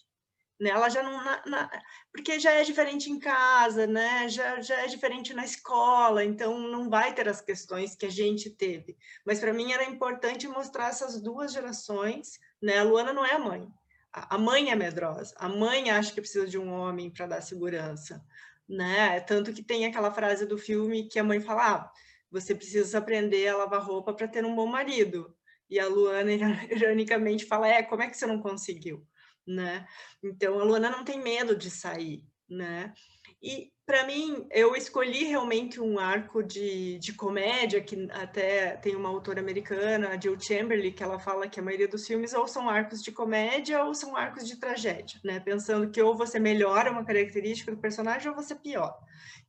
Né? 0.61 0.71
Ela 0.71 0.89
já 0.89 1.03
não. 1.03 1.23
Na, 1.25 1.43
na, 1.47 1.83
porque 2.13 2.39
já 2.39 2.53
é 2.53 2.63
diferente 2.63 3.11
em 3.11 3.19
casa, 3.19 3.87
né? 3.87 4.29
já, 4.29 4.61
já 4.61 4.81
é 4.83 4.87
diferente 4.87 5.35
na 5.35 5.45
escola, 5.45 6.25
então 6.25 6.59
não 6.59 6.89
vai 6.89 7.13
ter 7.15 7.29
as 7.29 7.41
questões 7.41 7.95
que 7.95 8.07
a 8.07 8.11
gente 8.11 8.51
teve. 8.51 8.97
Mas 9.27 9.41
para 9.41 9.53
mim 9.53 9.73
era 9.73 9.85
importante 9.85 10.49
mostrar 10.49 10.89
essas 10.89 11.21
duas 11.21 11.53
gerações. 11.53 12.39
Né? 12.63 12.79
A 12.79 12.85
Luana 12.85 13.13
não 13.13 13.25
é 13.25 13.35
a 13.35 13.39
mãe. 13.39 13.69
A 14.13 14.39
mãe 14.39 14.71
é 14.71 14.77
medrosa, 14.77 15.35
a 15.37 15.49
mãe 15.49 15.91
acha 15.91 16.13
que 16.13 16.21
precisa 16.21 16.47
de 16.47 16.57
um 16.57 16.73
homem 16.73 17.11
para 17.11 17.27
dar 17.27 17.41
segurança 17.41 18.25
né? 18.69 19.21
Tanto 19.21 19.53
que 19.53 19.63
tem 19.63 19.87
aquela 19.87 20.11
frase 20.11 20.47
do 20.47 20.59
filme 20.59 21.09
que 21.09 21.19
a 21.19 21.25
mãe 21.25 21.41
fala: 21.41 21.75
ah, 21.75 21.93
você 22.31 22.55
precisa 22.55 22.99
aprender 22.99 23.49
a 23.49 23.57
lavar 23.57 23.83
roupa 23.83 24.13
para 24.13 24.29
ter 24.29 24.45
um 24.45 24.55
bom 24.55 24.67
marido. 24.67 25.35
E 25.69 25.79
a 25.79 25.89
Luana, 25.89 26.33
ironicamente, 26.71 27.45
fala: 27.45 27.69
é, 27.69 27.83
como 27.83 28.03
é 28.03 28.09
que 28.09 28.17
você 28.17 28.27
não 28.27 28.41
conseguiu? 28.41 29.07
Né? 29.47 29.87
Então, 30.23 30.59
a 30.59 30.65
Luana 30.65 30.91
não 30.91 31.05
tem 31.05 31.23
medo 31.23 31.55
de 31.55 31.71
sair, 31.71 32.25
né? 32.49 32.95
E 33.43 33.71
para 33.85 34.07
mim, 34.07 34.47
eu 34.51 34.75
escolhi 34.75 35.25
realmente 35.25 35.79
um 35.79 35.99
arco 35.99 36.43
de, 36.43 36.99
de 36.99 37.13
comédia, 37.13 37.83
que 37.83 38.09
até 38.11 38.77
tem 38.77 38.97
uma 38.97 39.11
autora 39.11 39.41
americana, 39.41 40.09
a 40.09 40.19
Jill 40.19 40.41
Chamberlain, 40.41 40.93
que 40.93 41.03
ela 41.03 41.19
fala 41.19 41.47
que 41.47 41.61
a 41.61 41.63
maioria 41.63 41.87
dos 41.87 42.07
filmes 42.07 42.33
ou 42.33 42.49
são 42.49 42.71
arcos 42.71 43.03
de 43.03 43.13
comédia 43.13 43.85
ou 43.85 43.93
são 43.93 44.17
arcos 44.17 44.49
de 44.49 44.57
tragédia, 44.59 45.21
né? 45.23 45.41
Pensando 45.41 45.91
que 45.91 46.01
ou 46.01 46.17
você 46.17 46.39
melhora 46.39 46.91
uma 46.91 47.05
característica 47.05 47.71
do 47.71 47.81
personagem 47.81 48.31
ou 48.31 48.35
você 48.35 48.55
piora. 48.55 48.97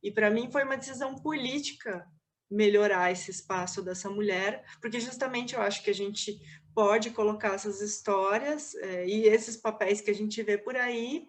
E 0.02 0.12
para 0.12 0.30
mim 0.30 0.50
foi 0.50 0.64
uma 0.64 0.76
decisão 0.76 1.14
política 1.14 2.06
melhorar 2.50 3.10
esse 3.10 3.30
espaço 3.30 3.82
dessa 3.82 4.10
mulher, 4.10 4.62
porque 4.80 5.00
justamente 5.00 5.54
eu 5.54 5.62
acho 5.62 5.82
que 5.82 5.90
a 5.90 5.94
gente 5.94 6.38
pode 6.76 7.10
colocar 7.10 7.54
essas 7.54 7.80
histórias 7.80 8.74
é, 8.76 9.06
e 9.06 9.26
esses 9.26 9.56
papéis 9.56 10.00
que 10.02 10.10
a 10.10 10.14
gente 10.14 10.40
vê 10.42 10.56
por 10.58 10.76
aí 10.76 11.26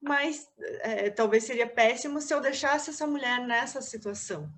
mas 0.00 0.48
é, 0.80 1.10
talvez 1.10 1.44
seria 1.44 1.66
péssimo 1.66 2.20
se 2.20 2.32
eu 2.32 2.40
deixasse 2.40 2.90
essa 2.90 3.06
mulher 3.06 3.46
nessa 3.46 3.82
situação. 3.82 4.50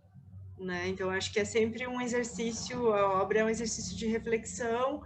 Né? 0.59 0.88
Então, 0.88 1.11
acho 1.11 1.32
que 1.32 1.40
é 1.40 1.45
sempre 1.45 1.86
um 1.86 2.01
exercício, 2.01 2.93
a 2.93 3.20
obra 3.20 3.40
é 3.40 3.45
um 3.45 3.49
exercício 3.49 3.97
de 3.97 4.07
reflexão. 4.07 5.03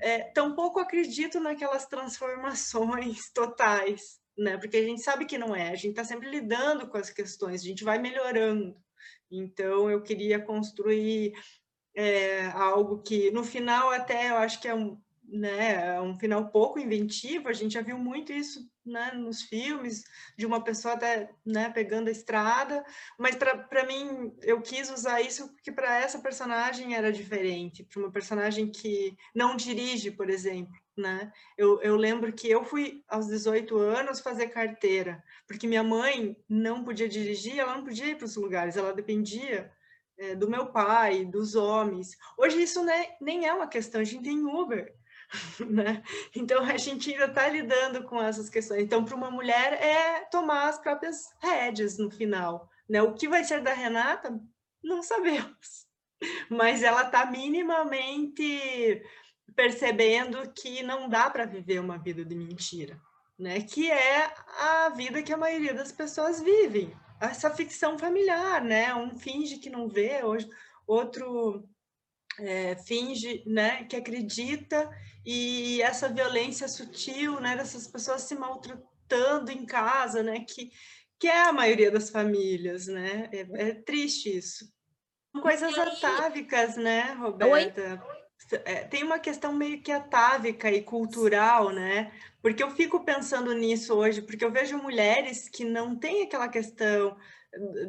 É, 0.00 0.18
tampouco 0.18 0.80
acredito 0.80 1.38
naquelas 1.38 1.86
transformações 1.86 3.30
totais, 3.32 4.20
né? 4.36 4.58
porque 4.58 4.76
a 4.76 4.82
gente 4.82 5.02
sabe 5.02 5.24
que 5.24 5.38
não 5.38 5.54
é, 5.54 5.70
a 5.70 5.76
gente 5.76 5.90
está 5.90 6.04
sempre 6.04 6.28
lidando 6.28 6.88
com 6.88 6.98
as 6.98 7.08
questões, 7.08 7.62
a 7.62 7.64
gente 7.64 7.84
vai 7.84 7.98
melhorando. 7.98 8.76
Então, 9.30 9.88
eu 9.88 10.02
queria 10.02 10.40
construir 10.40 11.32
é, 11.96 12.46
algo 12.48 13.02
que, 13.02 13.30
no 13.30 13.42
final, 13.42 13.90
até 13.90 14.30
eu 14.30 14.36
acho 14.36 14.60
que 14.60 14.68
é 14.68 14.74
um, 14.74 15.00
né, 15.24 15.98
um 16.00 16.18
final 16.18 16.50
pouco 16.50 16.78
inventivo, 16.78 17.48
a 17.48 17.54
gente 17.54 17.72
já 17.72 17.80
viu 17.80 17.98
muito 17.98 18.32
isso 18.32 18.70
né, 18.84 19.12
nos 19.14 19.42
filmes, 19.42 20.04
de 20.36 20.46
uma 20.46 20.62
pessoa 20.62 20.94
até 20.94 21.30
né, 21.44 21.70
pegando 21.70 22.08
a 22.08 22.12
estrada, 22.12 22.84
mas 23.18 23.34
para 23.34 23.84
mim 23.86 24.32
eu 24.42 24.60
quis 24.60 24.90
usar 24.90 25.20
isso 25.20 25.48
porque 25.54 25.72
para 25.72 25.98
essa 25.98 26.20
personagem 26.20 26.94
era 26.94 27.10
diferente, 27.10 27.82
para 27.82 27.98
uma 27.98 28.12
personagem 28.12 28.70
que 28.70 29.16
não 29.34 29.56
dirige, 29.56 30.10
por 30.10 30.30
exemplo. 30.30 30.74
Né? 30.96 31.30
Eu, 31.58 31.82
eu 31.82 31.94
lembro 31.94 32.32
que 32.32 32.48
eu 32.48 32.64
fui 32.64 33.04
aos 33.06 33.26
18 33.26 33.76
anos 33.76 34.20
fazer 34.20 34.46
carteira, 34.48 35.22
porque 35.46 35.66
minha 35.66 35.82
mãe 35.82 36.34
não 36.48 36.84
podia 36.84 37.06
dirigir, 37.06 37.58
ela 37.58 37.76
não 37.76 37.84
podia 37.84 38.06
ir 38.06 38.16
para 38.16 38.24
os 38.24 38.36
lugares, 38.36 38.78
ela 38.78 38.94
dependia 38.94 39.70
é, 40.18 40.34
do 40.34 40.48
meu 40.48 40.66
pai, 40.66 41.24
dos 41.24 41.54
homens. 41.54 42.16
Hoje 42.38 42.62
isso 42.62 42.84
né, 42.84 43.16
nem 43.20 43.46
é 43.46 43.52
uma 43.52 43.66
questão, 43.66 44.00
a 44.00 44.04
gente 44.04 44.24
tem 44.24 44.44
Uber. 44.44 44.94
né? 45.68 46.02
Então 46.34 46.62
a 46.62 46.76
gente 46.76 47.10
ainda 47.10 47.26
está 47.26 47.48
lidando 47.48 48.04
com 48.04 48.22
essas 48.22 48.48
questões. 48.48 48.82
Então, 48.82 49.04
para 49.04 49.16
uma 49.16 49.30
mulher 49.30 49.72
é 49.74 50.24
tomar 50.26 50.68
as 50.68 50.78
próprias 50.78 51.24
rédeas 51.40 51.98
no 51.98 52.10
final. 52.10 52.68
Né? 52.88 53.02
O 53.02 53.14
que 53.14 53.28
vai 53.28 53.44
ser 53.44 53.62
da 53.62 53.72
Renata, 53.72 54.38
não 54.82 55.02
sabemos. 55.02 55.86
Mas 56.50 56.82
ela 56.82 57.02
está 57.02 57.26
minimamente 57.26 59.02
percebendo 59.54 60.52
que 60.52 60.82
não 60.82 61.08
dá 61.08 61.30
para 61.30 61.46
viver 61.46 61.80
uma 61.80 61.98
vida 61.98 62.24
de 62.24 62.34
mentira, 62.34 63.00
né? 63.38 63.60
Que 63.62 63.90
é 63.90 64.32
a 64.60 64.90
vida 64.90 65.22
que 65.22 65.32
a 65.32 65.36
maioria 65.36 65.72
das 65.72 65.92
pessoas 65.92 66.42
vivem. 66.42 66.94
Essa 67.20 67.50
ficção 67.50 67.98
familiar, 67.98 68.62
né? 68.62 68.94
Um 68.94 69.16
finge 69.16 69.58
que 69.58 69.70
não 69.70 69.88
vê, 69.88 70.20
outro 70.86 71.68
é, 72.38 72.76
finge, 72.76 73.42
né, 73.46 73.84
que 73.84 73.96
acredita 73.96 74.90
e 75.24 75.80
essa 75.82 76.08
violência 76.08 76.68
sutil, 76.68 77.40
né, 77.40 77.56
dessas 77.56 77.86
pessoas 77.86 78.22
se 78.22 78.34
maltratando 78.34 79.50
em 79.50 79.64
casa, 79.64 80.22
né, 80.22 80.40
que, 80.40 80.70
que 81.18 81.26
é 81.26 81.42
a 81.44 81.52
maioria 81.52 81.90
das 81.90 82.10
famílias, 82.10 82.86
né, 82.86 83.28
é, 83.32 83.68
é 83.68 83.74
triste 83.74 84.36
isso. 84.36 84.72
Coisas 85.42 85.76
atávicas, 85.78 86.76
né, 86.76 87.12
Roberta? 87.14 88.02
É, 88.64 88.84
tem 88.84 89.02
uma 89.02 89.18
questão 89.18 89.52
meio 89.52 89.80
que 89.80 89.90
atávica 89.90 90.70
e 90.70 90.82
cultural, 90.82 91.70
né? 91.70 92.12
Porque 92.40 92.62
eu 92.62 92.70
fico 92.70 93.04
pensando 93.04 93.52
nisso 93.52 93.94
hoje, 93.94 94.22
porque 94.22 94.44
eu 94.44 94.52
vejo 94.52 94.78
mulheres 94.78 95.48
que 95.48 95.64
não 95.64 95.96
têm 95.96 96.22
aquela 96.22 96.48
questão 96.48 97.16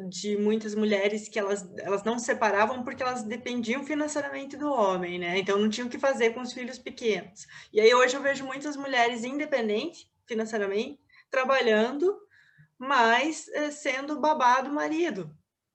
de 0.08 0.36
muitas 0.36 0.74
mulheres 0.74 1.28
que 1.28 1.38
elas, 1.38 1.68
elas 1.78 2.02
não 2.02 2.18
separavam 2.18 2.82
porque 2.82 3.02
elas 3.02 3.22
dependiam 3.22 3.84
financeiramente 3.84 4.56
do 4.56 4.70
homem, 4.72 5.18
né? 5.18 5.38
Então 5.38 5.58
não 5.58 5.68
tinham 5.68 5.88
o 5.88 5.90
que 5.90 5.98
fazer 5.98 6.30
com 6.30 6.40
os 6.40 6.52
filhos 6.52 6.78
pequenos. 6.78 7.46
E 7.72 7.80
aí 7.80 7.94
hoje 7.94 8.16
eu 8.16 8.22
vejo 8.22 8.44
muitas 8.44 8.76
mulheres 8.76 9.24
independentes 9.24 10.10
financeiramente, 10.26 11.00
trabalhando, 11.30 12.18
mas 12.78 13.48
é, 13.48 13.70
sendo 13.70 14.20
babado 14.20 14.72
marido, 14.72 15.30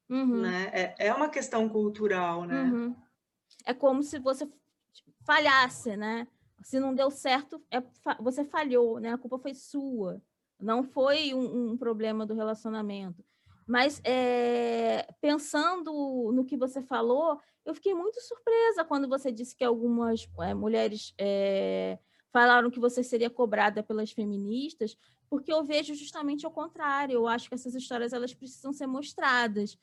uhum. 0.10 0.42
né? 0.42 0.70
É, 0.74 1.08
é 1.08 1.14
uma 1.14 1.30
questão 1.30 1.68
cultural, 1.68 2.46
né? 2.46 2.64
Uhum. 2.64 2.96
É 3.66 3.74
como 3.74 4.04
se 4.04 4.20
você 4.20 4.48
falhasse, 5.26 5.96
né? 5.96 6.28
Se 6.62 6.80
não 6.80 6.94
deu 6.94 7.12
certo, 7.12 7.62
é, 7.70 7.82
você 8.20 8.46
falhou, 8.46 9.00
né? 9.00 9.14
A 9.14 9.18
culpa 9.18 9.38
foi 9.38 9.54
sua. 9.54 10.22
Não 10.60 10.84
foi 10.84 11.34
um, 11.34 11.72
um 11.72 11.78
problema 11.78 12.26
do 12.26 12.34
relacionamento. 12.34 13.24
Mas 13.68 14.02
é, 14.04 15.08
pensando 15.22 16.32
no 16.34 16.46
que 16.46 16.58
você 16.58 16.82
falou, 16.82 17.40
eu 17.66 17.74
fiquei 17.74 17.94
muito 17.94 18.20
surpresa 18.22 18.84
quando 18.84 19.08
você 19.08 19.32
disse 19.32 19.56
que 19.56 19.64
algumas 19.64 20.28
é, 20.42 20.54
mulheres 20.54 21.14
é, 21.18 21.98
falaram 22.34 22.72
que 22.72 22.80
você 22.80 23.04
seria 23.04 23.30
cobrada 23.30 23.84
pelas 23.84 24.12
feministas, 24.12 24.98
porque 25.30 25.54
eu 25.54 25.64
vejo 25.64 25.94
justamente 25.94 26.46
o 26.46 26.52
contrário. 26.52 27.14
Eu 27.14 27.28
acho 27.28 27.48
que 27.48 27.54
essas 27.54 27.76
histórias 27.76 28.12
elas 28.12 28.34
precisam 28.34 28.74
ser 28.74 28.88
mostradas, 28.88 29.78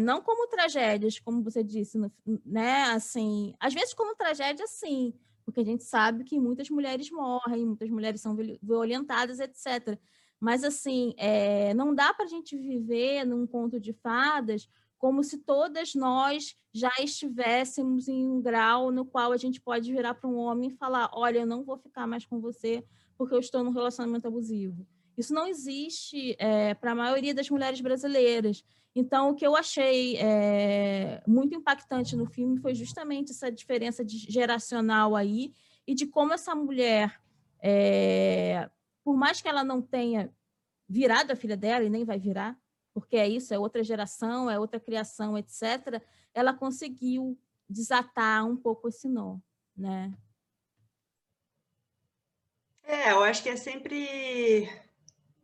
não 0.00 0.22
como 0.22 0.48
tragédias, 0.48 1.18
como 1.18 1.42
você 1.42 1.64
disse, 1.64 1.98
né? 2.46 2.84
Assim, 2.84 3.52
às 3.58 3.74
vezes 3.74 3.92
como 3.92 4.14
tragédia, 4.14 4.66
sim, 4.68 5.12
porque 5.44 5.60
a 5.60 5.64
gente 5.64 5.82
sabe 5.82 6.22
que 6.22 6.38
muitas 6.38 6.70
mulheres 6.70 7.10
morrem, 7.10 7.66
muitas 7.66 7.90
mulheres 7.90 8.20
são 8.20 8.36
violentadas, 8.62 9.40
etc. 9.40 9.98
Mas, 10.38 10.64
assim, 10.64 11.12
é, 11.18 11.74
não 11.74 11.94
dá 11.94 12.14
para 12.14 12.24
a 12.24 12.28
gente 12.28 12.56
viver 12.56 13.26
num 13.26 13.46
conto 13.46 13.78
de 13.80 13.92
fadas 13.92 14.68
como 15.00 15.24
se 15.24 15.38
todas 15.38 15.94
nós 15.94 16.54
já 16.72 16.92
estivéssemos 17.00 18.06
em 18.06 18.28
um 18.28 18.40
grau 18.40 18.92
no 18.92 19.04
qual 19.04 19.32
a 19.32 19.36
gente 19.38 19.58
pode 19.58 19.90
virar 19.90 20.12
para 20.12 20.28
um 20.28 20.36
homem 20.36 20.68
e 20.68 20.76
falar: 20.76 21.10
olha, 21.14 21.38
eu 21.38 21.46
não 21.46 21.64
vou 21.64 21.78
ficar 21.78 22.06
mais 22.06 22.26
com 22.26 22.38
você 22.38 22.84
porque 23.16 23.34
eu 23.34 23.40
estou 23.40 23.64
num 23.64 23.72
relacionamento 23.72 24.28
abusivo. 24.28 24.86
Isso 25.16 25.32
não 25.32 25.48
existe 25.48 26.36
é, 26.38 26.74
para 26.74 26.92
a 26.92 26.94
maioria 26.94 27.34
das 27.34 27.48
mulheres 27.48 27.80
brasileiras. 27.80 28.62
Então, 28.94 29.30
o 29.30 29.34
que 29.34 29.46
eu 29.46 29.56
achei 29.56 30.16
é, 30.18 31.22
muito 31.26 31.54
impactante 31.54 32.14
no 32.14 32.26
filme 32.26 32.58
foi 32.58 32.74
justamente 32.74 33.30
essa 33.30 33.50
diferença 33.50 34.04
geracional 34.06 35.16
aí 35.16 35.52
e 35.86 35.94
de 35.94 36.06
como 36.06 36.34
essa 36.34 36.54
mulher, 36.54 37.18
é, 37.62 38.68
por 39.02 39.16
mais 39.16 39.40
que 39.40 39.48
ela 39.48 39.64
não 39.64 39.80
tenha 39.80 40.30
virado 40.86 41.30
a 41.30 41.36
filha 41.36 41.56
dela 41.56 41.84
e 41.84 41.90
nem 41.90 42.04
vai 42.04 42.18
virar, 42.18 42.58
porque 43.00 43.16
é 43.16 43.28
isso, 43.28 43.52
é 43.54 43.58
outra 43.58 43.82
geração, 43.82 44.50
é 44.50 44.58
outra 44.58 44.78
criação, 44.78 45.36
etc., 45.36 46.02
ela 46.32 46.54
conseguiu 46.54 47.38
desatar 47.68 48.46
um 48.46 48.56
pouco 48.56 48.88
esse 48.88 49.08
nó, 49.08 49.38
né? 49.76 50.12
É, 52.82 53.12
eu 53.12 53.22
acho 53.22 53.42
que 53.42 53.48
é 53.48 53.56
sempre 53.56 54.68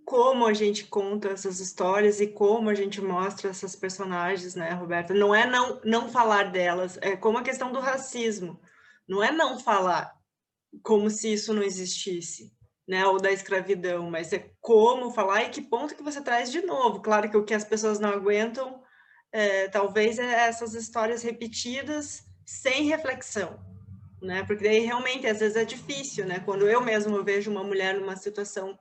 como 0.04 0.46
a 0.46 0.52
gente 0.52 0.84
conta 0.86 1.30
essas 1.30 1.58
histórias 1.58 2.20
e 2.20 2.28
como 2.28 2.70
a 2.70 2.74
gente 2.74 3.00
mostra 3.00 3.50
essas 3.50 3.74
personagens, 3.74 4.54
né, 4.54 4.70
Roberta? 4.72 5.12
Não 5.12 5.34
é 5.34 5.44
não, 5.44 5.80
não 5.84 6.08
falar 6.08 6.50
delas, 6.50 6.96
é 7.02 7.16
como 7.16 7.38
a 7.38 7.42
questão 7.42 7.72
do 7.72 7.80
racismo. 7.80 8.60
Não 9.08 9.22
é 9.22 9.32
não 9.32 9.58
falar 9.58 10.16
como 10.82 11.10
se 11.10 11.32
isso 11.32 11.52
não 11.52 11.62
existisse, 11.62 12.55
né, 12.86 13.04
ou 13.06 13.20
da 13.20 13.32
escravidão, 13.32 14.10
mas 14.10 14.32
é 14.32 14.50
como 14.60 15.10
falar 15.10 15.44
e 15.44 15.50
que 15.50 15.60
ponto 15.60 15.94
que 15.94 16.02
você 16.02 16.20
traz 16.22 16.52
de 16.52 16.62
novo. 16.62 17.00
Claro 17.00 17.28
que 17.28 17.36
o 17.36 17.44
que 17.44 17.54
as 17.54 17.64
pessoas 17.64 17.98
não 17.98 18.10
aguentam, 18.10 18.82
é, 19.32 19.68
talvez, 19.68 20.18
é 20.18 20.46
essas 20.46 20.74
histórias 20.74 21.22
repetidas 21.22 22.24
sem 22.44 22.84
reflexão, 22.84 23.58
né, 24.22 24.44
porque 24.44 24.64
daí 24.64 24.80
realmente 24.80 25.26
às 25.26 25.40
vezes 25.40 25.56
é 25.56 25.64
difícil, 25.64 26.26
né, 26.26 26.40
quando 26.40 26.68
eu 26.68 26.80
mesmo 26.80 27.22
vejo 27.24 27.50
uma 27.50 27.64
mulher 27.64 27.98
numa 27.98 28.16
situação 28.16 28.78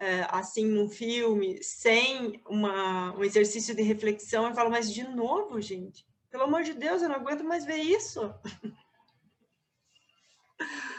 é, 0.00 0.26
assim 0.28 0.66
num 0.66 0.88
filme, 0.90 1.62
sem 1.62 2.42
uma, 2.46 3.16
um 3.16 3.24
exercício 3.24 3.74
de 3.74 3.82
reflexão, 3.82 4.46
eu 4.46 4.54
falo, 4.54 4.70
mas 4.70 4.92
de 4.92 5.04
novo, 5.04 5.60
gente, 5.60 6.04
pelo 6.30 6.44
amor 6.44 6.62
de 6.64 6.74
Deus, 6.74 7.00
eu 7.00 7.08
não 7.08 7.16
aguento 7.16 7.44
mais 7.44 7.64
ver 7.64 7.78
isso. 7.78 8.34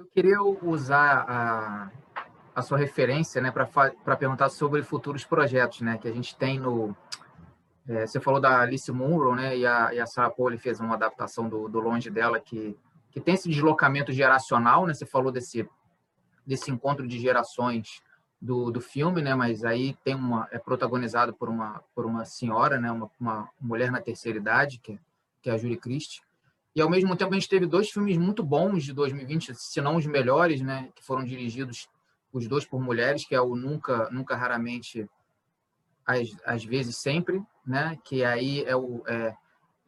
Eu 0.00 0.06
queria 0.06 0.42
usar 0.42 1.26
a, 1.28 1.90
a 2.54 2.62
sua 2.62 2.78
referência 2.78 3.38
né, 3.38 3.50
para 3.50 4.16
perguntar 4.16 4.48
sobre 4.48 4.82
futuros 4.82 5.26
projetos 5.26 5.82
né, 5.82 5.98
que 5.98 6.08
a 6.08 6.10
gente 6.10 6.34
tem 6.36 6.58
no. 6.58 6.96
É, 7.86 8.06
você 8.06 8.18
falou 8.18 8.40
da 8.40 8.62
Alice 8.62 8.90
Munro, 8.90 9.34
né, 9.34 9.58
e 9.58 9.66
a, 9.66 9.92
e 9.92 10.00
a 10.00 10.06
Sarah 10.06 10.30
Pauli 10.30 10.56
fez 10.56 10.80
uma 10.80 10.94
adaptação 10.94 11.50
do, 11.50 11.68
do 11.68 11.78
Longe 11.80 12.08
dela, 12.08 12.40
que, 12.40 12.74
que 13.10 13.20
tem 13.20 13.34
esse 13.34 13.46
deslocamento 13.50 14.10
geracional, 14.10 14.86
né? 14.86 14.94
Você 14.94 15.04
falou 15.04 15.30
desse 15.30 15.68
desse 16.46 16.70
encontro 16.70 17.06
de 17.06 17.18
gerações 17.18 18.00
do, 18.40 18.70
do 18.70 18.80
filme, 18.80 19.20
né? 19.20 19.34
Mas 19.34 19.64
aí 19.64 19.92
tem 20.02 20.14
uma 20.14 20.48
é 20.50 20.58
protagonizado 20.58 21.34
por 21.34 21.50
uma 21.50 21.84
por 21.94 22.06
uma 22.06 22.24
senhora, 22.24 22.80
né? 22.80 22.90
Uma, 22.90 23.10
uma 23.20 23.50
mulher 23.60 23.90
na 23.90 24.00
terceira 24.00 24.38
idade 24.38 24.78
que 24.78 24.92
é, 24.94 24.98
que 25.42 25.50
é 25.50 25.52
a 25.52 25.58
Julie 25.58 25.76
Christie. 25.76 26.22
E 26.74 26.80
ao 26.80 26.88
mesmo 26.88 27.16
tempo 27.16 27.32
a 27.32 27.34
gente 27.34 27.48
teve 27.48 27.66
dois 27.66 27.90
filmes 27.90 28.16
muito 28.16 28.42
bons 28.42 28.84
de 28.84 28.92
2020, 28.92 29.54
se 29.54 29.80
não 29.80 29.96
os 29.96 30.06
melhores, 30.06 30.60
né? 30.60 30.88
Que 30.94 31.04
foram 31.04 31.24
dirigidos 31.24 31.88
os 32.32 32.46
dois 32.46 32.64
por 32.64 32.80
mulheres, 32.80 33.24
que 33.24 33.34
é 33.34 33.40
o 33.40 33.56
Nunca 33.56 34.08
Nunca 34.10 34.36
Raramente 34.36 35.08
às, 36.06 36.28
às 36.44 36.64
vezes 36.64 36.96
sempre, 36.96 37.42
né? 37.66 37.98
Que 38.04 38.24
aí 38.24 38.64
é 38.64 38.76
o 38.76 39.02
é, 39.06 39.34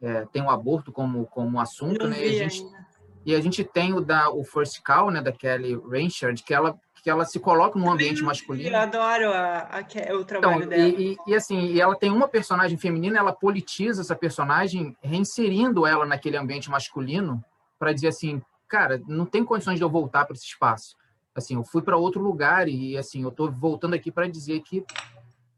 é, 0.01 0.25
tem 0.25 0.41
o 0.41 0.49
aborto 0.49 0.91
como 0.91 1.25
como 1.27 1.59
assunto, 1.59 2.07
né? 2.07 2.25
E 2.25 2.29
a 2.29 2.49
gente 2.49 2.63
ainda. 2.63 2.93
E 3.25 3.33
a 3.33 3.39
gente 3.39 3.63
tem 3.63 3.93
o 3.93 4.01
da 4.01 4.29
o 4.29 4.43
First 4.43 4.81
Call, 4.83 5.09
né, 5.09 5.21
da 5.21 5.31
Kelly 5.31 5.75
Ranchard, 5.75 6.43
que 6.43 6.53
ela 6.53 6.77
que 7.03 7.09
ela 7.09 7.25
se 7.25 7.37
coloca 7.37 7.77
num 7.77 7.91
ambiente 7.91 8.23
masculino. 8.23 8.69
Eu 8.69 8.79
adoro 8.79 9.33
a, 9.33 9.67
a, 9.77 10.15
o 10.15 10.23
trabalho 10.23 10.63
então, 10.63 10.69
dela. 10.69 10.87
E, 10.87 11.17
e, 11.27 11.35
assim, 11.35 11.65
e 11.65 11.81
ela 11.81 11.97
tem 11.97 12.09
uma 12.09 12.29
personagem 12.29 12.77
feminina, 12.77 13.19
ela 13.19 13.33
politiza 13.33 13.99
essa 13.99 14.15
personagem, 14.15 14.95
reinserindo 15.01 15.85
ela 15.85 16.05
naquele 16.05 16.37
ambiente 16.37 16.71
masculino, 16.71 17.43
para 17.77 17.91
dizer 17.91 18.07
assim, 18.07 18.41
cara, 18.69 19.01
não 19.05 19.25
tem 19.25 19.43
condições 19.43 19.75
de 19.75 19.83
eu 19.83 19.89
voltar 19.89 20.23
para 20.23 20.33
esse 20.33 20.45
espaço. 20.45 20.95
Assim, 21.35 21.55
eu 21.55 21.65
fui 21.65 21.81
para 21.81 21.97
outro 21.97 22.21
lugar 22.21 22.69
e 22.69 22.97
assim, 22.97 23.23
eu 23.23 23.29
estou 23.29 23.51
voltando 23.51 23.95
aqui 23.95 24.09
para 24.09 24.29
dizer 24.29 24.61
que 24.61 24.85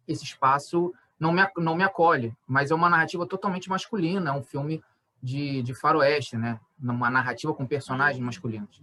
esse 0.08 0.24
espaço 0.24 0.92
não 1.20 1.32
me, 1.32 1.48
não 1.58 1.76
me 1.76 1.84
acolhe, 1.84 2.36
mas 2.48 2.72
é 2.72 2.76
uma 2.76 2.90
narrativa 2.90 3.24
totalmente 3.28 3.70
masculina, 3.70 4.32
é 4.32 4.34
um 4.34 4.42
filme 4.42 4.84
de, 5.22 5.62
de 5.62 5.76
faroeste, 5.76 6.38
né? 6.38 6.60
Uma 6.82 7.12
narrativa 7.12 7.54
com 7.54 7.68
personagens 7.68 8.24
masculinos. 8.24 8.82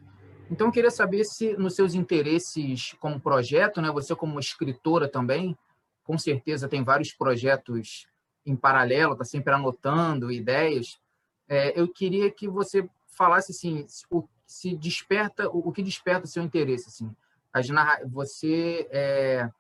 Então, 0.53 0.67
eu 0.67 0.73
queria 0.73 0.91
saber 0.91 1.25
se, 1.25 1.57
nos 1.57 1.75
seus 1.75 1.95
interesses 1.95 2.95
como 3.01 3.19
projeto, 3.19 3.81
né? 3.81 3.91
Você 3.91 4.15
como 4.15 4.39
escritora 4.39 5.09
também, 5.09 5.57
com 6.05 6.19
certeza 6.19 6.69
tem 6.69 6.85
vários 6.85 7.11
projetos 7.11 8.07
em 8.45 8.55
paralelo, 8.55 9.15
está 9.15 9.25
sempre 9.25 9.55
anotando 9.55 10.31
ideias. 10.31 11.01
É, 11.49 11.81
eu 11.81 11.89
queria 11.89 12.31
que 12.31 12.47
você 12.47 12.87
falasse 13.07 13.53
assim, 13.53 13.87
o, 14.11 14.29
se 14.45 14.77
desperta, 14.77 15.49
o, 15.49 15.71
o 15.71 15.73
que 15.73 15.83
desperta 15.83 16.27
o 16.27 16.29
seu 16.29 16.43
interesse, 16.43 16.87
assim. 16.89 17.11
As 17.51 17.67
você 18.11 18.87
é, 18.91 19.51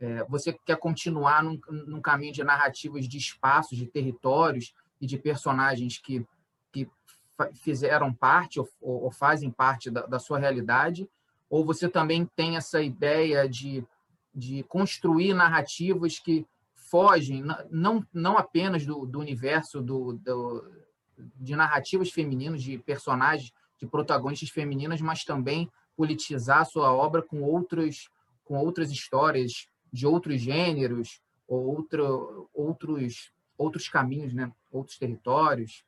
é, 0.00 0.24
você 0.24 0.52
quer 0.52 0.78
continuar 0.78 1.44
num, 1.44 1.60
num 1.70 2.00
caminho 2.00 2.32
de 2.32 2.42
narrativas 2.42 3.06
de 3.06 3.18
espaços, 3.18 3.78
de 3.78 3.86
territórios, 3.86 4.74
e 5.00 5.06
de 5.06 5.16
personagens 5.16 5.96
que 5.96 6.26
fizeram 7.54 8.12
parte 8.12 8.60
ou, 8.60 8.68
ou 8.80 9.10
fazem 9.10 9.50
parte 9.50 9.90
da, 9.90 10.06
da, 10.06 10.18
sua 10.18 10.38
realidade, 10.38 11.08
ou 11.48 11.64
você 11.64 11.88
também 11.88 12.24
tem 12.36 12.56
essa 12.56 12.80
ideia 12.80 13.48
de, 13.48 13.84
de 14.34 14.62
construir 14.64 15.34
narrativas 15.34 16.18
que 16.18 16.46
fogem 16.74 17.44
não, 17.70 18.04
não 18.12 18.36
apenas 18.36 18.84
do, 18.84 19.06
do 19.06 19.20
universo 19.20 19.80
do, 19.80 20.14
do, 20.14 20.64
de 21.36 21.54
narrativas 21.54 22.10
femininas, 22.10 22.62
de 22.62 22.78
personagens, 22.78 23.52
de 23.78 23.86
protagonistas 23.86 24.50
femininas, 24.50 25.00
mas 25.00 25.24
também 25.24 25.70
politizar 25.96 26.66
sua 26.66 26.92
obra 26.92 27.22
com 27.22 27.42
outros 27.42 28.08
com 28.44 28.56
outras 28.56 28.90
histórias 28.90 29.68
de 29.92 30.06
outros 30.06 30.40
gêneros 30.40 31.20
ou 31.46 31.64
outro, 31.66 32.48
outros 32.52 33.30
outros 33.60 33.88
caminhos, 33.88 34.32
né? 34.32 34.50
outros 34.72 34.98
territórios. 34.98 35.84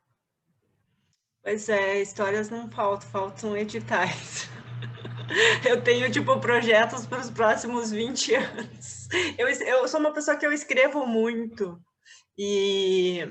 Pois 1.43 1.69
é, 1.69 2.01
histórias 2.01 2.51
não 2.51 2.71
faltam, 2.71 3.09
faltam 3.09 3.57
editais. 3.57 4.49
Eu 5.67 5.83
tenho, 5.83 6.11
tipo, 6.11 6.39
projetos 6.41 7.07
para 7.07 7.21
os 7.21 7.31
próximos 7.31 7.91
20 7.91 8.35
anos. 8.35 9.09
Eu, 9.39 9.49
eu 9.49 9.89
sou 9.89 9.99
uma 9.99 10.13
pessoa 10.13 10.37
que 10.37 10.45
eu 10.45 10.53
escrevo 10.53 11.07
muito. 11.07 11.81
E 12.37 13.27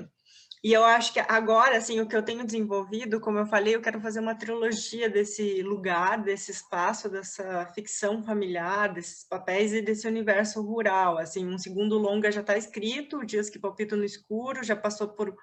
e 0.64 0.72
eu 0.72 0.84
acho 0.84 1.12
que 1.12 1.18
agora, 1.18 1.76
assim, 1.76 2.00
o 2.00 2.06
que 2.06 2.14
eu 2.14 2.22
tenho 2.22 2.46
desenvolvido, 2.46 3.20
como 3.20 3.36
eu 3.36 3.46
falei, 3.46 3.74
eu 3.74 3.80
quero 3.80 4.00
fazer 4.00 4.20
uma 4.20 4.36
trilogia 4.36 5.10
desse 5.10 5.60
lugar, 5.60 6.22
desse 6.22 6.52
espaço, 6.52 7.08
dessa 7.08 7.66
ficção 7.74 8.22
familiar, 8.22 8.92
desses 8.92 9.24
papéis 9.24 9.72
e 9.72 9.82
desse 9.82 10.06
universo 10.06 10.62
rural. 10.62 11.18
Assim, 11.18 11.44
um 11.44 11.58
segundo 11.58 11.98
longa 11.98 12.30
já 12.30 12.42
está 12.42 12.56
escrito, 12.56 13.26
Dias 13.26 13.50
que 13.50 13.58
Palpito 13.58 13.96
no 13.96 14.04
Escuro, 14.04 14.62
já 14.62 14.76
passou 14.76 15.08
por 15.08 15.34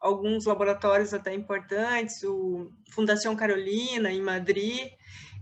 alguns 0.00 0.44
laboratórios 0.44 1.12
até 1.12 1.34
importantes, 1.34 2.22
o 2.22 2.70
Fundação 2.90 3.34
Carolina, 3.34 4.10
em 4.12 4.22
Madrid, 4.22 4.90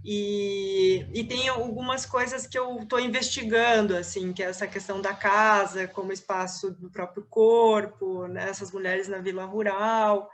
e, 0.04 1.04
e 1.12 1.24
tem 1.24 1.48
algumas 1.48 2.06
coisas 2.06 2.46
que 2.46 2.56
eu 2.56 2.78
estou 2.78 3.00
investigando, 3.00 3.96
assim, 3.96 4.32
que 4.32 4.42
é 4.42 4.46
essa 4.46 4.66
questão 4.66 5.00
da 5.00 5.12
casa 5.12 5.88
como 5.88 6.12
espaço 6.12 6.70
do 6.70 6.90
próprio 6.90 7.26
corpo, 7.28 8.26
né, 8.28 8.48
essas 8.48 8.70
mulheres 8.70 9.08
na 9.08 9.18
vila 9.18 9.44
rural. 9.44 10.30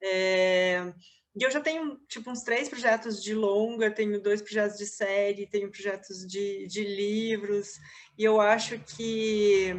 É, 0.00 0.92
e 1.34 1.42
eu 1.42 1.50
já 1.50 1.60
tenho, 1.60 1.98
tipo, 2.08 2.30
uns 2.30 2.42
três 2.42 2.68
projetos 2.68 3.22
de 3.22 3.34
longa, 3.34 3.90
tenho 3.90 4.22
dois 4.22 4.40
projetos 4.40 4.78
de 4.78 4.86
série, 4.86 5.46
tenho 5.46 5.70
projetos 5.70 6.26
de, 6.26 6.66
de 6.66 6.82
livros, 6.82 7.72
e 8.16 8.24
eu 8.24 8.40
acho 8.40 8.78
que, 8.78 9.74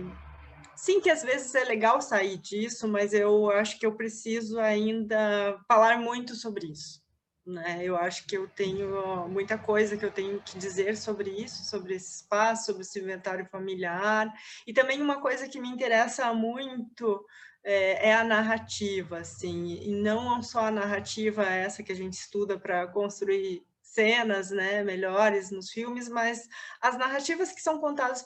sim, 0.78 1.02
que 1.02 1.10
às 1.10 1.24
vezes 1.24 1.54
é 1.56 1.64
legal 1.64 2.02
sair 2.02 2.38
disso, 2.38 2.88
mas 2.88 3.14
eu 3.14 3.50
acho 3.52 3.80
que 3.80 3.86
eu 3.86 3.96
preciso 3.96 4.60
ainda 4.60 5.60
falar 5.68 6.00
muito 6.00 6.36
sobre 6.36 6.68
isso. 6.68 7.06
Né? 7.46 7.80
Eu 7.82 7.96
acho 7.96 8.28
que 8.28 8.38
eu 8.38 8.48
tenho 8.48 9.28
muita 9.30 9.58
coisa 9.58 9.98
que 9.98 10.06
eu 10.06 10.12
tenho 10.12 10.42
que 10.42 10.58
dizer 10.58 10.98
sobre 10.98 11.30
isso, 11.32 11.64
sobre 11.66 11.96
esse 11.96 12.18
espaço, 12.18 12.66
sobre 12.68 12.82
esse 12.82 13.00
inventário 13.00 13.46
familiar. 13.46 14.32
E 14.66 14.74
também 14.74 15.02
uma 15.02 15.22
coisa 15.22 15.48
que 15.48 15.60
me 15.60 15.70
interessa 15.70 16.34
muito 16.34 17.26
é, 17.64 18.10
é 18.10 18.14
a 18.16 18.24
narrativa, 18.24 19.20
assim, 19.20 19.76
e 19.82 19.94
não 19.94 20.42
só 20.42 20.66
a 20.66 20.72
narrativa 20.72 21.44
essa 21.44 21.84
que 21.84 21.92
a 21.92 21.96
gente 21.96 22.14
estuda 22.14 22.60
para 22.60 22.88
construir 22.88 23.66
cenas 23.82 24.52
né, 24.52 24.84
melhores 24.84 25.50
nos 25.50 25.70
filmes, 25.70 26.08
mas 26.08 26.48
as 26.82 26.98
narrativas 26.98 27.52
que 27.52 27.62
são 27.62 27.80
contadas 27.80 28.26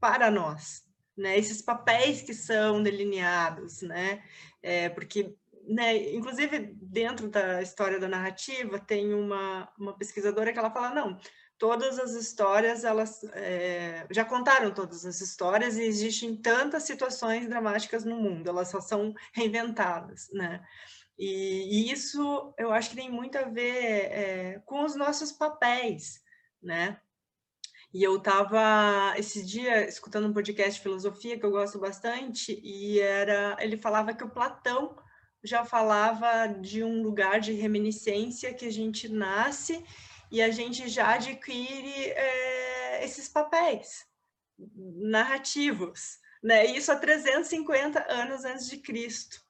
para 0.00 0.30
nós, 0.30 0.83
né? 1.16 1.38
Esses 1.38 1.62
papéis 1.62 2.22
que 2.22 2.34
são 2.34 2.82
delineados, 2.82 3.82
né? 3.82 4.22
É, 4.62 4.88
porque, 4.88 5.34
né, 5.66 6.14
inclusive, 6.14 6.74
dentro 6.80 7.28
da 7.28 7.62
história 7.62 7.98
da 7.98 8.08
narrativa, 8.08 8.78
tem 8.78 9.14
uma, 9.14 9.68
uma 9.78 9.96
pesquisadora 9.96 10.52
que 10.52 10.58
ela 10.58 10.70
fala, 10.70 10.94
não, 10.94 11.18
todas 11.58 11.98
as 11.98 12.12
histórias, 12.12 12.84
elas 12.84 13.22
é, 13.32 14.06
já 14.10 14.24
contaram 14.24 14.72
todas 14.72 15.04
as 15.04 15.20
histórias 15.20 15.76
e 15.76 15.82
existem 15.82 16.36
tantas 16.36 16.82
situações 16.82 17.48
dramáticas 17.48 18.04
no 18.04 18.16
mundo, 18.16 18.48
elas 18.48 18.68
só 18.68 18.80
são 18.80 19.14
reinventadas, 19.32 20.28
né? 20.32 20.64
E, 21.18 21.86
e 21.86 21.92
isso 21.92 22.52
eu 22.58 22.72
acho 22.72 22.90
que 22.90 22.96
tem 22.96 23.10
muito 23.10 23.38
a 23.38 23.42
ver 23.42 23.84
é, 24.10 24.62
com 24.64 24.84
os 24.84 24.96
nossos 24.96 25.30
papéis, 25.30 26.20
né? 26.62 27.00
E 27.94 28.02
eu 28.02 28.16
estava 28.16 29.14
esse 29.16 29.44
dia 29.44 29.88
escutando 29.88 30.26
um 30.26 30.32
podcast 30.32 30.74
de 30.74 30.82
filosofia 30.82 31.38
que 31.38 31.46
eu 31.46 31.52
gosto 31.52 31.78
bastante 31.78 32.60
e 32.60 32.98
era 32.98 33.56
ele 33.60 33.76
falava 33.76 34.12
que 34.12 34.24
o 34.24 34.30
Platão 34.30 34.96
já 35.44 35.64
falava 35.64 36.48
de 36.48 36.82
um 36.82 37.04
lugar 37.04 37.38
de 37.38 37.52
reminiscência 37.52 38.52
que 38.52 38.66
a 38.66 38.72
gente 38.72 39.08
nasce 39.08 39.84
e 40.28 40.42
a 40.42 40.50
gente 40.50 40.88
já 40.88 41.14
adquire 41.14 42.10
é, 42.10 43.04
esses 43.04 43.28
papéis 43.28 44.04
narrativos, 44.58 46.18
né? 46.42 46.66
Isso 46.66 46.90
há 46.90 46.96
350 46.96 48.12
anos 48.12 48.44
antes 48.44 48.68
de 48.68 48.78
Cristo, 48.78 49.40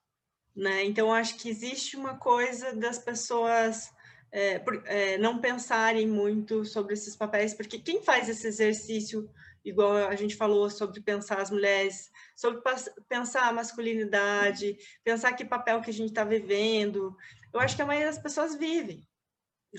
né? 0.54 0.84
Então 0.84 1.10
acho 1.14 1.36
que 1.36 1.48
existe 1.48 1.96
uma 1.96 2.18
coisa 2.18 2.76
das 2.76 2.98
pessoas 2.98 3.88
é, 4.34 4.60
é, 4.86 5.18
não 5.18 5.40
pensarem 5.40 6.08
muito 6.08 6.64
sobre 6.64 6.94
esses 6.94 7.14
papéis, 7.14 7.54
porque 7.54 7.78
quem 7.78 8.02
faz 8.02 8.28
esse 8.28 8.48
exercício, 8.48 9.30
igual 9.64 10.08
a 10.08 10.16
gente 10.16 10.34
falou 10.34 10.68
sobre 10.68 11.00
pensar 11.00 11.40
as 11.40 11.52
mulheres, 11.52 12.10
sobre 12.34 12.60
pensar 13.08 13.46
a 13.46 13.52
masculinidade, 13.52 14.76
pensar 15.04 15.34
que 15.34 15.44
papel 15.44 15.80
que 15.80 15.90
a 15.90 15.92
gente 15.92 16.08
está 16.08 16.24
vivendo, 16.24 17.16
eu 17.52 17.60
acho 17.60 17.76
que 17.76 17.82
a 17.82 17.86
maioria 17.86 18.10
das 18.10 18.20
pessoas 18.20 18.56
vivem, 18.56 19.06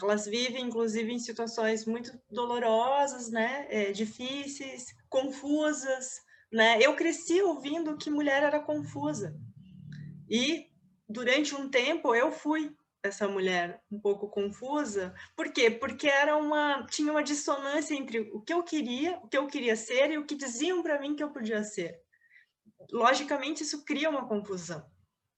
elas 0.01 0.25
vivem, 0.25 0.63
inclusive, 0.63 1.11
em 1.11 1.19
situações 1.19 1.85
muito 1.85 2.17
dolorosas, 2.31 3.29
né? 3.29 3.67
É, 3.69 3.91
difíceis, 3.91 4.93
confusas. 5.09 6.21
Né? 6.51 6.79
Eu 6.81 6.95
cresci 6.95 7.41
ouvindo 7.41 7.97
que 7.97 8.09
mulher 8.09 8.43
era 8.43 8.59
confusa. 8.59 9.33
E, 10.29 10.67
durante 11.07 11.55
um 11.55 11.69
tempo, 11.69 12.13
eu 12.13 12.29
fui 12.29 12.75
essa 13.07 13.27
mulher 13.27 13.81
um 13.91 13.99
pouco 13.99 14.29
confusa. 14.29 15.13
Por 15.35 15.51
quê? 15.51 15.69
Porque 15.69 16.07
era 16.07 16.35
uma, 16.37 16.85
tinha 16.87 17.11
uma 17.11 17.23
dissonância 17.23 17.95
entre 17.95 18.19
o 18.33 18.41
que 18.41 18.53
eu 18.53 18.63
queria, 18.63 19.17
o 19.23 19.27
que 19.27 19.37
eu 19.37 19.47
queria 19.47 19.75
ser 19.75 20.11
e 20.11 20.17
o 20.17 20.25
que 20.25 20.35
diziam 20.35 20.81
para 20.81 20.99
mim 20.99 21.15
que 21.15 21.23
eu 21.23 21.31
podia 21.31 21.63
ser. 21.63 21.99
Logicamente, 22.91 23.63
isso 23.63 23.83
cria 23.85 24.09
uma 24.09 24.27
confusão. 24.27 24.85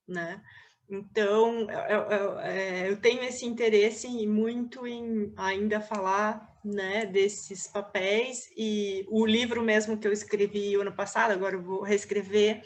Né? 0.08 0.42
Então, 0.90 1.70
eu, 1.70 2.12
eu, 2.12 2.40
é, 2.40 2.90
eu, 2.90 3.02
tenho 3.02 3.22
esse 3.24 3.46
interesse 3.46 4.08
muito 4.26 4.88
em 4.88 5.34
ainda 5.36 5.82
falar 5.82 6.58
né, 6.64 7.06
desses 7.06 7.68
papéis, 7.68 8.50
e 8.56 9.06
o 9.10 9.26
livro 9.26 9.62
mesmo 9.62 9.98
que 9.98 10.08
eu 10.08 10.14
escrevi 10.14 10.76
ano 10.76 10.96
passado, 10.96 11.32
agora 11.32 11.56
eu 11.56 11.64
vou 11.64 11.82
reescrever, 11.82 12.62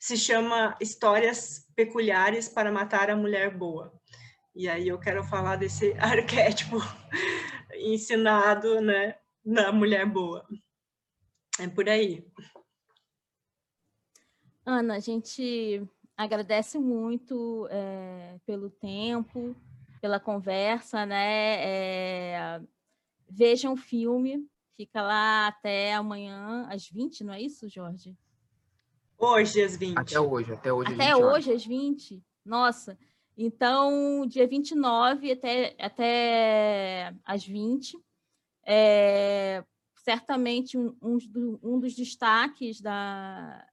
se 0.00 0.16
chama 0.16 0.76
Histórias 0.80 1.66
Peculiares 1.74 2.48
para 2.48 2.72
Matar 2.72 3.10
a 3.10 3.16
Mulher 3.16 3.56
Boa. 3.56 3.97
E 4.58 4.68
aí 4.68 4.88
eu 4.88 4.98
quero 4.98 5.22
falar 5.22 5.54
desse 5.54 5.92
arquétipo 6.02 6.78
ensinado 7.76 8.80
né, 8.80 9.14
na 9.44 9.70
mulher 9.70 10.04
boa. 10.04 10.44
É 11.60 11.68
por 11.68 11.88
aí. 11.88 12.26
Ana, 14.66 14.96
a 14.96 14.98
gente 14.98 15.80
agradece 16.16 16.76
muito 16.76 17.68
é, 17.70 18.40
pelo 18.44 18.68
tempo, 18.68 19.54
pela 20.00 20.18
conversa, 20.18 21.06
né? 21.06 21.64
É, 21.64 22.60
vejam 23.30 23.74
o 23.74 23.76
filme, 23.76 24.44
fica 24.76 25.00
lá 25.00 25.46
até 25.46 25.94
amanhã, 25.94 26.66
às 26.68 26.88
20, 26.88 27.22
não 27.22 27.32
é 27.32 27.40
isso, 27.40 27.68
Jorge? 27.68 28.18
Hoje, 29.16 29.62
às 29.62 29.76
20. 29.76 29.98
Até 29.98 30.18
hoje, 30.18 30.52
até 30.52 30.72
hoje. 30.72 30.94
Até 30.94 31.16
hoje, 31.16 31.52
às 31.52 31.64
20. 31.64 32.20
Nossa, 32.44 32.98
então, 33.40 34.26
dia 34.26 34.48
29 34.48 35.30
até, 35.30 35.76
até 35.78 37.14
às 37.24 37.44
20. 37.46 37.96
É, 38.66 39.64
certamente 39.94 40.76
um, 40.76 40.92
um 41.62 41.78
dos 41.78 41.94
destaques 41.94 42.80
da, 42.80 43.64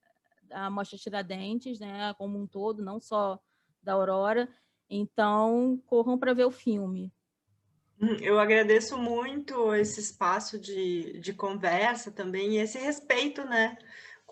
a 0.51 0.70
Mostra 0.70 0.99
Tiradentes, 0.99 1.80
né, 1.80 2.13
como 2.16 2.38
um 2.38 2.45
todo, 2.45 2.84
não 2.84 2.99
só 2.99 3.39
da 3.82 3.93
Aurora. 3.93 4.47
Então, 4.88 5.82
corram 5.88 6.16
para 6.16 6.36
ver 6.36 6.45
o 6.45 6.51
filme. 6.51 7.11
Hum, 7.99 8.18
eu 8.22 8.39
agradeço 8.39 8.97
muito 8.99 9.74
esse 9.74 9.99
espaço 9.99 10.59
de, 10.59 11.20
de 11.20 11.34
conversa 11.34 12.11
também 12.11 12.51
e 12.51 12.57
esse 12.59 12.78
respeito, 12.78 13.43
né, 13.45 13.78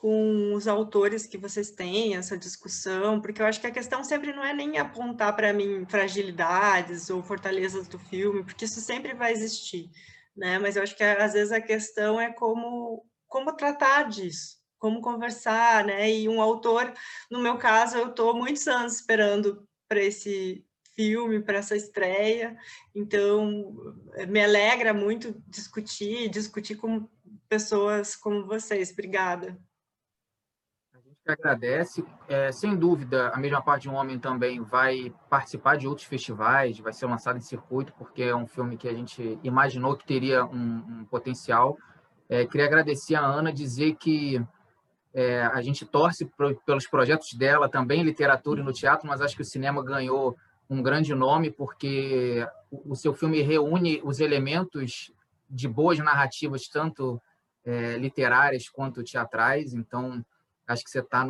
com 0.03 0.53
os 0.53 0.67
autores 0.67 1.25
que 1.25 1.37
vocês 1.37 1.71
têm, 1.71 2.17
essa 2.17 2.37
discussão, 2.37 3.21
porque 3.21 3.41
eu 3.41 3.45
acho 3.45 3.61
que 3.61 3.67
a 3.67 3.71
questão 3.71 4.03
sempre 4.03 4.33
não 4.33 4.43
é 4.43 4.53
nem 4.53 4.77
apontar 4.77 5.33
para 5.33 5.53
mim 5.53 5.85
fragilidades 5.87 7.09
ou 7.09 7.23
fortalezas 7.23 7.87
do 7.87 7.97
filme, 7.97 8.43
porque 8.43 8.65
isso 8.65 8.81
sempre 8.81 9.13
vai 9.13 9.31
existir, 9.31 9.89
né? 10.35 10.59
Mas 10.59 10.75
eu 10.75 10.83
acho 10.83 10.97
que 10.97 11.05
às 11.05 11.31
vezes 11.31 11.53
a 11.53 11.61
questão 11.61 12.19
é 12.19 12.33
como 12.33 13.05
como 13.29 13.55
tratar 13.55 14.09
disso, 14.09 14.57
como 14.77 14.99
conversar, 14.99 15.85
né? 15.85 16.11
E 16.11 16.27
um 16.27 16.41
autor, 16.41 16.93
no 17.31 17.39
meu 17.39 17.57
caso, 17.57 17.95
eu 17.95 18.09
estou 18.09 18.35
muitos 18.35 18.67
anos 18.67 18.95
esperando 18.95 19.65
para 19.87 20.03
esse 20.03 20.65
filme, 20.97 21.41
para 21.41 21.59
essa 21.59 21.77
estreia, 21.77 22.57
então 22.93 23.73
me 24.27 24.43
alegra 24.43 24.93
muito 24.93 25.33
discutir, 25.47 26.27
discutir 26.27 26.75
com 26.75 27.07
pessoas 27.47 28.17
como 28.17 28.45
vocês. 28.45 28.91
Obrigada. 28.91 29.57
Gente 31.25 31.39
agradece. 31.39 32.03
É, 32.27 32.51
sem 32.51 32.75
dúvida, 32.75 33.29
a 33.29 33.37
mesma 33.37 33.61
parte 33.61 33.83
de 33.83 33.89
um 33.89 33.95
homem 33.95 34.19
também 34.19 34.61
vai 34.61 35.13
participar 35.29 35.77
de 35.77 35.87
outros 35.87 36.05
festivais, 36.05 36.77
vai 36.79 36.91
ser 36.91 37.05
lançado 37.05 37.37
em 37.37 37.41
circuito, 37.41 37.93
porque 37.97 38.23
é 38.23 38.35
um 38.35 38.45
filme 38.45 38.75
que 38.75 38.89
a 38.89 38.93
gente 38.93 39.39
imaginou 39.41 39.95
que 39.95 40.05
teria 40.05 40.43
um, 40.45 40.83
um 40.99 41.05
potencial. 41.05 41.77
É, 42.27 42.45
queria 42.45 42.67
agradecer 42.67 43.15
a 43.15 43.25
Ana, 43.25 43.53
dizer 43.53 43.95
que 43.95 44.43
é, 45.13 45.43
a 45.43 45.61
gente 45.61 45.85
torce 45.85 46.25
pro, 46.25 46.59
pelos 46.65 46.87
projetos 46.87 47.33
dela 47.33 47.69
também, 47.69 48.03
literatura 48.03 48.59
e 48.59 48.63
no 48.63 48.73
teatro, 48.73 49.07
mas 49.07 49.21
acho 49.21 49.35
que 49.35 49.43
o 49.43 49.45
cinema 49.45 49.81
ganhou 49.81 50.35
um 50.69 50.81
grande 50.81 51.15
nome 51.15 51.49
porque 51.49 52.45
o, 52.69 52.91
o 52.91 52.95
seu 52.95 53.13
filme 53.13 53.41
reúne 53.41 54.01
os 54.03 54.19
elementos 54.19 55.13
de 55.49 55.69
boas 55.69 55.97
narrativas, 55.99 56.67
tanto 56.67 57.21
é, 57.63 57.97
literárias 57.97 58.67
quanto 58.67 59.03
teatrais. 59.03 59.73
Então, 59.73 60.21
acho 60.67 60.83
que 60.83 60.89
você 60.89 60.99
está 60.99 61.25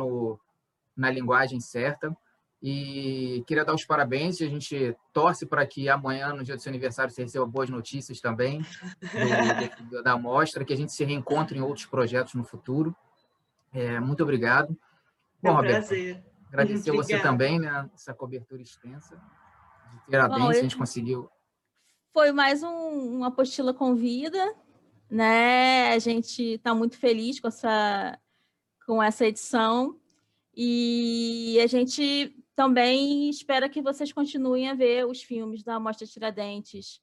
na 0.96 1.10
linguagem 1.10 1.60
certa. 1.60 2.16
E 2.62 3.44
queria 3.46 3.64
dar 3.64 3.74
os 3.74 3.84
parabéns. 3.84 4.40
A 4.40 4.46
gente 4.46 4.96
torce 5.12 5.44
para 5.44 5.66
que 5.66 5.88
amanhã, 5.88 6.32
no 6.32 6.42
dia 6.42 6.56
do 6.56 6.62
seu 6.62 6.70
aniversário, 6.70 7.12
você 7.12 7.22
receba 7.22 7.44
boas 7.44 7.68
notícias 7.68 8.22
também 8.22 8.64
do, 9.90 10.02
da 10.02 10.16
mostra, 10.16 10.64
que 10.64 10.72
a 10.72 10.76
gente 10.76 10.90
se 10.90 11.04
reencontre 11.04 11.58
em 11.58 11.60
outros 11.60 11.84
projetos 11.84 12.32
no 12.34 12.42
futuro. 12.42 12.96
É, 13.70 14.00
muito 14.00 14.22
obrigado. 14.22 14.74
Bom, 15.42 15.50
é 15.50 15.52
um 15.52 15.56
Roberto, 15.56 15.88
prazer. 15.88 16.24
Agradecer 16.48 16.90
a 16.90 16.94
você 16.94 17.20
também, 17.20 17.58
né? 17.58 17.90
Essa 17.92 18.14
cobertura 18.14 18.62
extensa 18.62 19.16
de 19.16 20.10
Tiradentes, 20.10 20.48
a 20.48 20.62
gente 20.62 20.76
conseguiu. 20.76 21.28
Foi 22.14 22.32
mais 22.32 22.62
um, 22.62 23.16
uma 23.16 23.26
apostila 23.26 23.74
com 23.74 23.94
vida, 23.94 24.54
né? 25.10 25.92
A 25.92 25.98
gente 25.98 26.54
está 26.54 26.74
muito 26.74 26.96
feliz 26.96 27.40
com 27.40 27.48
essa, 27.48 28.18
com 28.86 29.02
essa 29.02 29.26
edição 29.26 29.98
e 30.56 31.58
a 31.62 31.66
gente 31.66 32.36
também 32.54 33.28
espera 33.28 33.68
que 33.68 33.82
vocês 33.82 34.12
continuem 34.12 34.68
a 34.68 34.74
ver 34.74 35.06
os 35.06 35.22
filmes 35.22 35.62
da 35.62 35.80
Mostra 35.80 36.06
Tiradentes 36.06 37.00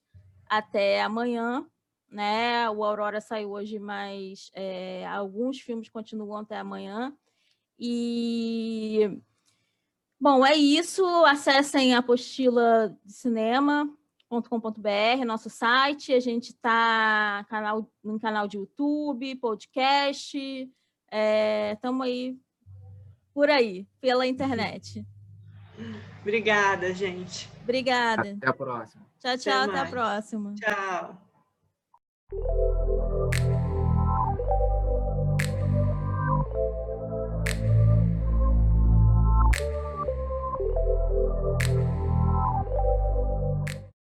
até 0.49 1.01
amanhã, 1.01 1.65
né? 2.09 2.69
O 2.69 2.83
Aurora 2.83 3.19
saiu 3.19 3.51
hoje, 3.51 3.77
mas 3.77 4.49
é, 4.53 5.05
alguns 5.07 5.59
filmes 5.59 5.89
continuam 5.89 6.39
até 6.39 6.57
amanhã. 6.57 7.13
E 7.77 9.21
bom, 10.19 10.45
é 10.45 10.55
isso. 10.55 11.05
Acessem 11.25 11.93
a 11.93 11.99
apostila 11.99 12.97
nosso 15.25 15.49
site. 15.49 16.13
A 16.13 16.19
gente 16.21 16.51
está 16.51 17.45
canal, 17.49 17.91
no 18.01 18.19
canal 18.19 18.47
de 18.47 18.57
YouTube, 18.57 19.35
podcast. 19.35 20.69
Estamos 21.11 22.07
é, 22.07 22.09
aí 22.09 22.37
por 23.33 23.49
aí, 23.49 23.87
pela 23.99 24.25
internet. 24.25 25.05
Obrigada, 26.21 26.93
gente. 26.93 27.49
Obrigada. 27.63 28.37
Até 28.37 28.49
a 28.49 28.53
próxima. 28.53 29.05
Tchau, 29.19 29.37
tchau. 29.37 29.61
Até, 29.61 29.71
até 29.71 29.79
a 29.79 29.85
próxima. 29.85 30.53
Tchau. 30.55 31.31